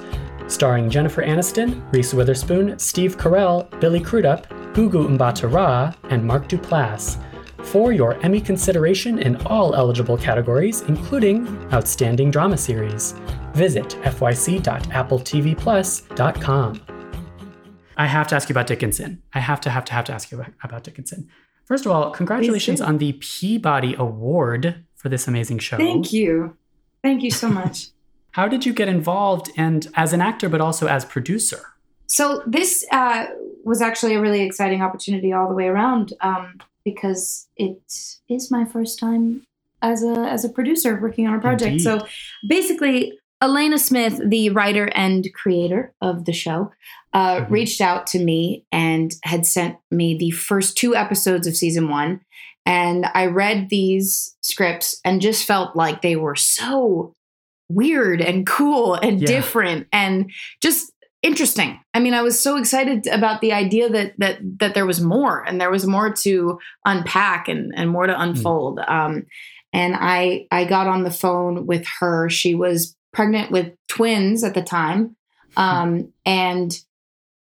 starring 0.50 0.90
Jennifer 0.90 1.24
Aniston, 1.24 1.82
Reese 1.94 2.14
Witherspoon, 2.14 2.78
Steve 2.80 3.18
Carell, 3.18 3.70
Billy 3.80 4.00
Crudup, 4.00 4.48
Gugu 4.74 5.08
Mbatha-Raw, 5.18 5.94
and 6.10 6.26
Mark 6.26 6.48
Duplass. 6.48 7.22
For 7.64 7.92
your 7.92 8.20
Emmy 8.24 8.42
consideration 8.42 9.20
in 9.20 9.36
all 9.46 9.76
eligible 9.76 10.18
categories, 10.18 10.82
including 10.82 11.48
Outstanding 11.72 12.32
Drama 12.32 12.58
Series. 12.58 13.14
Visit 13.54 13.90
fyc.appletvplus.com. 14.04 16.82
I 17.98 18.06
have 18.06 18.28
to 18.28 18.36
ask 18.36 18.48
you 18.48 18.54
about 18.54 18.68
Dickinson. 18.68 19.24
I 19.34 19.40
have 19.40 19.60
to, 19.62 19.70
have 19.70 19.86
to, 19.86 19.94
have 19.94 20.06
to 20.06 20.14
ask 20.14 20.32
you 20.32 20.46
about 20.64 20.84
Dickinson. 20.84 21.28
First 21.66 21.86
of 21.86 21.92
all, 21.92 22.12
congratulations 22.12 22.82
on 22.82 22.98
the 22.98 23.14
Peabody 23.14 23.96
Award 23.96 24.86
for 24.96 25.10
this 25.10 25.28
amazing 25.28 25.60
show. 25.60 25.78
Thank 25.78 26.14
you. 26.14 26.56
Thank 27.04 27.24
you 27.24 27.32
so 27.32 27.50
much. 27.50 27.90
How 28.32 28.48
did 28.48 28.66
you 28.66 28.74
get 28.74 28.88
involved 28.88 29.52
and 29.58 29.88
as 29.96 30.14
an 30.14 30.22
actor, 30.22 30.50
but 30.50 30.62
also 30.62 30.88
as 30.88 31.06
producer? 31.06 31.62
So 32.08 32.44
this 32.46 32.86
uh, 32.92 33.28
was 33.64 33.82
actually 33.82 34.16
a 34.16 34.22
really 34.22 34.42
exciting 34.42 34.82
opportunity 34.82 35.34
all 35.34 35.48
the 35.48 35.56
way 35.56 35.68
around 35.68 36.14
um, 36.22 36.60
because 36.84 37.48
it 37.56 37.82
is 38.28 38.52
my 38.52 38.66
first 38.66 39.00
time 39.00 39.44
as 39.82 40.04
a 40.04 40.20
as 40.20 40.44
a 40.44 40.50
producer 40.50 41.00
working 41.00 41.28
on 41.28 41.36
a 41.36 41.40
project. 41.40 41.72
Indeed. 41.72 41.84
So 41.84 42.08
basically, 42.48 43.20
Alena 43.42 43.80
Smith, 43.80 44.20
the 44.24 44.50
writer 44.50 44.90
and 44.94 45.28
creator 45.34 45.94
of 46.02 46.26
the 46.26 46.34
show, 46.34 46.72
uh, 47.14 47.38
mm-hmm. 47.38 47.54
reached 47.54 47.82
out 47.82 48.06
to 48.08 48.20
me 48.20 48.66
and 48.72 49.14
had 49.24 49.46
sent 49.46 49.78
me 49.92 50.18
the 50.18 50.32
first 50.32 50.78
two 50.78 50.96
episodes 50.96 51.48
of 51.48 51.56
season 51.56 51.90
one. 51.90 52.22
And 52.66 53.06
I 53.14 53.28
read 53.28 53.70
these 53.70 54.36
scripts 54.42 55.00
and 55.06 55.22
just 55.22 55.46
felt 55.46 55.76
like 55.76 56.02
they 56.02 56.16
were 56.16 56.36
so 56.36 57.16
weird 57.70 58.22
and 58.22 58.46
cool 58.46 58.96
and 58.96 59.22
yeah. 59.22 59.28
different 59.28 59.88
and 59.94 60.32
just 60.62 60.92
interesting. 61.22 61.80
I 61.94 62.00
mean, 62.00 62.14
I 62.14 62.22
was 62.22 62.40
so 62.40 62.58
excited 62.58 63.08
about 63.08 63.42
the 63.42 63.54
idea 63.54 63.90
that 63.90 64.14
that 64.18 64.40
that 64.60 64.74
there 64.74 64.86
was 64.86 65.02
more 65.02 65.44
and 65.44 65.60
there 65.60 65.72
was 65.72 65.86
more 65.86 66.12
to 66.14 66.60
unpack 66.86 67.48
and 67.48 67.74
and 67.76 67.90
more 67.90 68.08
to 68.08 68.16
hmm. 68.16 68.22
unfold. 68.22 68.80
Mm. 68.80 68.90
Um, 68.90 69.26
and 69.72 69.96
I 69.98 70.48
I 70.52 70.66
got 70.66 70.88
on 70.88 71.04
the 71.04 71.12
phone 71.12 71.68
with 71.68 71.86
her. 72.00 72.30
She 72.30 72.56
was 72.56 72.96
pregnant 73.14 73.52
with 73.52 73.74
twins 73.88 74.44
at 74.44 74.54
the 74.54 74.62
time, 74.62 75.16
hmm. 75.56 75.62
um, 75.62 76.14
and 76.26 76.78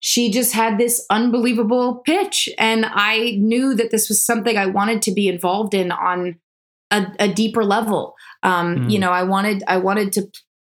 she 0.01 0.31
just 0.31 0.53
had 0.53 0.79
this 0.79 1.05
unbelievable 1.11 1.97
pitch. 2.05 2.49
And 2.59 2.87
I 2.89 3.37
knew 3.41 3.75
that 3.75 3.91
this 3.91 4.09
was 4.09 4.25
something 4.25 4.57
I 4.57 4.67
wanted 4.67 5.03
to 5.03 5.13
be 5.13 5.27
involved 5.27 5.75
in 5.75 5.91
on 5.91 6.39
a, 6.91 7.07
a 7.19 7.29
deeper 7.33 7.65
level. 7.65 8.15
Um, 8.43 8.77
mm. 8.77 8.91
You 8.91 8.99
know, 8.99 9.11
I 9.11 9.23
wanted 9.23 9.63
I 9.67 9.79
wanted 9.79 10.13
to 10.15 10.29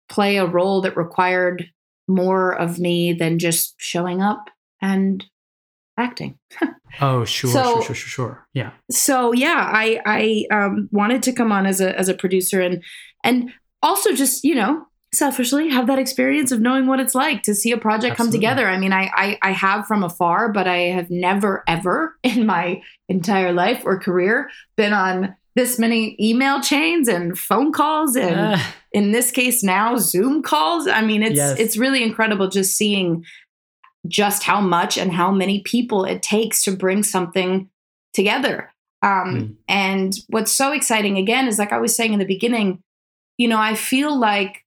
play 0.09 0.37
a 0.37 0.45
role 0.45 0.81
that 0.81 0.97
required 0.97 1.69
more 2.07 2.51
of 2.51 2.79
me 2.79 3.13
than 3.13 3.39
just 3.39 3.75
showing 3.77 4.21
up 4.21 4.49
and 4.81 5.23
acting. 5.97 6.39
oh, 7.01 7.25
sure, 7.25 7.51
so, 7.51 7.63
sure, 7.63 7.81
sure, 7.81 7.95
sure, 7.95 8.09
sure. 8.09 8.47
Yeah. 8.53 8.71
So 8.89 9.33
yeah, 9.33 9.69
I 9.71 10.01
I 10.05 10.45
um, 10.51 10.89
wanted 10.91 11.23
to 11.23 11.33
come 11.33 11.51
on 11.51 11.65
as 11.65 11.81
a 11.81 11.97
as 11.97 12.09
a 12.09 12.13
producer 12.13 12.61
and 12.61 12.83
and 13.23 13.51
also 13.81 14.13
just 14.13 14.43
you 14.43 14.55
know 14.55 14.85
selfishly 15.11 15.69
have 15.69 15.87
that 15.87 15.97
experience 15.97 16.51
of 16.51 16.61
knowing 16.61 16.85
what 16.85 16.99
it's 16.99 17.15
like 17.15 17.41
to 17.41 17.55
see 17.55 17.71
a 17.71 17.77
project 17.77 18.11
Absolutely. 18.11 18.37
come 18.37 18.41
together. 18.41 18.67
I 18.67 18.77
mean, 18.77 18.93
I, 18.93 19.09
I 19.13 19.37
I 19.41 19.51
have 19.51 19.85
from 19.85 20.03
afar, 20.03 20.51
but 20.51 20.67
I 20.67 20.77
have 20.89 21.09
never 21.09 21.63
ever 21.67 22.17
in 22.23 22.45
my 22.45 22.81
entire 23.07 23.53
life 23.53 23.83
or 23.85 23.99
career 23.99 24.49
been 24.75 24.93
on 24.93 25.35
this 25.55 25.79
many 25.79 26.15
email 26.19 26.61
chains 26.61 27.07
and 27.07 27.37
phone 27.37 27.71
calls 27.71 28.15
and 28.15 28.35
uh, 28.35 28.57
in 28.91 29.11
this 29.11 29.31
case 29.31 29.63
now 29.63 29.97
Zoom 29.97 30.41
calls. 30.41 30.87
I 30.87 31.01
mean, 31.01 31.23
it's 31.23 31.35
yes. 31.35 31.59
it's 31.59 31.77
really 31.77 32.03
incredible 32.03 32.49
just 32.49 32.77
seeing 32.77 33.25
just 34.07 34.43
how 34.43 34.61
much 34.61 34.97
and 34.97 35.11
how 35.11 35.31
many 35.31 35.61
people 35.61 36.05
it 36.05 36.21
takes 36.21 36.63
to 36.63 36.71
bring 36.71 37.03
something 37.03 37.69
together. 38.13 38.71
Um, 39.01 39.09
mm. 39.11 39.55
And 39.67 40.13
what's 40.27 40.51
so 40.51 40.71
exciting 40.71 41.17
again 41.17 41.47
is 41.47 41.59
like 41.59 41.73
I 41.73 41.79
was 41.79 41.95
saying 41.95 42.13
in 42.13 42.19
the 42.19 42.25
beginning, 42.25 42.81
you 43.37 43.47
know, 43.47 43.59
I 43.59 43.75
feel 43.75 44.17
like 44.17 44.65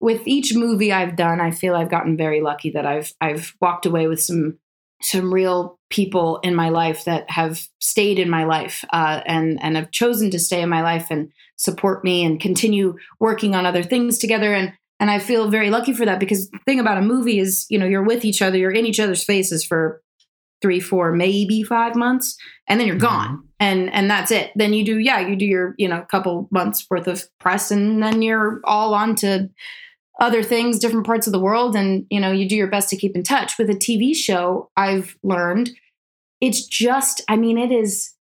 with 0.00 0.26
each 0.26 0.54
movie 0.54 0.92
I've 0.92 1.16
done, 1.16 1.40
I 1.40 1.50
feel 1.50 1.74
I've 1.74 1.90
gotten 1.90 2.16
very 2.16 2.40
lucky 2.40 2.70
that 2.70 2.86
I've 2.86 3.12
I've 3.20 3.54
walked 3.60 3.86
away 3.86 4.06
with 4.06 4.22
some 4.22 4.58
some 5.02 5.32
real 5.32 5.78
people 5.88 6.38
in 6.42 6.54
my 6.54 6.68
life 6.68 7.04
that 7.04 7.28
have 7.30 7.60
stayed 7.80 8.18
in 8.18 8.30
my 8.30 8.44
life 8.44 8.84
uh, 8.92 9.20
and 9.26 9.58
and 9.62 9.76
have 9.76 9.90
chosen 9.90 10.30
to 10.30 10.38
stay 10.38 10.62
in 10.62 10.68
my 10.68 10.82
life 10.82 11.08
and 11.10 11.30
support 11.56 12.04
me 12.04 12.24
and 12.24 12.40
continue 12.40 12.96
working 13.18 13.54
on 13.54 13.66
other 13.66 13.82
things 13.82 14.18
together. 14.18 14.54
And 14.54 14.72
and 14.98 15.10
I 15.10 15.18
feel 15.18 15.48
very 15.48 15.70
lucky 15.70 15.94
for 15.94 16.04
that 16.04 16.20
because 16.20 16.50
the 16.50 16.58
thing 16.66 16.78
about 16.78 16.98
a 16.98 17.02
movie 17.02 17.38
is 17.38 17.66
you 17.70 17.78
know 17.78 17.86
you're 17.86 18.04
with 18.04 18.24
each 18.24 18.42
other 18.42 18.58
you're 18.58 18.70
in 18.70 18.86
each 18.86 19.00
other's 19.00 19.24
faces 19.24 19.64
for 19.64 20.02
three 20.62 20.80
four 20.80 21.12
maybe 21.12 21.62
five 21.62 21.96
months 21.96 22.36
and 22.68 22.78
then 22.78 22.86
you're 22.86 22.96
mm-hmm. 22.96 23.06
gone. 23.06 23.48
And 23.58 23.92
and 23.92 24.10
that's 24.10 24.30
it. 24.30 24.52
Then 24.54 24.72
you 24.74 24.84
do 24.84 24.98
yeah 24.98 25.20
you 25.20 25.36
do 25.36 25.46
your 25.46 25.74
you 25.78 25.88
know 25.88 26.04
couple 26.10 26.48
months 26.50 26.86
worth 26.90 27.06
of 27.06 27.24
press 27.38 27.70
and 27.70 28.02
then 28.02 28.22
you're 28.22 28.60
all 28.64 28.94
on 28.94 29.14
to 29.16 29.48
other 30.20 30.42
things, 30.42 30.78
different 30.78 31.06
parts 31.06 31.26
of 31.26 31.32
the 31.32 31.40
world, 31.40 31.74
and 31.74 32.06
you 32.10 32.20
know, 32.20 32.30
you 32.30 32.48
do 32.48 32.56
your 32.56 32.68
best 32.68 32.88
to 32.90 32.96
keep 32.96 33.16
in 33.16 33.22
touch. 33.22 33.58
With 33.58 33.70
a 33.70 33.74
TV 33.74 34.14
show, 34.14 34.70
I've 34.76 35.16
learned 35.22 35.70
it's 36.40 36.66
just, 36.66 37.22
I 37.28 37.36
mean, 37.36 37.58
it 37.58 37.70
is 37.70 38.14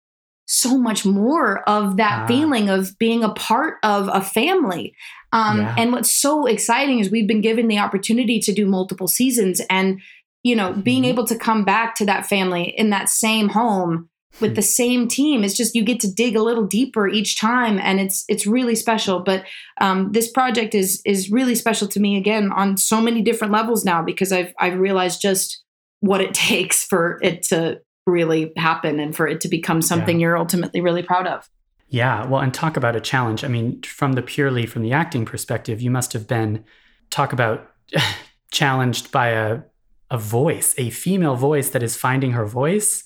so 0.47 0.77
much 0.77 1.05
more 1.05 1.67
of 1.69 1.97
that 1.97 2.23
uh, 2.23 2.27
feeling 2.27 2.69
of 2.69 2.97
being 2.97 3.23
a 3.23 3.33
part 3.33 3.75
of 3.83 4.09
a 4.11 4.21
family. 4.21 4.95
Um, 5.33 5.59
yeah. 5.59 5.75
And 5.77 5.91
what's 5.91 6.11
so 6.11 6.45
exciting 6.45 6.99
is 6.99 7.11
we've 7.11 7.27
been 7.27 7.41
given 7.41 7.67
the 7.67 7.79
opportunity 7.79 8.39
to 8.39 8.53
do 8.53 8.65
multiple 8.65 9.07
seasons 9.07 9.61
and, 9.69 9.99
you 10.43 10.55
know, 10.55 10.71
mm-hmm. 10.71 10.81
being 10.81 11.05
able 11.05 11.25
to 11.25 11.37
come 11.37 11.65
back 11.65 11.95
to 11.95 12.05
that 12.05 12.25
family 12.25 12.73
in 12.77 12.89
that 12.91 13.09
same 13.09 13.49
home 13.49 14.09
with 14.39 14.55
the 14.55 14.61
same 14.61 15.07
team. 15.07 15.43
It's 15.43 15.55
just 15.55 15.75
you 15.75 15.83
get 15.83 15.99
to 16.01 16.11
dig 16.11 16.35
a 16.35 16.43
little 16.43 16.65
deeper 16.65 17.07
each 17.07 17.39
time, 17.39 17.79
and 17.79 17.99
it's 17.99 18.23
it's 18.27 18.45
really 18.45 18.75
special. 18.75 19.19
But 19.19 19.45
um, 19.81 20.11
this 20.11 20.31
project 20.31 20.75
is 20.75 21.01
is 21.05 21.31
really 21.31 21.55
special 21.55 21.87
to 21.89 21.99
me 21.99 22.17
again 22.17 22.51
on 22.51 22.77
so 22.77 23.01
many 23.01 23.21
different 23.21 23.53
levels 23.53 23.85
now 23.85 24.01
because 24.01 24.31
I've 24.31 24.53
I've 24.59 24.79
realized 24.79 25.21
just 25.21 25.63
what 25.99 26.21
it 26.21 26.33
takes 26.33 26.83
for 26.83 27.19
it 27.21 27.43
to 27.43 27.81
really 28.05 28.53
happen 28.55 28.99
and 28.99 29.15
for 29.15 29.27
it 29.27 29.41
to 29.41 29.47
become 29.47 29.81
something 29.81 30.19
yeah. 30.19 30.27
you're 30.27 30.37
ultimately 30.37 30.81
really 30.81 31.03
proud 31.03 31.27
of. 31.27 31.49
Yeah, 31.89 32.25
well, 32.25 32.41
and 32.41 32.53
talk 32.53 32.77
about 32.77 32.95
a 32.95 33.01
challenge. 33.01 33.43
I 33.43 33.47
mean, 33.47 33.81
from 33.83 34.13
the 34.13 34.21
purely 34.21 34.65
from 34.65 34.81
the 34.81 34.91
acting 34.91 35.25
perspective, 35.25 35.81
you 35.81 35.91
must 35.91 36.13
have 36.13 36.27
been 36.27 36.63
talk 37.09 37.33
about 37.33 37.71
challenged 38.51 39.11
by 39.11 39.29
a 39.29 39.61
a 40.09 40.17
voice, 40.17 40.73
a 40.77 40.89
female 40.89 41.35
voice 41.35 41.69
that 41.71 41.83
is 41.83 41.97
finding 41.97 42.31
her 42.31 42.45
voice 42.45 43.03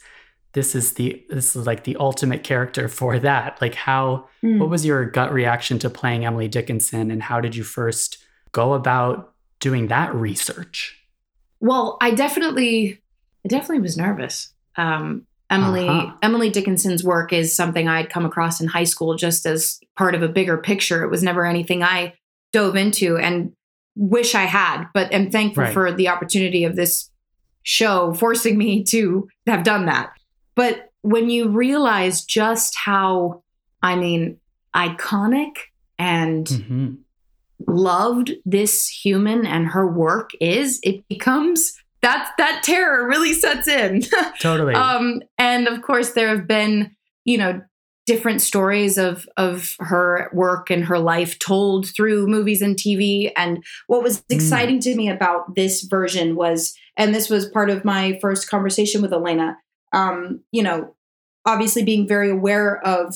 this 0.54 0.76
is 0.76 0.94
the 0.94 1.24
this 1.30 1.56
is 1.56 1.66
like 1.66 1.84
the 1.84 1.96
ultimate 1.98 2.44
character 2.44 2.88
for 2.88 3.20
that 3.20 3.60
like 3.62 3.76
how 3.76 4.28
mm. 4.44 4.60
what 4.60 4.70
was 4.70 4.86
your 4.86 5.06
gut 5.06 5.32
reaction 5.32 5.80
to 5.80 5.90
playing 5.90 6.26
emily 6.26 6.48
dickinson 6.48 7.12
and 7.12 7.24
how 7.24 7.40
did 7.40 7.56
you 7.56 7.64
first 7.64 8.18
go 8.52 8.74
about 8.74 9.34
doing 9.60 9.88
that 9.88 10.14
research 10.14 11.00
well 11.60 11.98
i 12.02 12.12
definitely 12.12 13.00
i 13.46 13.48
definitely 13.48 13.80
was 13.80 13.98
nervous 13.98 14.54
um, 14.78 15.26
emily 15.50 15.88
uh-huh. 15.88 16.14
emily 16.22 16.50
dickinson's 16.50 17.04
work 17.04 17.32
is 17.34 17.56
something 17.56 17.88
i'd 17.88 18.10
come 18.10 18.26
across 18.26 18.60
in 18.62 18.68
high 18.68 18.84
school 18.84 19.16
just 19.16 19.46
as 19.46 19.80
part 19.98 20.16
of 20.16 20.24
a 20.24 20.30
bigger 20.30 20.58
picture 20.58 21.04
it 21.04 21.10
was 21.10 21.24
never 21.24 21.46
anything 21.46 21.84
i 21.84 22.14
dove 22.52 22.76
into 22.76 23.18
and 23.18 23.54
wish 23.96 24.36
I 24.36 24.44
had, 24.44 24.86
but 24.94 25.12
am 25.12 25.32
thankful 25.32 25.64
Right. 25.64 25.74
for 25.74 25.92
the 25.92 26.08
opportunity 26.08 26.64
of 26.64 26.76
this 26.76 27.10
show 27.64 28.14
forcing 28.14 28.58
me 28.58 28.84
to 28.86 29.28
have 29.48 29.64
done 29.64 29.86
that. 29.86 30.12
But 30.56 30.90
when 31.02 31.30
you 31.30 31.50
realize 31.50 32.24
just 32.24 32.76
how, 32.78 33.44
I 33.82 33.96
mean, 33.96 34.38
iconic 34.76 35.54
and 35.98 36.46
Mhm. 36.48 36.98
loved 37.68 38.32
this 38.46 38.88
human 38.88 39.46
and 39.46 39.68
her 39.68 39.88
work 39.88 40.32
is, 40.40 40.80
it 40.84 41.08
becomes 41.08 41.74
that 42.02 42.32
that 42.40 42.64
terror 42.64 43.08
really 43.08 43.34
sets 43.34 43.68
in. 43.68 44.02
Totally. 44.40 44.74
um, 44.74 45.22
and 45.38 45.68
of 45.68 45.82
course, 45.84 46.12
there 46.14 46.30
have 46.30 46.48
been, 46.48 46.92
you 47.26 47.38
know, 47.38 47.62
different 48.08 48.42
stories 48.42 48.98
of 48.98 49.28
of 49.38 49.76
her 49.80 50.30
work 50.34 50.72
and 50.72 50.84
her 50.86 50.98
life 50.98 51.38
told 51.38 51.88
through 51.96 52.26
movies 52.26 52.62
and 52.62 52.76
TV. 52.76 53.32
And 53.38 53.64
what 53.86 54.02
was 54.02 54.24
exciting 54.30 54.80
to 54.82 54.96
me 54.96 55.08
about 55.08 55.54
this 55.56 55.84
version 55.84 56.36
was, 56.36 56.74
and 56.98 57.14
this 57.14 57.30
was 57.30 57.48
part 57.48 57.70
of 57.70 57.86
my 57.86 58.18
first 58.20 58.50
conversation 58.50 59.04
with 59.04 59.12
Alena. 59.12 59.56
Um, 59.94 60.42
you 60.52 60.64
know, 60.64 60.96
obviously 61.46 61.84
being 61.84 62.08
very 62.08 62.30
aware 62.30 62.80
of 62.86 63.16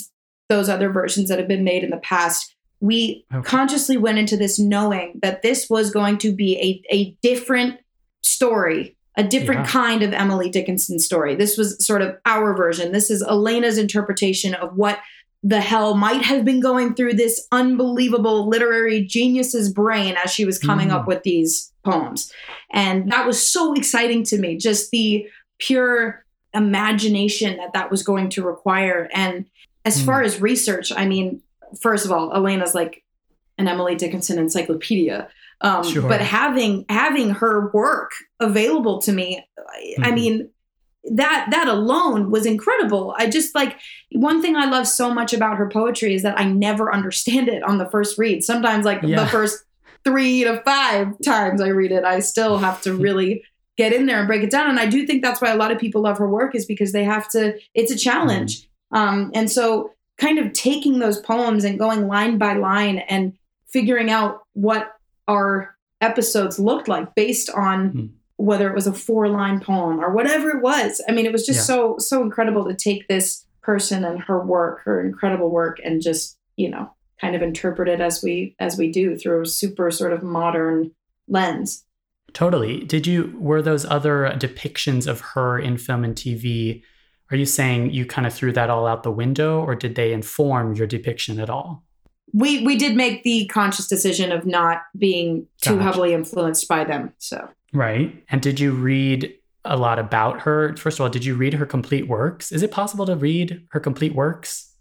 those 0.49 0.69
other 0.69 0.89
versions 0.89 1.29
that 1.29 1.39
have 1.39 1.47
been 1.47 1.63
made 1.63 1.83
in 1.83 1.89
the 1.89 1.97
past. 1.97 2.55
We 2.81 3.25
Okay. 3.33 3.43
consciously 3.47 3.97
went 3.97 4.17
into 4.17 4.37
this 4.37 4.59
knowing 4.59 5.19
that 5.21 5.41
this 5.41 5.69
was 5.69 5.89
going 5.91 6.17
to 6.19 6.31
be 6.35 6.83
a, 6.91 6.93
a 6.95 7.17
different 7.21 7.79
story, 8.23 8.95
a 9.17 9.23
different 9.23 9.61
Yeah. 9.61 9.71
kind 9.71 10.03
of 10.03 10.13
Emily 10.13 10.49
Dickinson 10.49 10.99
story. 10.99 11.35
This 11.35 11.57
was 11.57 11.83
sort 11.85 12.01
of 12.01 12.15
our 12.25 12.55
version. 12.55 12.91
This 12.91 13.09
is 13.09 13.21
Alena's 13.23 13.77
interpretation 13.77 14.53
of 14.53 14.75
what 14.75 14.99
the 15.41 15.61
hell 15.61 15.95
might 15.95 16.23
have 16.23 16.43
been 16.43 16.59
going 16.59 16.95
through 16.95 17.13
this 17.13 17.47
unbelievable 17.51 18.49
literary 18.49 19.01
genius's 19.05 19.71
brain 19.71 20.15
as 20.23 20.31
she 20.31 20.43
was 20.43 20.57
coming 20.57 20.89
Mm. 20.89 20.93
up 20.93 21.07
with 21.07 21.21
these 21.23 21.71
poems. 21.83 22.31
And 22.73 23.11
that 23.11 23.27
was 23.27 23.47
so 23.47 23.73
exciting 23.73 24.23
to 24.25 24.39
me, 24.39 24.57
just 24.57 24.89
the 24.91 25.27
pure 25.59 26.24
imagination 26.55 27.57
that 27.57 27.73
that 27.73 27.91
was 27.91 28.03
going 28.03 28.29
to 28.31 28.43
require. 28.43 29.09
And 29.13 29.45
as 29.83 30.01
Mm. 30.01 30.05
far 30.05 30.21
as 30.23 30.41
research, 30.41 30.91
I 30.95 31.05
mean, 31.05 31.41
first 31.81 32.05
of 32.05 32.11
all, 32.11 32.31
Alena's 32.33 32.73
like 32.75 33.03
an 33.57 33.67
Emily 33.67 33.95
Dickinson 33.95 34.39
encyclopedia. 34.39 35.27
Um, 35.61 35.83
Sure. 35.83 36.07
But 36.09 36.21
having 36.21 36.85
having 36.89 37.29
her 37.31 37.71
work 37.73 38.11
available 38.39 38.99
to 39.03 39.11
me, 39.11 39.45
I, 39.57 39.95
I 40.07 40.11
Mhm. 40.11 40.13
mean, 40.15 40.49
that 41.13 41.47
that 41.51 41.67
alone 41.67 42.31
was 42.31 42.45
incredible. 42.45 43.13
I 43.17 43.29
just 43.29 43.53
like 43.55 43.77
one 44.11 44.41
thing 44.41 44.55
I 44.55 44.65
love 44.65 44.87
so 44.87 45.13
much 45.13 45.33
about 45.33 45.57
her 45.57 45.69
poetry 45.69 46.15
is 46.15 46.23
that 46.23 46.39
I 46.39 46.45
never 46.45 46.91
understand 46.93 47.47
it 47.47 47.61
on 47.63 47.77
the 47.77 47.85
first 47.89 48.17
read. 48.17 48.43
Sometimes, 48.43 48.85
like 48.85 49.01
Yeah. 49.03 49.23
the 49.23 49.27
first 49.27 49.63
three 50.03 50.43
to 50.43 50.61
five 50.65 51.13
times 51.23 51.61
I 51.61 51.67
read 51.69 51.91
it, 51.91 52.03
I 52.03 52.19
still 52.19 52.57
have 52.57 52.81
to 52.81 52.93
really 53.07 53.43
get 53.77 53.93
in 53.93 54.05
there 54.05 54.19
and 54.19 54.27
break 54.27 54.43
it 54.43 54.49
down. 54.51 54.69
And 54.69 54.79
I 54.79 54.85
do 54.85 55.05
think 55.05 55.21
that's 55.21 55.41
why 55.41 55.49
a 55.51 55.57
lot 55.57 55.71
of 55.71 55.77
people 55.79 56.01
love 56.01 56.17
her 56.17 56.29
work 56.29 56.55
is 56.55 56.65
because 56.65 56.91
they 56.91 57.03
have 57.03 57.29
to. 57.31 57.57
It's 57.73 57.91
a 57.91 57.97
challenge, 57.97 58.67
um, 58.91 59.31
and 59.33 59.51
so 59.51 59.91
kind 60.17 60.39
of 60.39 60.53
taking 60.53 60.99
those 60.99 61.19
poems 61.19 61.63
and 61.65 61.77
going 61.77 62.07
line 62.07 62.37
by 62.37 62.53
line 62.53 62.99
and 62.99 63.33
figuring 63.67 64.09
out 64.09 64.43
what 64.53 64.93
our 65.27 65.75
episodes 66.01 66.59
looked 66.59 66.87
like 66.87 67.13
based 67.15 67.49
on 67.49 67.89
Hmm. 67.89 68.05
whether 68.37 68.69
it 68.69 68.75
was 68.75 68.87
a 68.87 68.93
four 68.93 69.27
line 69.27 69.59
poem 69.59 69.99
or 70.03 70.13
whatever 70.13 70.49
it 70.51 70.61
was. 70.61 71.01
I 71.07 71.11
mean, 71.11 71.25
it 71.25 71.31
was 71.31 71.45
just 71.45 71.59
Yeah. 71.59 71.75
so 71.75 71.95
so 71.99 72.21
incredible 72.21 72.65
to 72.65 72.73
take 72.75 73.07
this 73.07 73.45
person 73.61 74.05
and 74.05 74.19
her 74.21 74.39
work, 74.45 74.81
her 74.85 75.01
incredible 75.03 75.49
work, 75.49 75.79
and 75.83 76.01
just 76.01 76.37
you 76.55 76.69
know 76.69 76.89
kind 77.19 77.35
of 77.35 77.41
interpret 77.41 77.87
it 77.89 77.99
as 78.01 78.21
we 78.23 78.55
as 78.59 78.77
we 78.77 78.91
do 78.91 79.15
through 79.17 79.41
a 79.41 79.45
super 79.45 79.89
sort 79.91 80.13
of 80.13 80.21
modern 80.23 80.91
lens. 81.27 81.83
Totally. 82.35 82.81
Did 82.81 83.07
you 83.07 83.33
were 83.39 83.61
those 83.61 83.85
other 83.85 84.29
depictions 84.37 85.07
of 85.07 85.21
her 85.21 85.57
in 85.57 85.77
film 85.77 86.03
and 86.03 86.13
TV? 86.15 86.83
Are 87.31 87.37
you 87.37 87.45
saying 87.45 87.91
you 87.91 88.05
kind 88.05 88.27
of 88.27 88.33
threw 88.33 88.51
that 88.51 88.69
all 88.69 88.85
out 88.85 89.03
the 89.03 89.11
window, 89.11 89.61
or 89.63 89.73
did 89.73 89.95
they 89.95 90.11
inform 90.13 90.75
your 90.75 90.85
depiction 90.85 91.39
at 91.39 91.49
all? 91.49 91.83
We 92.33 92.63
we 92.65 92.75
did 92.75 92.97
make 92.97 93.23
the 93.23 93.45
conscious 93.47 93.87
decision 93.87 94.33
of 94.33 94.45
not 94.45 94.81
being 94.97 95.47
too 95.61 95.71
Gotcha. 95.71 95.83
heavily 95.83 96.13
influenced 96.13 96.67
by 96.67 96.83
them. 96.83 97.13
So 97.19 97.49
Right. 97.73 98.21
And 98.29 98.41
did 98.41 98.59
you 98.59 98.73
read 98.73 99.33
a 99.63 99.77
lot 99.77 99.97
about 99.97 100.41
her? 100.41 100.75
First 100.75 100.99
of 100.99 101.03
all, 101.03 101.09
did 101.09 101.23
you 101.23 101.35
read 101.35 101.53
her 101.53 101.65
complete 101.65 102.07
works? 102.07 102.51
Is 102.51 102.63
it 102.63 102.71
possible 102.71 103.05
to 103.05 103.15
read 103.15 103.65
her 103.71 103.79
complete 103.79 104.13
works? 104.13 104.73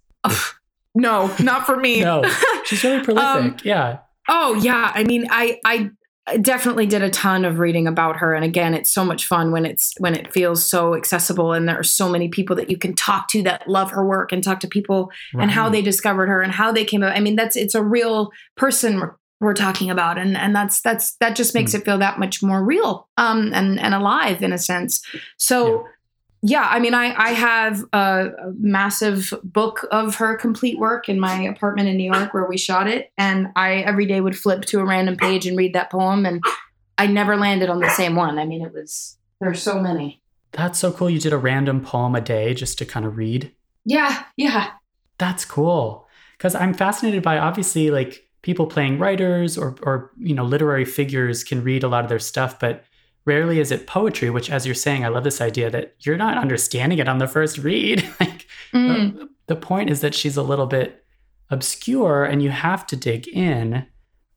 no, 0.94 1.34
not 1.40 1.66
for 1.66 1.76
me. 1.76 2.00
No. 2.00 2.24
She's 2.64 2.82
really 2.82 3.05
prolific. 3.05 3.26
Um, 3.52 3.57
yeah. 3.62 3.98
Oh 4.28 4.55
yeah, 4.55 4.90
I 4.94 5.05
mean, 5.05 5.26
I 5.30 5.61
I 5.64 5.90
definitely 6.41 6.87
did 6.87 7.03
a 7.03 7.11
ton 7.11 7.45
of 7.45 7.59
reading 7.59 7.87
about 7.87 8.16
her, 8.16 8.35
and 8.35 8.45
again, 8.45 8.75
it's 8.75 8.91
so 8.91 9.05
much 9.05 9.27
fun 9.27 9.53
when 9.53 9.66
it's 9.66 9.93
when 9.99 10.14
it 10.14 10.33
feels 10.33 10.64
so 10.64 10.95
accessible, 10.95 11.53
and 11.53 11.68
there 11.68 11.79
are 11.79 11.83
so 11.85 12.09
many 12.09 12.29
people 12.29 12.57
that 12.57 12.70
you 12.70 12.79
can 12.79 12.95
talk 12.95 13.29
to 13.29 13.43
that 13.43 13.68
love 13.68 13.91
her 13.91 14.07
work, 14.07 14.33
and 14.33 14.43
talk 14.43 14.61
to 14.61 14.68
people 14.68 15.11
and 15.35 15.51
how 15.51 15.68
they 15.68 15.83
discovered 15.83 16.27
her 16.29 16.41
and 16.43 16.53
how 16.53 16.72
they 16.72 16.85
came 16.85 17.03
out. 17.03 17.16
I 17.16 17.20
mean, 17.20 17.37
that's 17.37 17.57
it's 17.57 17.75
a 17.75 17.83
real 17.83 18.31
person 18.57 19.01
we're, 19.01 19.14
we're 19.41 19.55
talking 19.55 19.91
about, 19.91 20.16
and 20.16 20.37
and 20.37 20.57
that's 20.57 20.81
that's 20.81 21.16
that 21.16 21.37
just 21.37 21.55
makes 21.55 21.72
Hmm. 21.72 21.79
it 21.79 21.85
feel 21.85 21.99
that 21.99 22.18
much 22.18 22.43
more 22.43 22.64
real, 22.64 23.09
um, 23.18 23.53
and 23.53 23.79
and 23.79 23.95
alive 23.95 24.43
in 24.43 24.53
a 24.53 24.59
sense. 24.59 25.03
So. 25.37 25.83
Yeah, 25.85 25.89
I 26.70 26.78
mean, 26.78 26.92
I, 26.92 27.14
I 27.16 27.30
have 27.30 27.84
a, 27.95 28.30
a 28.38 28.53
massive 28.59 29.32
book 29.42 29.86
of 29.90 30.16
her 30.16 30.36
complete 30.36 30.78
work 30.78 31.09
in 31.09 31.18
my 31.18 31.40
apartment 31.45 31.88
in 31.88 31.97
New 31.97 32.12
York 32.12 32.34
where 32.34 32.45
we 32.45 32.59
shot 32.59 32.86
it, 32.86 33.11
and 33.16 33.49
I 33.57 33.76
every 33.76 34.05
day 34.05 34.20
would 34.20 34.36
flip 34.36 34.66
to 34.66 34.80
a 34.80 34.84
random 34.84 35.16
page 35.16 35.47
and 35.47 35.57
read 35.57 35.72
that 35.72 35.90
poem, 35.90 36.26
and 36.26 36.45
I 36.99 37.07
never 37.07 37.38
landed 37.38 37.70
on 37.70 37.80
the 37.80 37.88
same 37.88 38.14
one. 38.14 38.38
I 38.38 38.45
mean, 38.45 38.61
it 38.61 38.74
was 38.74 39.16
there 39.40 39.49
there's 39.49 39.62
so 39.62 39.80
many. 39.80 40.20
That's 40.53 40.78
so 40.78 40.92
cool. 40.92 41.09
You 41.09 41.18
did 41.18 41.32
a 41.32 41.38
random 41.38 41.80
poem 41.80 42.14
a 42.14 42.20
day 42.20 42.53
just 42.53 42.76
to 42.76 42.84
kind 42.84 43.07
of 43.07 43.16
read. 43.16 43.51
Yeah, 43.86 44.24
yeah, 44.36 44.72
That's 45.16 45.47
cool. 45.47 46.07
Because 46.36 46.55
I'm 46.55 46.74
fascinated 46.74 47.22
by 47.22 47.38
obviously 47.38 47.90
like 47.90 48.28
people 48.42 48.66
playing 48.66 48.99
writers 48.99 49.57
or 49.57 49.76
or 49.82 50.11
you 50.18 50.34
know 50.34 50.45
literary 50.45 50.84
figures 50.84 51.42
can 51.42 51.64
read 51.64 51.84
a 51.84 51.88
lot 51.88 52.05
of 52.05 52.11
their 52.11 52.18
stuff, 52.18 52.61
but 52.61 52.84
rarely 53.27 53.61
is 53.61 53.70
it 53.70 53.87
poetry. 53.87 54.31
Which, 54.31 54.51
as 54.51 54.66
you're 54.66 54.75
saying, 54.75 55.05
I 55.05 55.09
love 55.09 55.25
this 55.25 55.41
idea 55.41 55.70
that 55.70 55.95
you're 56.01 56.16
not 56.16 56.37
understanding 56.39 56.99
it 56.99 57.09
on 57.09 57.18
the 57.18 57.27
first 57.29 57.59
read. 57.59 58.03
like 58.20 58.47
Mm. 58.72 59.16
the, 59.18 59.29
the 59.47 59.57
point 59.57 59.89
is 59.89 60.01
that 60.01 60.14
she's 60.16 60.37
a 60.37 60.43
little 60.43 60.66
bit 60.66 61.05
obscure, 61.51 62.25
and 62.25 62.43
you 62.43 62.51
have 62.51 62.87
to 62.89 62.97
dig 62.97 63.29
in. 63.29 63.87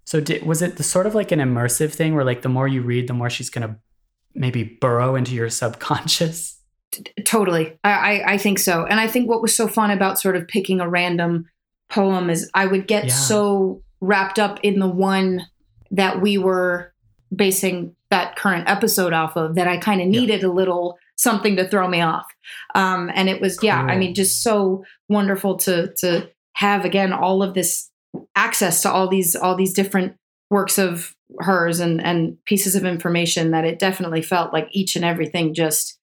So, 0.06 0.22
did, 0.22 0.44
was 0.46 0.62
it 0.62 0.78
the 0.78 0.84
sort 0.84 1.08
of 1.08 1.16
like 1.16 1.32
an 1.32 1.40
immersive 1.40 1.92
thing 1.94 2.14
where 2.14 2.24
like 2.24 2.44
the 2.44 2.50
more 2.50 2.68
you 2.68 2.82
read, 2.84 3.08
the 3.08 3.14
more 3.14 3.30
she's 3.30 3.50
gonna 3.50 3.78
maybe 4.36 4.64
burrow 4.64 5.16
into 5.16 5.34
your 5.34 5.50
subconscious? 5.50 6.54
totally. 7.26 7.78
I, 7.84 7.92
I 7.92 8.34
I 8.34 8.38
think 8.38 8.60
so, 8.60 8.86
and 8.86 9.00
I 9.00 9.08
think 9.08 9.28
what 9.28 9.42
was 9.42 9.56
so 9.56 9.68
fun 9.68 9.92
about 9.92 10.20
sort 10.20 10.36
of 10.36 10.48
picking 10.48 10.80
a 10.80 10.88
random 10.90 11.50
poem 11.90 12.30
is 12.30 12.50
I 12.54 12.66
would 12.68 12.88
get 12.88 13.06
Yeah. 13.06 13.14
so 13.14 13.82
wrapped 14.02 14.38
up 14.40 14.60
in 14.64 14.80
the 14.80 14.88
one 14.88 15.46
that 15.92 16.22
we 16.22 16.38
were 16.38 16.94
basing 17.36 17.96
that 18.10 18.36
current 18.36 18.70
episode 18.70 19.14
off 19.14 19.36
of 19.36 19.56
that 19.56 19.68
I 19.68 19.78
kind 19.78 20.02
of 20.02 20.08
Yeah. 20.08 20.20
needed 20.22 20.44
a 20.44 20.52
little 20.52 20.98
something 21.18 21.56
to 21.58 21.68
throw 21.68 21.88
me 21.88 22.02
off. 22.02 22.26
Um, 22.76 23.12
and 23.14 23.28
it 23.28 23.42
was, 23.42 23.58
yeah, 23.62 23.82
I 23.82 23.98
mean, 23.98 24.14
just 24.14 24.42
so 24.44 24.84
wonderful 25.10 25.58
to 25.58 25.94
to 26.00 26.30
have 26.54 26.86
again 26.86 27.12
all 27.14 27.44
of 27.44 27.54
this 27.54 27.90
access 28.36 28.82
to 28.84 28.92
all 28.92 29.08
these 29.08 29.36
all 29.36 29.56
these 29.56 29.74
different 29.74 30.16
works 30.50 30.78
of 30.78 31.16
hers 31.40 31.80
and 31.80 32.02
and 32.04 32.38
pieces 32.46 32.76
of 32.76 32.86
information 32.86 33.52
that 33.52 33.66
it 33.66 33.80
definitely 33.80 34.22
felt 34.22 34.54
like 34.54 34.68
each 34.72 34.96
and 34.96 35.04
everything 35.06 35.54
just 35.54 36.00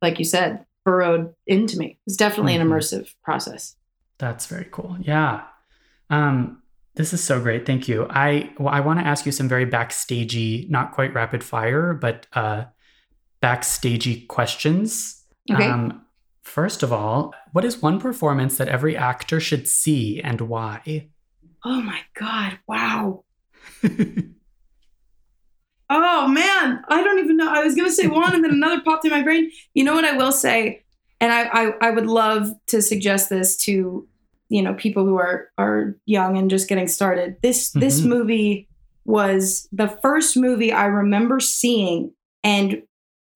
like 0.00 0.18
you 0.18 0.24
said 0.24 0.64
burrowed 0.84 1.34
into 1.46 1.76
me. 1.76 1.98
It's 2.06 2.16
definitely 2.16 2.54
Mhm. 2.54 2.60
an 2.62 2.68
immersive 2.68 3.14
process. 3.24 3.74
That's 4.18 4.46
very 4.46 4.66
cool. 4.70 4.96
Yeah. 5.00 5.42
Um, 6.08 6.62
this 6.98 7.12
is 7.12 7.22
so 7.22 7.40
great. 7.40 7.64
Thank 7.64 7.86
you. 7.86 8.08
I 8.10 8.50
well, 8.58 8.74
I 8.74 8.80
want 8.80 8.98
to 8.98 9.06
ask 9.06 9.24
you 9.24 9.30
some 9.30 9.48
very 9.48 9.64
backstagey, 9.64 10.68
not 10.68 10.90
quite 10.90 11.14
rapid 11.14 11.44
fire, 11.44 11.94
but 11.94 12.26
uh, 12.32 12.64
backstagey 13.40 14.26
questions. 14.26 15.24
Okay. 15.48 15.64
Um, 15.64 16.04
first 16.42 16.82
of 16.82 16.92
all, 16.92 17.32
what 17.52 17.64
is 17.64 17.80
one 17.80 18.00
performance 18.00 18.58
that 18.58 18.66
every 18.66 18.96
actor 18.96 19.38
should 19.38 19.68
see 19.68 20.20
and 20.20 20.40
why? 20.40 21.08
Oh 21.64 21.80
my 21.80 22.00
God. 22.14 22.58
Wow. 22.66 23.24
Oh 25.90 26.28
man, 26.28 26.82
I 26.88 27.02
don't 27.02 27.18
even 27.18 27.38
know. 27.38 27.50
I 27.50 27.64
was 27.64 27.74
gonna 27.74 27.90
say 27.90 28.08
one 28.08 28.34
and 28.34 28.44
then 28.44 28.50
another 28.50 28.82
popped 28.82 29.06
in 29.06 29.10
my 29.10 29.22
brain. 29.22 29.50
You 29.72 29.84
know 29.84 29.94
what 29.94 30.04
I 30.04 30.18
will 30.18 30.32
say, 30.32 30.84
and 31.18 31.32
I, 31.32 31.44
I 31.44 31.72
I 31.80 31.90
would 31.90 32.06
love 32.06 32.50
to 32.66 32.82
suggest 32.82 33.30
this 33.30 33.56
to 33.64 34.06
you 34.48 34.62
know 34.62 34.74
people 34.74 35.04
who 35.04 35.16
are 35.16 35.50
are 35.58 35.96
young 36.06 36.36
and 36.38 36.50
just 36.50 36.68
getting 36.68 36.88
started. 36.88 37.36
This 37.42 37.70
this 37.72 38.00
Mhm. 38.00 38.06
movie 38.06 38.68
was 39.04 39.68
the 39.72 39.88
first 40.02 40.36
movie 40.36 40.72
I 40.72 40.86
remember 40.86 41.40
seeing 41.40 42.12
and 42.44 42.82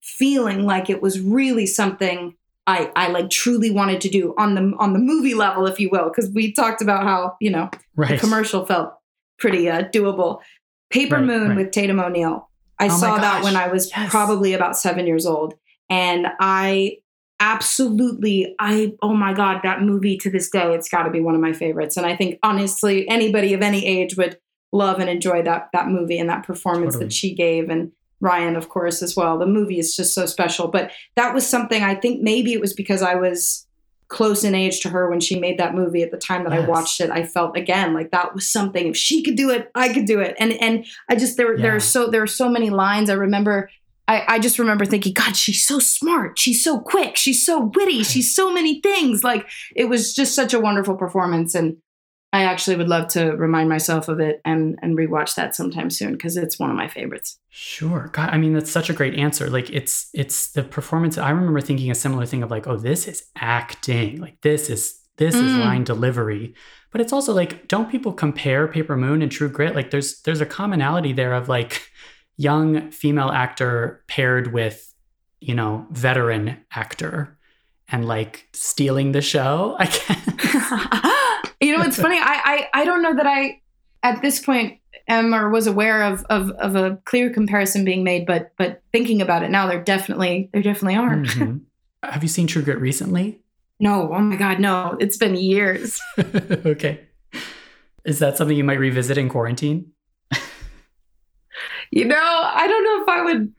feeling 0.01 0.65
like 0.65 0.89
it 0.89 1.01
was 1.01 1.19
really 1.19 1.65
something 1.65 2.35
I 2.67 2.91
I 2.95 3.09
like 3.09 3.29
truly 3.29 3.71
wanted 3.71 3.99
to 4.01 4.09
do 4.09 4.33
on 4.37 4.55
the 4.55 4.73
on 4.79 4.93
the 4.93 4.99
movie 4.99 5.33
level, 5.33 5.65
if 5.67 5.79
you 5.79 5.89
will, 5.91 6.05
because 6.09 6.31
we 6.33 6.53
talked 6.53 6.81
about 6.81 7.03
how 7.03 7.35
you 7.41 7.49
know 7.51 7.69
the 7.97 8.17
commercial 8.17 8.65
felt 8.65 8.93
pretty 9.37 9.69
uh, 9.69 9.83
doable. 9.89 10.39
Paper 10.89 11.15
Right, 11.15 11.25
Moon 11.25 11.47
right. 11.49 11.57
with 11.57 11.71
Tatum 11.71 11.99
O'Neal. 11.99 12.49
I 12.79 12.85
Oh 12.85 12.89
saw 12.89 13.17
that 13.17 13.43
when 13.43 13.55
I 13.55 13.67
was 13.67 13.89
yes. 13.89 14.09
probably 14.11 14.53
about 14.53 14.77
seven 14.77 15.07
years 15.07 15.25
old. 15.25 15.55
And 15.89 16.27
I 16.39 16.97
absolutely, 17.43 18.55
I, 18.57 18.93
oh 19.01 19.13
my 19.13 19.33
God, 19.33 19.59
that 19.63 19.81
movie 19.81 20.17
to 20.19 20.31
this 20.31 20.49
day, 20.49 20.73
it's 20.73 20.87
got 20.87 21.03
to 21.03 21.11
be 21.11 21.19
one 21.19 21.35
of 21.35 21.41
my 21.41 21.51
favorites. 21.51 21.97
And 21.97 22.05
I 22.05 22.15
think 22.15 22.39
honestly, 22.41 23.05
anybody 23.09 23.53
of 23.53 23.61
any 23.61 23.85
age 23.85 24.15
would 24.15 24.39
love 24.71 24.99
and 24.99 25.09
enjoy 25.09 25.43
that, 25.43 25.67
that 25.73 25.89
movie 25.89 26.17
and 26.17 26.29
that 26.29 26.45
performance 26.45 26.93
Totally. 26.93 27.05
that 27.05 27.13
she 27.13 27.35
gave. 27.35 27.69
And 27.69 27.91
Ryan, 28.21 28.55
of 28.55 28.69
course, 28.69 29.03
as 29.03 29.17
well. 29.17 29.37
The 29.37 29.45
movie 29.45 29.77
is 29.77 29.93
just 29.93 30.13
so 30.13 30.25
special. 30.25 30.69
But 30.69 30.91
that 31.17 31.33
was 31.33 31.45
something 31.45 31.83
I 31.83 31.95
think 31.95 32.21
maybe 32.21 32.53
it 32.53 32.61
was 32.61 32.71
because 32.73 33.01
I 33.01 33.15
was 33.15 33.67
close 34.07 34.45
in 34.45 34.55
age 34.55 34.79
to 34.81 34.89
her 34.89 35.09
when 35.09 35.19
she 35.19 35.37
made 35.37 35.57
that 35.57 35.75
movie 35.75 36.01
at 36.01 36.11
the 36.11 36.17
time 36.17 36.45
that 36.45 36.53
I 36.53 36.61
watched 36.61 37.01
it. 37.01 37.09
I 37.09 37.25
felt 37.25 37.57
again 37.57 37.93
like 37.93 38.11
that 38.11 38.33
was 38.33 38.49
something. 38.49 38.87
If 38.87 38.95
she 38.95 39.21
could 39.21 39.35
do 39.35 39.49
it, 39.49 39.69
I 39.75 39.91
could 39.91 40.05
do 40.05 40.21
it. 40.21 40.35
And 40.39 40.53
and 40.53 40.85
I 41.09 41.15
just 41.15 41.35
there 41.35 41.57
there 41.57 41.75
are 41.75 41.79
so 41.79 42.07
there 42.07 42.21
are 42.21 42.27
so 42.27 42.47
many 42.47 42.69
lines. 42.69 43.09
I 43.09 43.13
remember 43.13 43.69
I, 44.07 44.35
I 44.35 44.39
just 44.39 44.59
remember 44.59 44.85
thinking, 44.85 45.13
God, 45.13 45.35
she's 45.37 45.65
so 45.65 45.79
smart. 45.79 46.37
She's 46.37 46.63
so 46.63 46.79
quick. 46.79 47.15
She's 47.15 47.45
so 47.45 47.71
witty. 47.75 48.03
She's 48.03 48.35
so 48.35 48.51
many 48.53 48.81
things. 48.81 49.23
Like 49.23 49.47
it 49.75 49.85
was 49.85 50.13
just 50.13 50.35
such 50.35 50.53
a 50.53 50.59
wonderful 50.59 50.95
performance. 50.95 51.55
And 51.55 51.77
I 52.33 52.43
actually 52.43 52.75
would 52.77 52.89
love 52.89 53.07
to 53.09 53.31
remind 53.37 53.69
myself 53.69 54.07
of 54.09 54.19
it 54.19 54.41
and 54.43 54.77
and 54.81 54.97
rewatch 54.97 55.35
that 55.35 55.55
sometime 55.55 55.89
soon 55.89 56.13
because 56.13 56.35
it's 56.35 56.59
one 56.59 56.69
of 56.71 56.75
my 56.75 56.87
favorites. 56.87 57.39
Sure. 57.49 58.09
God, 58.11 58.29
I 58.31 58.37
mean, 58.37 58.53
that's 58.53 58.71
such 58.71 58.89
a 58.89 58.93
great 58.93 59.13
answer. 59.15 59.49
Like 59.49 59.69
it's 59.69 60.09
it's 60.13 60.51
the 60.51 60.63
performance. 60.63 61.17
I 61.17 61.29
remember 61.29 61.61
thinking 61.61 61.91
a 61.91 61.95
similar 61.95 62.25
thing 62.25 62.41
of 62.43 62.49
like, 62.51 62.67
oh, 62.67 62.75
this 62.77 63.07
is 63.07 63.23
acting. 63.37 64.19
Like 64.19 64.41
this 64.41 64.69
is 64.69 64.99
this 65.17 65.35
is 65.35 65.41
Mm. 65.51 65.59
line 65.59 65.83
delivery. 65.83 66.55
But 66.91 67.01
it's 67.01 67.13
also 67.13 67.33
like, 67.33 67.67
don't 67.67 67.89
people 67.89 68.13
compare 68.13 68.67
Paper 68.67 68.95
Moon 68.97 69.21
and 69.21 69.31
True 69.31 69.49
Grit? 69.49 69.75
Like 69.75 69.91
there's 69.91 70.19
there's 70.21 70.41
a 70.41 70.45
commonality 70.45 71.13
there 71.13 71.33
of 71.33 71.47
like 71.47 71.87
young 72.37 72.91
female 72.91 73.29
actor 73.29 74.03
paired 74.07 74.53
with, 74.53 74.93
you 75.39 75.53
know, 75.55 75.85
veteran 75.91 76.57
actor 76.71 77.37
and 77.89 78.05
like 78.05 78.47
stealing 78.53 79.11
the 79.11 79.21
show. 79.21 79.75
I 79.79 79.85
can't. 79.85 81.55
you 81.61 81.77
know, 81.77 81.83
it's 81.83 81.99
funny. 81.99 82.17
I, 82.19 82.67
I 82.73 82.81
I 82.81 82.85
don't 82.85 83.01
know 83.01 83.15
that 83.15 83.27
I 83.27 83.61
at 84.01 84.21
this 84.21 84.39
point 84.39 84.79
am 85.07 85.33
or 85.33 85.49
was 85.49 85.67
aware 85.67 86.03
of, 86.03 86.25
of 86.29 86.51
of 86.51 86.75
a 86.75 86.97
clear 87.05 87.29
comparison 87.29 87.85
being 87.85 88.03
made, 88.03 88.25
but 88.25 88.51
but 88.57 88.81
thinking 88.91 89.21
about 89.21 89.43
it 89.43 89.51
now, 89.51 89.67
there 89.67 89.83
definitely 89.83 90.49
there 90.53 90.61
definitely 90.61 90.97
are. 90.97 91.15
Mhm. 91.17 91.61
Have 92.03 92.23
you 92.23 92.29
seen 92.29 92.47
True 92.47 92.61
Grit 92.61 92.79
recently? 92.79 93.39
No, 93.79 94.13
oh 94.13 94.19
my 94.19 94.35
god, 94.35 94.59
no! 94.59 94.95
It's 94.99 95.17
been 95.17 95.35
years. 95.35 95.99
okay. 96.19 97.01
Is 98.05 98.19
that 98.19 98.37
something 98.37 98.55
you 98.55 98.63
might 98.63 98.79
revisit 98.79 99.17
in 99.17 99.29
quarantine? 99.29 99.91
You 101.95 102.05
know, 102.05 102.15
I 102.17 102.65
don't 102.67 102.83
know 102.83 103.01
if 103.03 103.09
I 103.09 103.21
would. 103.23 103.53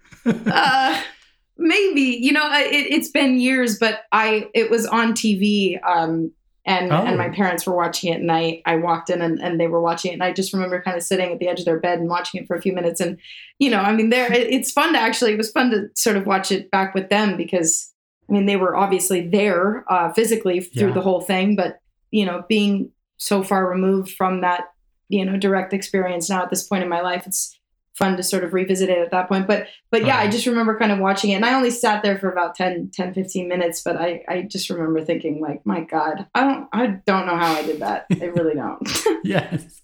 Uh, 0.53 1.01
maybe 1.57 2.01
you 2.21 2.33
know, 2.33 2.49
it, 2.53 2.87
it's 2.91 3.09
been 3.11 3.39
years, 3.39 3.79
but 3.79 4.01
I 4.13 4.49
it 4.55 4.71
was 4.71 4.87
on 4.87 5.13
TV. 5.13 5.79
Um, 5.87 6.33
and 6.67 6.91
Oh. 6.93 6.97
and 7.05 7.19
my 7.19 7.29
parents 7.29 7.67
were 7.67 7.77
watching 7.77 8.13
it, 8.13 8.21
and 8.21 8.33
I 8.33 8.63
I 8.65 8.77
walked 8.77 9.11
in 9.11 9.21
and, 9.21 9.39
and 9.39 9.61
they 9.61 9.67
were 9.69 9.81
watching 9.83 10.11
it, 10.13 10.15
and 10.15 10.23
I 10.25 10.33
just 10.33 10.53
remember 10.55 10.81
kind 10.83 10.97
of 10.97 11.03
sitting 11.03 11.31
at 11.31 11.39
the 11.39 11.47
edge 11.47 11.59
of 11.61 11.67
their 11.67 11.79
bed 11.79 11.99
and 12.01 12.09
watching 12.09 12.41
it 12.41 12.47
for 12.49 12.57
a 12.57 12.61
few 12.63 12.73
minutes, 12.73 13.01
and 13.01 13.19
you 13.59 13.71
know, 13.71 13.81
I 13.81 13.93
mean, 13.95 14.09
there 14.11 14.33
it, 14.33 14.49
it's 14.51 14.73
fun 14.73 14.95
to 14.95 14.99
actually 14.99 15.33
it 15.33 15.39
was 15.39 15.51
fun 15.53 15.71
to 15.73 15.89
sort 15.95 16.17
of 16.17 16.27
watch 16.27 16.51
it 16.51 16.71
back 16.71 16.95
with 16.95 17.11
them 17.11 17.37
because 17.37 17.93
I 18.29 18.33
mean 18.33 18.47
they 18.47 18.57
were 18.57 18.75
obviously 18.75 19.29
there 19.29 19.85
uh, 19.93 20.13
physically 20.13 20.61
through 20.61 20.89
Yeah. 20.89 20.95
the 20.95 21.03
whole 21.03 21.21
thing, 21.21 21.55
but 21.55 21.79
you 22.11 22.25
know, 22.25 22.45
being 22.49 22.91
so 23.19 23.43
far 23.45 23.69
removed 23.69 24.11
from 24.13 24.41
that 24.41 24.65
you 25.11 25.25
know 25.25 25.37
direct 25.37 25.73
experience 25.75 26.31
now 26.31 26.43
at 26.43 26.51
this 26.51 26.67
point 26.67 26.83
in 26.83 26.89
my 26.89 27.03
life, 27.03 27.25
it's 27.27 27.57
fun 27.95 28.17
to 28.17 28.23
sort 28.23 28.45
of 28.45 28.53
revisit 28.53 28.91
it 28.91 28.99
at 28.99 29.11
that 29.11 29.29
point 29.29 29.47
but 29.47 29.67
but 29.91 30.05
yeah 30.05 30.19
i 30.19 30.29
just 30.29 30.47
remember 30.47 30.79
kind 30.79 30.91
of 30.93 30.99
watching 30.99 31.31
it 31.31 31.35
and 31.35 31.45
i 31.45 31.55
only 31.55 31.71
sat 31.71 32.03
there 32.03 32.19
for 32.19 32.31
about 32.31 32.55
10 32.55 32.91
10 32.93 33.15
15 33.15 33.49
minutes 33.49 33.83
but 33.83 33.97
i 33.97 34.23
i 34.29 34.43
just 34.43 34.69
remember 34.69 35.05
thinking 35.05 35.41
like 35.41 35.65
my 35.65 35.81
god 35.83 36.27
i 36.35 36.43
don't 36.43 36.69
i 36.73 36.87
don't 37.07 37.27
know 37.27 37.37
how 37.37 37.53
i 37.53 37.63
did 37.63 37.81
that 37.81 38.07
i 38.21 38.25
really 38.27 38.55
don't 38.63 39.05
yes. 39.25 39.81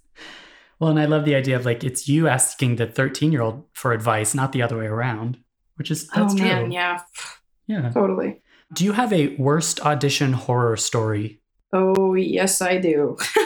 Well, 0.79 0.89
and 0.89 0.99
I 0.99 1.05
love 1.05 1.27
the 1.27 1.35
idea 1.35 1.57
of 1.57 1.67
like 1.67 1.85
it's 1.85 2.09
you 2.09 2.27
asking 2.27 2.77
the 2.77 2.87
13 2.87 3.33
year 3.33 3.43
old 3.43 3.65
for 3.75 3.93
advice, 3.93 4.35
not 4.35 4.53
the 4.53 4.63
other 4.63 4.79
way 4.79 4.87
around, 4.87 5.37
which 5.75 5.91
is 5.91 6.09
that's 6.09 6.33
oh 6.33 6.37
true. 6.39 6.47
man 6.47 6.73
yeah 6.73 7.01
Yeah. 7.67 7.91
totally 7.91 8.41
Do 8.73 8.85
you 8.87 8.93
have 8.93 9.13
a 9.13 9.37
worst 9.37 9.81
audition 9.85 10.33
horror 10.33 10.79
story? 10.79 11.41
oh 11.75 12.15
yes 12.15 12.61
i 12.63 12.79
do 12.79 13.17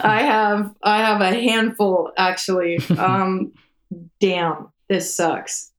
i 0.00 0.22
have 0.22 0.74
i 0.82 0.98
have 0.98 1.20
a 1.20 1.34
handful 1.34 2.12
actually. 2.16 2.78
Um 2.98 3.52
damn 4.20 4.68
this 4.88 5.14
sucks. 5.14 5.70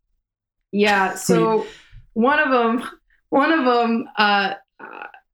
Yeah 0.71 1.15
so 1.15 1.65
one 2.13 2.39
of 2.39 2.51
them 2.51 2.83
one 3.29 3.51
of 3.51 3.65
them 3.65 4.07
uh 4.17 4.53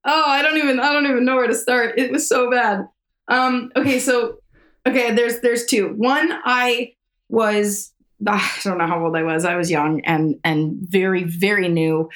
oh 0.05 0.23
i 0.27 0.41
don't 0.41 0.57
even 0.57 0.79
i 0.79 0.93
don't 0.93 1.05
even 1.05 1.25
know 1.25 1.35
where 1.35 1.47
to 1.47 1.55
start. 1.55 1.97
It 1.97 2.11
was 2.11 2.27
so 2.27 2.49
bad. 2.49 2.87
Um 3.27 3.71
okay 3.75 3.99
so 3.99 4.39
okay 4.87 5.13
there's 5.13 5.41
there's 5.41 5.65
two. 5.65 5.93
One 5.95 6.29
i 6.45 6.93
was 7.29 7.93
i 8.27 8.51
don't 8.63 8.77
know 8.77 8.87
how 8.87 9.03
old 9.03 9.15
i 9.15 9.23
was. 9.23 9.45
I 9.45 9.55
was 9.55 9.71
young 9.71 10.01
and 10.05 10.35
and 10.43 10.77
very 10.81 11.23
very 11.23 11.67
new. 11.67 12.09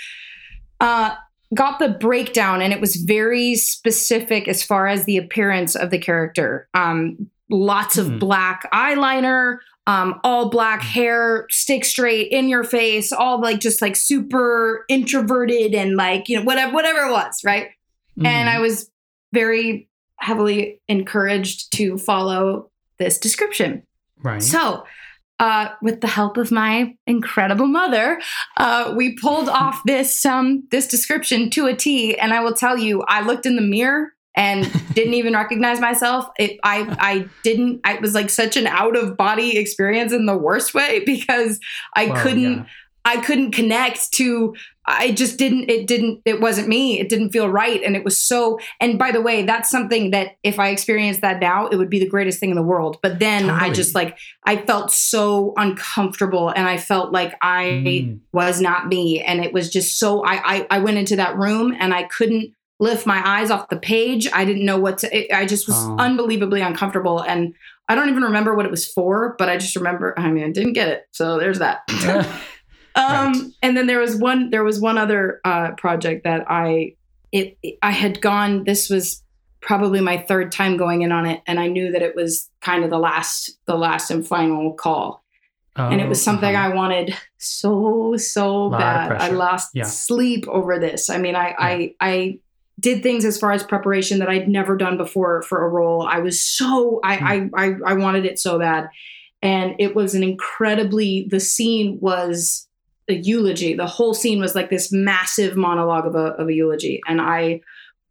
Uh 0.79 1.15
got 1.53 1.79
the 1.79 1.89
breakdown 1.89 2.61
and 2.61 2.73
it 2.73 2.79
was 2.81 2.95
very 2.95 3.55
specific 3.55 4.47
as 4.47 4.63
far 4.63 4.87
as 4.87 5.05
the 5.05 5.17
appearance 5.17 5.75
of 5.75 5.89
the 5.89 5.97
character 5.99 6.67
um 6.73 7.29
lots 7.49 7.97
of 7.97 8.07
Hmm. 8.07 8.17
black 8.19 8.69
eyeliner 8.73 9.57
um 9.85 10.19
all 10.23 10.49
black 10.49 10.81
hair 10.81 11.45
stick 11.49 11.83
straight 11.85 12.31
in 12.31 12.47
your 12.47 12.63
face 12.63 13.11
all 13.11 13.41
like 13.41 13.59
just 13.59 13.81
like 13.81 13.95
super 13.95 14.85
introverted 14.87 15.73
and 15.75 15.95
like 15.97 16.29
you 16.29 16.37
know 16.37 16.43
whatever 16.43 16.73
whatever 16.73 16.99
it 17.07 17.11
was 17.11 17.41
right 17.43 17.67
and 18.17 18.47
Mhm. 18.47 18.55
I 18.55 18.59
was 18.59 18.89
very 19.33 19.89
heavily 20.17 20.79
encouraged 20.87 21.73
to 21.73 21.97
follow 21.97 22.69
this 22.99 23.17
description. 23.19 23.81
right. 24.21 24.41
So, 24.41 24.85
uh, 25.39 25.69
with 25.81 26.01
the 26.01 26.07
help 26.07 26.37
of 26.37 26.51
my 26.51 26.95
incredible 27.07 27.67
mother, 27.67 28.21
uh, 28.57 28.93
we 28.95 29.15
pulled 29.17 29.49
off 29.61 29.81
this 29.85 30.25
um, 30.25 30.63
this 30.71 30.87
description 30.87 31.49
to 31.51 31.65
a 31.65 31.75
T. 31.75 32.17
And 32.17 32.33
I 32.33 32.39
will 32.41 32.53
tell 32.53 32.77
you, 32.77 33.03
I 33.07 33.21
looked 33.25 33.45
in 33.45 33.55
the 33.55 33.61
mirror 33.61 34.09
and 34.35 34.71
didn't 34.93 35.13
even 35.15 35.33
recognize 35.33 35.79
myself. 35.79 36.25
It, 36.39 36.59
I 36.63 36.95
I 36.99 37.25
didn't. 37.43 37.81
I 37.83 37.95
it 37.95 38.01
was 38.01 38.13
like 38.13 38.29
such 38.29 38.57
an 38.57 38.67
out 38.67 38.95
of 38.95 39.17
body 39.17 39.57
experience 39.57 40.13
in 40.13 40.25
the 40.25 40.37
worst 40.37 40.73
way 40.73 40.99
because 41.05 41.59
I 41.95 42.07
Well, 42.07 42.21
couldn't. 42.23 42.53
yeah. 42.59 42.65
I 43.05 43.17
couldn't 43.17 43.51
connect 43.51 44.13
to 44.13 44.55
I 44.85 45.11
just 45.11 45.37
didn't 45.37 45.69
it 45.69 45.87
didn't 45.87 46.21
it 46.25 46.41
wasn't 46.41 46.67
me. 46.67 46.99
It 46.99 47.07
didn't 47.09 47.29
feel 47.31 47.47
right 47.49 47.81
and 47.83 47.95
it 47.95 48.03
was 48.03 48.21
so 48.21 48.59
and 48.81 48.99
by 48.99 49.11
the 49.11 49.21
way, 49.21 49.43
that's 49.43 49.69
something 49.69 50.11
that 50.11 50.35
if 50.43 50.59
I 50.59 50.69
experienced 50.69 51.21
that 51.21 51.39
now, 51.39 51.67
it 51.67 51.77
would 51.77 51.89
be 51.89 51.99
the 51.99 52.09
greatest 52.09 52.39
thing 52.39 52.49
in 52.49 52.55
the 52.55 52.61
world. 52.63 52.97
But 53.01 53.19
then 53.19 53.49
I 53.49 53.69
just 53.71 53.95
like 53.95 54.17
I 54.45 54.57
felt 54.57 54.91
so 54.91 55.53
uncomfortable 55.57 56.49
and 56.49 56.67
I 56.67 56.77
felt 56.77 57.11
like 57.13 57.33
I 57.41 57.63
Mm. 57.73 58.19
was 58.33 58.59
not 58.61 58.87
me 58.87 59.21
and 59.21 59.43
it 59.43 59.53
was 59.53 59.69
just 59.69 59.97
so 59.99 60.23
I 60.25 60.33
I, 60.55 60.67
I 60.71 60.79
went 60.79 60.97
into 60.97 61.15
that 61.15 61.37
room 61.37 61.75
and 61.79 61.93
I 61.93 62.03
couldn't 62.03 62.53
lift 62.79 63.05
my 63.05 63.21
eyes 63.25 63.49
off 63.51 63.69
the 63.69 63.77
page. 63.77 64.27
I 64.33 64.43
didn't 64.43 64.65
know 64.65 64.77
what 64.79 64.97
to 64.99 65.17
it, 65.17 65.31
I 65.33 65.45
just 65.45 65.67
was 65.67 65.77
Oh. 65.77 65.95
unbelievably 65.97 66.59
uncomfortable 66.61 67.19
and 67.21 67.53
I 67.87 67.95
don't 67.95 68.09
even 68.09 68.23
remember 68.23 68.55
what 68.55 68.65
it 68.65 68.71
was 68.71 68.85
for, 68.87 69.35
but 69.37 69.47
I 69.49 69.57
just 69.57 69.75
remember 69.75 70.13
I 70.17 70.29
mean, 70.31 70.43
I 70.43 70.51
didn't 70.51 70.73
get 70.73 70.87
it. 70.89 71.03
So 71.11 71.37
there's 71.39 71.59
that. 71.59 71.81
Um, 72.95 73.03
Right. 73.33 73.41
and 73.63 73.77
then 73.77 73.87
there 73.87 73.99
was 73.99 74.15
one 74.15 74.49
there 74.51 74.63
was 74.63 74.79
one 74.79 74.97
other 74.97 75.41
uh, 75.43 75.71
project 75.71 76.23
that 76.25 76.45
I 76.49 76.95
it 77.31 77.57
I 77.81 77.91
had 77.91 78.21
gone. 78.21 78.63
This 78.65 78.89
was 78.89 79.23
probably 79.61 80.01
my 80.01 80.17
third 80.17 80.51
time 80.51 80.77
going 80.77 81.01
in 81.01 81.11
on 81.11 81.25
it, 81.25 81.41
and 81.47 81.59
I 81.59 81.67
knew 81.67 81.91
that 81.91 82.01
it 82.01 82.15
was 82.15 82.49
kind 82.61 82.83
of 82.83 82.89
the 82.89 82.99
last 82.99 83.57
the 83.65 83.75
last 83.77 84.11
and 84.11 84.25
final 84.27 84.73
call. 84.73 85.23
and 85.75 85.99
it 85.99 86.07
was 86.07 86.19
Oh, 86.21 86.23
something 86.29 86.55
uh-huh. 86.55 86.67
I 86.71 86.75
wanted 86.75 87.15
so 87.39 88.15
so 88.17 88.69
bad. 88.69 89.11
I 89.13 89.29
lost 89.29 89.71
Yeah. 89.73 89.85
sleep 89.85 90.47
over 90.47 90.77
this. 90.77 91.09
I 91.09 91.17
mean, 91.17 91.35
I 91.35 91.55
I 91.57 91.95
I 91.99 92.39
did 92.79 93.01
things 93.01 93.25
as 93.25 93.39
far 93.39 93.51
as 93.53 93.63
preparation 93.63 94.19
that 94.19 94.29
I'd 94.29 94.47
never 94.47 94.75
done 94.77 94.97
before 94.97 95.41
for 95.43 95.65
a 95.65 95.69
role. 95.69 96.03
I 96.07 96.19
was 96.19 96.39
so 96.41 96.99
I 97.03 97.15
Hmm. 97.15 97.25
I, 97.25 97.49
I 97.65 97.75
I 97.87 97.93
wanted 97.93 98.25
it 98.27 98.37
so 98.37 98.59
bad, 98.59 98.87
and 99.41 99.73
it 99.79 99.95
was 99.95 100.13
an 100.13 100.21
incredibly. 100.21 101.27
The 101.31 101.39
scene 101.39 101.97
was 101.99 102.67
a 103.09 103.13
eulogy. 103.13 103.73
The 103.73 103.87
whole 103.87 104.13
scene 104.13 104.39
was 104.39 104.55
like 104.55 104.69
this 104.69 104.91
massive 104.91 105.55
monologue 105.55 106.05
of 106.05 106.15
a 106.15 106.33
of 106.33 106.47
a 106.47 106.53
eulogy, 106.53 107.01
and 107.07 107.21
I. 107.21 107.61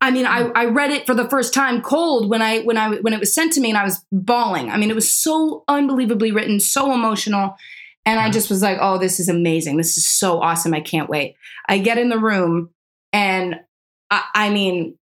I 0.01 0.11
mean, 0.11 0.27
I, 0.27 0.51
I 0.57 0.65
read 0.65 0.91
it 0.91 1.07
for 1.07 1.15
the 1.15 1.31
first 1.31 1.55
time 1.55 1.81
cold 1.81 2.29
when 2.29 2.43
I 2.43 2.63
when 2.63 2.77
I 2.77 2.97
when 2.97 3.13
it 3.13 3.21
was 3.21 3.33
sent 3.33 3.53
to 3.53 3.61
me, 3.61 3.69
and 3.69 3.79
I 3.79 3.85
was 3.85 4.05
bawling. 4.11 4.69
I 4.69 4.77
mean, 4.77 4.91
it 4.91 4.97
was 4.97 5.15
so 5.15 5.63
unbelievably 5.69 6.33
written, 6.33 6.59
so 6.59 6.93
emotional, 6.93 7.55
and 8.05 8.19
I 8.19 8.29
mm. 8.29 8.33
just 8.33 8.51
was 8.51 8.63
like, 8.63 8.79
"Oh, 8.81 8.99
this 8.99 9.21
is 9.21 9.29
amazing! 9.29 9.77
This 9.77 9.97
is 9.97 10.11
so 10.11 10.41
awesome! 10.41 10.75
I 10.75 10.81
can't 10.81 11.09
wait." 11.09 11.37
I 11.69 11.79
get 11.79 11.99
in 11.99 12.09
the 12.09 12.19
room, 12.19 12.71
and 13.13 13.61
I, 14.11 14.25
I 14.35 14.51
mean, 14.51 14.99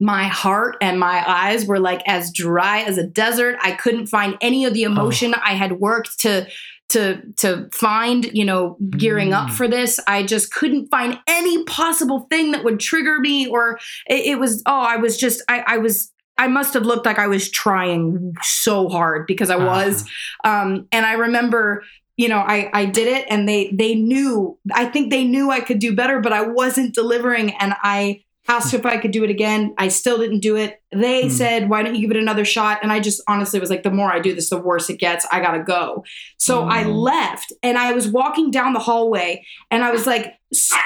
my 0.00 0.24
heart 0.24 0.76
and 0.80 0.98
my 0.98 1.24
eyes 1.26 1.66
were 1.66 1.78
like 1.78 2.02
as 2.06 2.30
dry 2.32 2.82
as 2.82 2.98
a 2.98 3.06
desert. 3.06 3.56
I 3.62 3.72
couldn't 3.72 4.06
find 4.06 4.36
any 4.40 4.64
of 4.64 4.74
the 4.74 4.86
oh. 4.86 4.90
emotion 4.90 5.34
oh. 5.34 5.40
I 5.42 5.54
had 5.54 5.80
worked 5.80 6.20
to 6.20 6.46
to 6.94 7.20
to 7.36 7.68
find, 7.72 8.24
you 8.32 8.44
know, 8.44 8.76
gearing 8.90 9.30
mm. 9.30 9.44
up 9.44 9.50
for 9.50 9.68
this. 9.68 10.00
I 10.08 10.22
just 10.22 10.52
couldn't 10.52 10.88
find 10.88 11.18
any 11.26 11.62
possible 11.64 12.26
thing 12.30 12.52
that 12.52 12.64
would 12.64 12.80
trigger 12.80 13.20
me 13.20 13.46
or 13.46 13.78
it, 14.08 14.26
it 14.26 14.38
was 14.38 14.62
oh, 14.66 14.80
I 14.80 14.96
was 14.96 15.16
just 15.16 15.42
I 15.48 15.62
I 15.66 15.78
was 15.78 16.10
I 16.36 16.48
must 16.48 16.74
have 16.74 16.84
looked 16.84 17.06
like 17.06 17.18
I 17.18 17.28
was 17.28 17.50
trying 17.50 18.34
so 18.42 18.88
hard 18.88 19.26
because 19.26 19.50
I 19.50 19.56
was. 19.56 20.04
Uh. 20.44 20.48
Um, 20.48 20.88
and 20.90 21.06
I 21.06 21.12
remember, 21.12 21.84
you 22.16 22.28
know, 22.28 22.38
I, 22.38 22.70
I 22.72 22.86
did 22.86 23.08
it 23.08 23.26
and 23.28 23.48
they 23.48 23.70
they 23.72 23.94
knew, 23.94 24.58
I 24.72 24.86
think 24.86 25.10
they 25.10 25.24
knew 25.24 25.50
I 25.50 25.60
could 25.60 25.78
do 25.78 25.94
better, 25.94 26.20
but 26.20 26.32
I 26.32 26.42
wasn't 26.42 26.94
delivering. 26.94 27.54
And 27.56 27.74
I 27.82 28.24
asked 28.46 28.74
if 28.74 28.84
I 28.84 28.98
could 28.98 29.10
do 29.10 29.24
it 29.24 29.30
again. 29.30 29.74
I 29.78 29.88
still 29.88 30.18
didn't 30.18 30.40
do 30.40 30.56
it. 30.56 30.82
They 30.92 31.24
mm. 31.24 31.30
said, 31.30 31.70
why 31.70 31.82
don't 31.82 31.94
you 31.94 32.02
give 32.02 32.10
it 32.10 32.20
another 32.20 32.44
shot? 32.44 32.80
And 32.82 32.92
I 32.92 33.00
just 33.00 33.22
honestly 33.26 33.58
was 33.58 33.70
like, 33.70 33.82
the 33.82 33.90
more 33.90 34.12
I 34.12 34.20
do 34.20 34.34
this, 34.34 34.50
the 34.50 34.58
worse 34.58 34.90
it 34.90 34.98
gets. 34.98 35.26
I 35.32 35.40
gotta 35.40 35.62
go. 35.62 36.04
So 36.36 36.62
mm. 36.62 36.70
I 36.70 36.84
left 36.84 37.52
and 37.62 37.78
I 37.78 37.92
was 37.92 38.08
walking 38.08 38.50
down 38.50 38.74
the 38.74 38.80
hallway 38.80 39.44
and 39.70 39.82
I 39.82 39.90
was 39.90 40.06
like, 40.06 40.34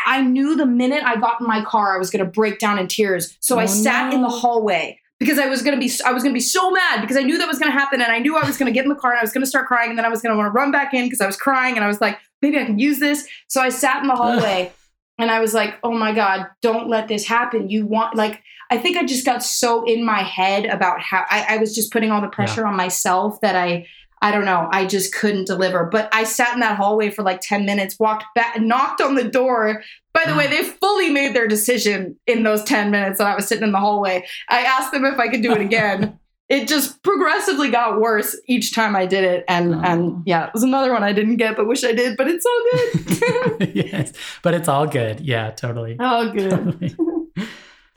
I 0.06 0.22
knew 0.22 0.56
the 0.56 0.66
minute 0.66 1.02
I 1.04 1.16
got 1.16 1.40
in 1.40 1.46
my 1.46 1.64
car, 1.64 1.94
I 1.94 1.98
was 1.98 2.11
gonna 2.11 2.24
break 2.24 2.59
down 2.59 2.78
in 2.78 2.86
tears. 2.86 3.36
So 3.40 3.56
oh, 3.56 3.61
I 3.61 3.66
sat 3.66 4.11
no. 4.11 4.16
in 4.16 4.22
the 4.22 4.28
hallway 4.28 5.00
because 5.18 5.38
I 5.38 5.46
was 5.46 5.62
gonna 5.62 5.78
be 5.78 5.90
I 6.04 6.12
was 6.12 6.22
gonna 6.22 6.34
be 6.34 6.40
so 6.40 6.70
mad 6.70 7.00
because 7.00 7.16
I 7.16 7.22
knew 7.22 7.38
that 7.38 7.48
was 7.48 7.59
gonna 7.59 7.72
happen 7.72 8.00
and 8.00 8.12
I 8.12 8.18
knew 8.20 8.36
I 8.36 8.46
was 8.46 8.56
gonna 8.56 8.70
get 8.70 8.84
in 8.84 8.88
the 8.88 8.94
car 8.94 9.11
and 9.11 9.18
I 9.18 9.22
was 9.22 9.32
gonna 9.32 9.46
start 9.46 9.66
crying 9.66 9.90
and 9.90 9.98
then 9.98 10.04
I 10.04 10.09
was 10.09 10.22
gonna 10.22 10.36
want 10.36 10.46
to 10.46 10.52
run 10.52 10.70
back 10.70 10.94
in 10.94 11.06
because 11.06 11.20
I 11.20 11.26
was 11.26 11.36
crying 11.36 11.74
and 11.74 11.84
I 11.84 11.88
was 11.88 12.00
like 12.00 12.18
maybe 12.40 12.59
I 12.59 12.64
can 12.64 12.78
use 12.78 13.00
this. 13.00 13.26
So 13.48 13.61
I 13.61 13.68
sat 13.68 14.02
in 14.02 14.09
the 14.09 14.14
hallway 14.14 14.72
and 15.18 15.30
I 15.30 15.40
was 15.40 15.52
like, 15.52 15.74
oh 15.82 15.92
my 15.92 16.12
god, 16.12 16.46
don't 16.62 16.88
let 16.88 17.08
this 17.08 17.26
happen. 17.26 17.68
You 17.68 17.86
want 17.86 18.16
like 18.16 18.42
I 18.70 18.78
think 18.78 18.96
I 18.96 19.04
just 19.04 19.24
got 19.24 19.42
so 19.42 19.84
in 19.84 20.04
my 20.04 20.22
head 20.22 20.66
about 20.66 21.00
how 21.00 21.24
I, 21.30 21.46
I 21.50 21.56
was 21.56 21.74
just 21.74 21.92
putting 21.92 22.10
all 22.10 22.20
the 22.20 22.28
pressure 22.28 22.62
yeah. 22.62 22.68
on 22.68 22.76
myself 22.76 23.40
that 23.40 23.56
I 23.56 23.86
I 24.20 24.32
don't 24.32 24.44
know. 24.44 24.68
I 24.72 24.84
just 24.84 25.14
couldn't 25.14 25.46
deliver. 25.46 25.84
But 25.84 26.08
I 26.12 26.24
sat 26.24 26.54
in 26.54 26.60
that 26.60 26.76
hallway 26.76 27.10
for 27.10 27.22
like 27.22 27.40
10 27.40 27.64
minutes, 27.64 27.98
walked 27.98 28.24
back, 28.34 28.60
knocked 28.60 29.00
on 29.00 29.14
the 29.14 29.24
door. 29.24 29.82
By 30.12 30.24
the 30.26 30.34
way, 30.34 30.46
mm. 30.46 30.50
they 30.50 30.64
fully 30.64 31.10
made 31.10 31.34
their 31.34 31.46
decision 31.46 32.16
in 32.26 32.42
those 32.42 32.64
10 32.64 32.90
minutes 32.90 33.18
that 33.18 33.28
I 33.28 33.36
was 33.36 33.46
sitting 33.46 33.64
in 33.64 33.72
the 33.72 33.78
hallway. 33.78 34.26
I 34.48 34.62
asked 34.62 34.92
them 34.92 35.04
if 35.04 35.18
I 35.18 35.28
could 35.28 35.42
do 35.42 35.52
it 35.52 35.60
again. 35.60 36.18
it 36.49 36.66
just 36.66 37.03
progressively 37.03 37.70
got 37.70 38.01
worse 38.01 38.36
each 38.46 38.74
time 38.74 38.96
I 38.96 39.07
did 39.07 39.24
it. 39.24 39.44
And 39.49 39.74
oh. 39.74 39.80
and 39.80 40.22
yeah, 40.26 40.46
it 40.46 40.55
was 40.55 40.62
another 40.62 40.92
one 40.92 41.03
I 41.03 41.12
didn't 41.12 41.36
get, 41.36 41.57
but 41.57 41.66
wish 41.66 41.84
I 41.84 41.92
did, 41.92 42.16
but 42.16 42.28
it's 42.28 42.46
all 42.46 42.62
good. 42.72 43.72
yes. 43.74 44.12
But 44.42 44.55
it's 44.55 44.68
all 44.68 44.86
good. 44.86 45.20
Yeah, 45.20 45.51
totally. 45.51 45.99
All 46.01 46.30
good. 46.30 46.51
Totally. 46.51 46.96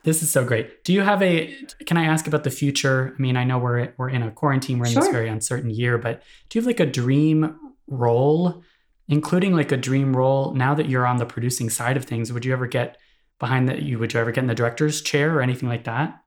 This 0.04 0.24
is 0.24 0.32
so 0.32 0.44
great. 0.44 0.84
Do 0.84 0.94
you 0.94 1.02
have 1.02 1.22
a? 1.22 1.56
Can 1.86 1.96
I 1.96 2.06
ask 2.06 2.26
about 2.26 2.44
the 2.44 2.50
future? 2.50 3.14
I 3.16 3.22
mean, 3.22 3.38
I 3.38 3.44
know 3.44 3.60
we're 3.60 3.94
we're 3.98 4.10
in 4.10 4.24
a 4.24 4.32
quarantine. 4.32 4.80
We're 4.80 4.88
in 4.88 4.94
sure. 4.94 5.04
this 5.04 5.12
very 5.12 5.30
uncertain 5.30 5.70
year, 5.70 6.00
but 6.00 6.24
do 6.50 6.58
you 6.58 6.62
have 6.62 6.66
like 6.66 6.80
a 6.80 6.88
dream 6.88 7.56
role, 7.86 8.64
including 9.08 9.56
like 9.56 9.72
a 9.72 9.78
dream 9.78 10.18
role 10.18 10.56
now 10.56 10.74
that 10.74 10.90
you're 10.90 11.06
on 11.06 11.18
the 11.18 11.26
producing 11.28 11.70
side 11.70 11.98
of 11.98 12.06
things? 12.06 12.34
Would 12.34 12.46
you 12.46 12.54
ever 12.54 12.66
get 12.66 12.98
behind 13.38 13.70
that? 13.70 13.84
You 13.84 14.00
would 14.00 14.14
you 14.14 14.20
ever 14.20 14.32
get 14.32 14.42
in 14.42 14.48
the 14.48 14.56
director's 14.56 15.04
chair 15.04 15.38
or 15.38 15.42
anything 15.44 15.70
like 15.70 15.84
that? 15.84 16.20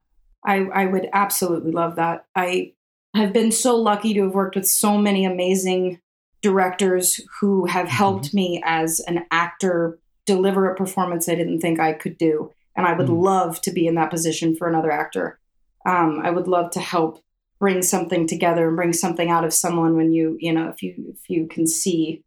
I 0.45 0.65
I 0.73 0.85
would 0.85 1.09
absolutely 1.13 1.71
love 1.71 1.95
that. 1.95 2.25
I 2.35 2.73
have 3.15 3.33
been 3.33 3.51
so 3.51 3.77
lucky 3.77 4.13
to 4.13 4.23
have 4.23 4.33
worked 4.33 4.55
with 4.55 4.67
so 4.67 4.97
many 4.97 5.25
amazing 5.25 5.99
directors 6.41 7.21
who 7.39 7.65
have 7.65 7.87
mm-hmm. 7.87 7.95
helped 7.95 8.25
mm-hmm. 8.27 8.37
me 8.37 8.63
as 8.65 8.99
an 9.01 9.25
actor 9.31 9.99
deliver 10.25 10.69
a 10.69 10.75
performance 10.75 11.29
I 11.29 11.35
didn't 11.35 11.59
think 11.59 11.79
I 11.79 11.93
could 11.93 12.17
do 12.17 12.51
and 12.75 12.85
I 12.85 12.93
would 12.93 13.07
mm. 13.07 13.21
love 13.21 13.61
to 13.61 13.71
be 13.71 13.87
in 13.87 13.95
that 13.95 14.09
position 14.09 14.55
for 14.55 14.67
another 14.67 14.91
actor. 14.91 15.39
Um, 15.85 16.21
I 16.23 16.31
would 16.31 16.47
love 16.47 16.71
to 16.71 16.79
help 16.79 17.23
bring 17.59 17.81
something 17.81 18.27
together 18.27 18.67
and 18.67 18.75
bring 18.75 18.93
something 18.93 19.29
out 19.29 19.45
of 19.45 19.53
someone 19.53 19.95
when 19.95 20.11
you 20.11 20.37
you 20.39 20.51
know 20.51 20.69
if 20.69 20.83
you 20.83 20.93
if 21.13 21.29
you 21.29 21.47
can 21.47 21.65
see 21.65 22.23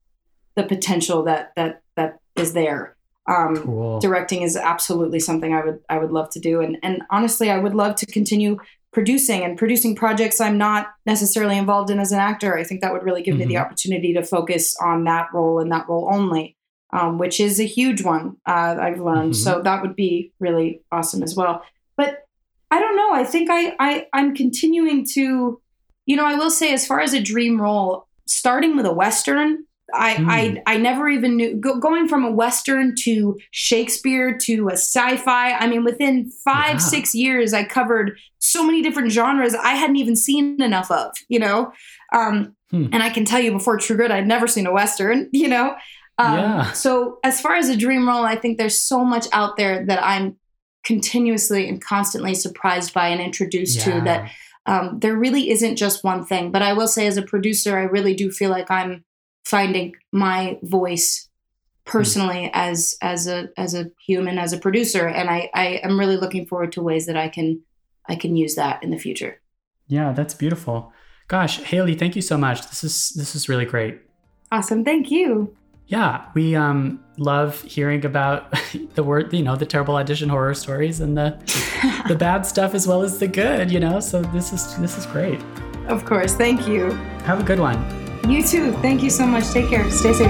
the 0.56 0.62
potential 0.62 1.24
that 1.24 1.52
that 1.56 1.82
that 1.96 2.18
is 2.36 2.52
there. 2.52 2.96
Um, 3.28 3.56
cool. 3.58 4.00
Directing 4.00 4.42
is 4.42 4.56
absolutely 4.56 5.20
something 5.20 5.52
I 5.54 5.64
would 5.64 5.80
I 5.88 5.98
would 5.98 6.10
love 6.10 6.30
to 6.30 6.40
do, 6.40 6.60
and 6.60 6.78
and 6.82 7.02
honestly, 7.10 7.50
I 7.50 7.58
would 7.58 7.74
love 7.74 7.94
to 7.96 8.06
continue 8.06 8.56
producing 8.90 9.44
and 9.44 9.58
producing 9.58 9.94
projects 9.94 10.40
I'm 10.40 10.56
not 10.56 10.88
necessarily 11.04 11.58
involved 11.58 11.90
in 11.90 12.00
as 12.00 12.10
an 12.10 12.18
actor. 12.18 12.56
I 12.56 12.64
think 12.64 12.80
that 12.80 12.92
would 12.92 13.02
really 13.02 13.22
give 13.22 13.32
mm-hmm. 13.32 13.40
me 13.40 13.44
the 13.46 13.54
mm-hmm. 13.54 13.66
opportunity 13.66 14.14
to 14.14 14.24
focus 14.24 14.74
on 14.82 15.04
that 15.04 15.28
role 15.34 15.60
and 15.60 15.70
that 15.70 15.86
role 15.88 16.08
only 16.10 16.56
um, 16.92 17.18
which 17.18 17.40
is 17.40 17.60
a 17.60 17.64
huge 17.64 18.02
one 18.02 18.36
uh, 18.46 18.76
I've 18.80 19.00
learned. 19.00 19.32
Mm-hmm. 19.32 19.44
So 19.44 19.62
that 19.62 19.82
would 19.82 19.96
be 19.96 20.32
really 20.40 20.82
awesome 20.90 21.22
as 21.22 21.34
well. 21.34 21.62
But 21.96 22.24
I 22.70 22.80
don't 22.80 22.96
know. 22.96 23.12
I 23.12 23.24
think 23.24 23.50
I, 23.50 23.74
I 23.78 24.06
I'm 24.12 24.34
continuing 24.34 25.06
to, 25.14 25.60
you 26.06 26.16
know, 26.16 26.26
I 26.26 26.34
will 26.34 26.50
say 26.50 26.72
as 26.72 26.86
far 26.86 27.00
as 27.00 27.12
a 27.12 27.20
dream 27.20 27.60
role, 27.60 28.06
starting 28.26 28.76
with 28.76 28.86
a 28.86 28.92
western. 28.92 29.64
I, 29.94 30.14
mm. 30.14 30.26
I 30.28 30.62
I 30.66 30.76
never 30.76 31.08
even 31.08 31.36
knew 31.36 31.56
go, 31.56 31.78
going 31.78 32.08
from 32.08 32.24
a 32.24 32.30
western 32.30 32.94
to 33.04 33.38
Shakespeare 33.52 34.36
to 34.42 34.68
a 34.68 34.72
sci-fi. 34.72 35.52
I 35.52 35.66
mean, 35.66 35.84
within 35.84 36.30
five 36.44 36.82
six 36.82 37.14
years, 37.14 37.54
I 37.54 37.64
covered 37.64 38.18
so 38.38 38.64
many 38.64 38.82
different 38.82 39.12
genres 39.12 39.54
I 39.54 39.72
hadn't 39.72 39.96
even 39.96 40.16
seen 40.16 40.60
enough 40.60 40.90
of. 40.90 41.12
You 41.28 41.38
know, 41.38 41.72
um, 42.12 42.54
hmm. 42.70 42.86
and 42.92 43.02
I 43.02 43.10
can 43.10 43.24
tell 43.24 43.40
you 43.40 43.52
before 43.52 43.78
True 43.78 43.96
Grit, 43.96 44.10
I'd 44.10 44.26
never 44.26 44.46
seen 44.46 44.66
a 44.66 44.72
western. 44.72 45.30
You 45.38 45.48
know, 45.48 45.76
um, 46.18 46.34
yeah. 46.34 46.72
So, 46.72 47.18
as 47.22 47.40
far 47.40 47.54
as 47.54 47.68
a 47.68 47.76
dream 47.76 48.08
role, 48.08 48.24
I 48.24 48.36
think 48.36 48.58
there's 48.58 48.80
so 48.80 49.04
much 49.04 49.26
out 49.32 49.56
there 49.56 49.86
that 49.86 50.04
I'm 50.04 50.36
continuously 50.84 51.68
and 51.68 51.80
constantly 51.80 52.34
surprised 52.34 52.92
by 52.92 53.08
and 53.08 53.20
introduced 53.20 53.78
yeah. 53.78 53.84
to 53.84 54.00
that 54.02 54.30
um, 54.66 54.98
there 55.00 55.16
really 55.16 55.50
isn't 55.50 55.76
just 55.76 56.04
one 56.04 56.24
thing. 56.24 56.52
But 56.52 56.62
I 56.62 56.74
will 56.74 56.88
say, 56.88 57.06
as 57.06 57.16
a 57.16 57.22
producer, 57.22 57.78
I 57.78 57.84
really 57.84 58.14
do 58.14 58.30
feel 58.30 58.50
like 58.50 58.70
I'm 58.70 59.04
finding 59.48 59.94
my 60.12 60.58
voice 60.62 61.28
personally 61.86 62.44
mm. 62.44 62.50
as 62.52 62.96
as 63.00 63.26
a 63.26 63.48
as 63.56 63.74
a 63.74 63.90
human 64.06 64.38
as 64.38 64.52
a 64.52 64.58
producer 64.58 65.08
and 65.08 65.30
I, 65.30 65.50
I 65.54 65.66
am 65.82 65.98
really 65.98 66.18
looking 66.18 66.46
forward 66.46 66.72
to 66.72 66.82
ways 66.82 67.06
that 67.06 67.16
i 67.16 67.28
can 67.28 67.62
i 68.06 68.14
can 68.14 68.36
use 68.36 68.56
that 68.56 68.82
in 68.82 68.90
the 68.90 68.98
future 68.98 69.40
yeah 69.86 70.12
that's 70.12 70.34
beautiful 70.34 70.92
gosh 71.28 71.60
Hailee 71.60 71.98
thank 71.98 72.14
you 72.14 72.22
so 72.22 72.36
much 72.36 72.68
this 72.68 72.84
is 72.84 73.08
this 73.16 73.34
is 73.34 73.48
really 73.48 73.64
great 73.64 74.00
awesome 74.52 74.84
thank 74.84 75.10
you 75.10 75.56
yeah, 75.90 76.26
we 76.34 76.54
um, 76.54 77.02
love 77.16 77.62
hearing 77.62 78.04
about 78.04 78.52
the 78.94 79.02
word, 79.02 79.32
you 79.32 79.42
know, 79.42 79.56
the 79.56 79.64
terrible 79.64 79.96
audition 79.96 80.28
horror 80.28 80.52
stories 80.52 81.00
and 81.00 81.16
the 81.16 81.30
the 82.08 82.14
bad 82.18 82.44
stuff 82.44 82.74
as 82.74 82.86
well 82.86 83.02
as 83.02 83.18
the 83.18 83.26
good, 83.26 83.70
you 83.70 83.80
know. 83.80 83.98
So 83.98 84.20
this 84.20 84.52
is 84.52 84.76
this 84.76 84.98
is 84.98 85.06
great. 85.06 85.40
Of 85.86 86.04
course, 86.04 86.34
thank 86.34 86.68
you. 86.68 86.90
Have 87.24 87.40
a 87.40 87.42
good 87.42 87.58
one. 87.58 88.07
You 88.28 88.42
too. 88.42 88.72
Thank 88.82 89.02
you 89.02 89.08
so 89.08 89.26
much. 89.26 89.48
Take 89.48 89.70
care. 89.70 89.90
Stay 89.90 90.12
safe. 90.12 90.26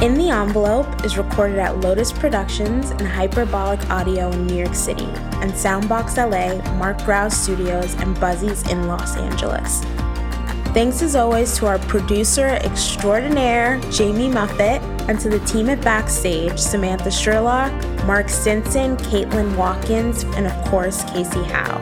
In 0.00 0.14
the 0.14 0.30
Envelope 0.30 1.04
is 1.04 1.18
recorded 1.18 1.58
at 1.58 1.80
Lotus 1.80 2.12
Productions 2.12 2.92
and 2.92 3.02
Hyperbolic 3.02 3.90
Audio 3.90 4.30
in 4.30 4.46
New 4.46 4.54
York 4.54 4.74
City, 4.76 5.04
and 5.42 5.52
Soundbox 5.52 6.16
LA, 6.16 6.62
Mark 6.76 7.04
Grouse 7.04 7.36
Studios, 7.36 7.94
and 7.94 8.18
Buzzies 8.20 8.62
in 8.70 8.86
Los 8.86 9.16
Angeles. 9.16 9.82
Thanks 10.72 11.02
as 11.02 11.16
always 11.16 11.58
to 11.58 11.66
our 11.66 11.80
producer 11.80 12.46
extraordinaire, 12.46 13.80
Jamie 13.90 14.28
Muffett, 14.28 14.80
and 15.08 15.18
to 15.18 15.28
the 15.28 15.40
team 15.40 15.68
at 15.68 15.82
Backstage, 15.82 16.60
Samantha 16.60 17.10
Sherlock, 17.10 17.72
Mark 18.06 18.28
Stinson, 18.28 18.96
Caitlin 18.98 19.56
Watkins, 19.56 20.22
and 20.22 20.46
of 20.46 20.52
course, 20.66 21.02
Casey 21.10 21.42
Howe. 21.42 21.80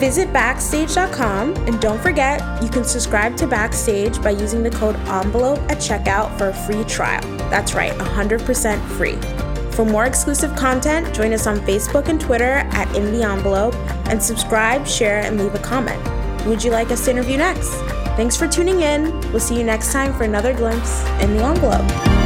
Visit 0.00 0.32
Backstage.com 0.32 1.54
and 1.68 1.80
don't 1.80 2.00
forget 2.00 2.40
you 2.60 2.68
can 2.68 2.82
subscribe 2.82 3.36
to 3.36 3.46
Backstage 3.46 4.20
by 4.20 4.30
using 4.30 4.64
the 4.64 4.70
code 4.70 4.96
ENVELOPE 4.96 5.60
at 5.70 5.78
checkout 5.78 6.36
for 6.36 6.48
a 6.48 6.54
free 6.66 6.82
trial. 6.84 7.22
That's 7.48 7.74
right, 7.74 7.92
100% 7.92 8.88
free. 8.96 9.18
For 9.70 9.84
more 9.84 10.06
exclusive 10.06 10.56
content, 10.56 11.14
join 11.14 11.32
us 11.32 11.46
on 11.46 11.60
Facebook 11.60 12.08
and 12.08 12.20
Twitter 12.20 12.64
at 12.72 12.92
In 12.96 13.12
the 13.12 13.22
Envelope 13.22 13.76
and 14.08 14.20
subscribe, 14.20 14.84
share, 14.84 15.20
and 15.20 15.38
leave 15.38 15.54
a 15.54 15.60
comment. 15.60 16.04
Who 16.40 16.50
would 16.50 16.64
you 16.64 16.72
like 16.72 16.90
us 16.90 17.04
to 17.04 17.12
interview 17.12 17.36
next? 17.36 17.99
Thanks 18.20 18.36
for 18.36 18.46
tuning 18.46 18.82
in. 18.82 19.18
We'll 19.30 19.40
see 19.40 19.56
you 19.56 19.64
next 19.64 19.92
time 19.92 20.12
for 20.12 20.24
another 20.24 20.52
glimpse 20.52 21.02
in 21.22 21.34
the 21.34 21.42
envelope. 21.42 22.19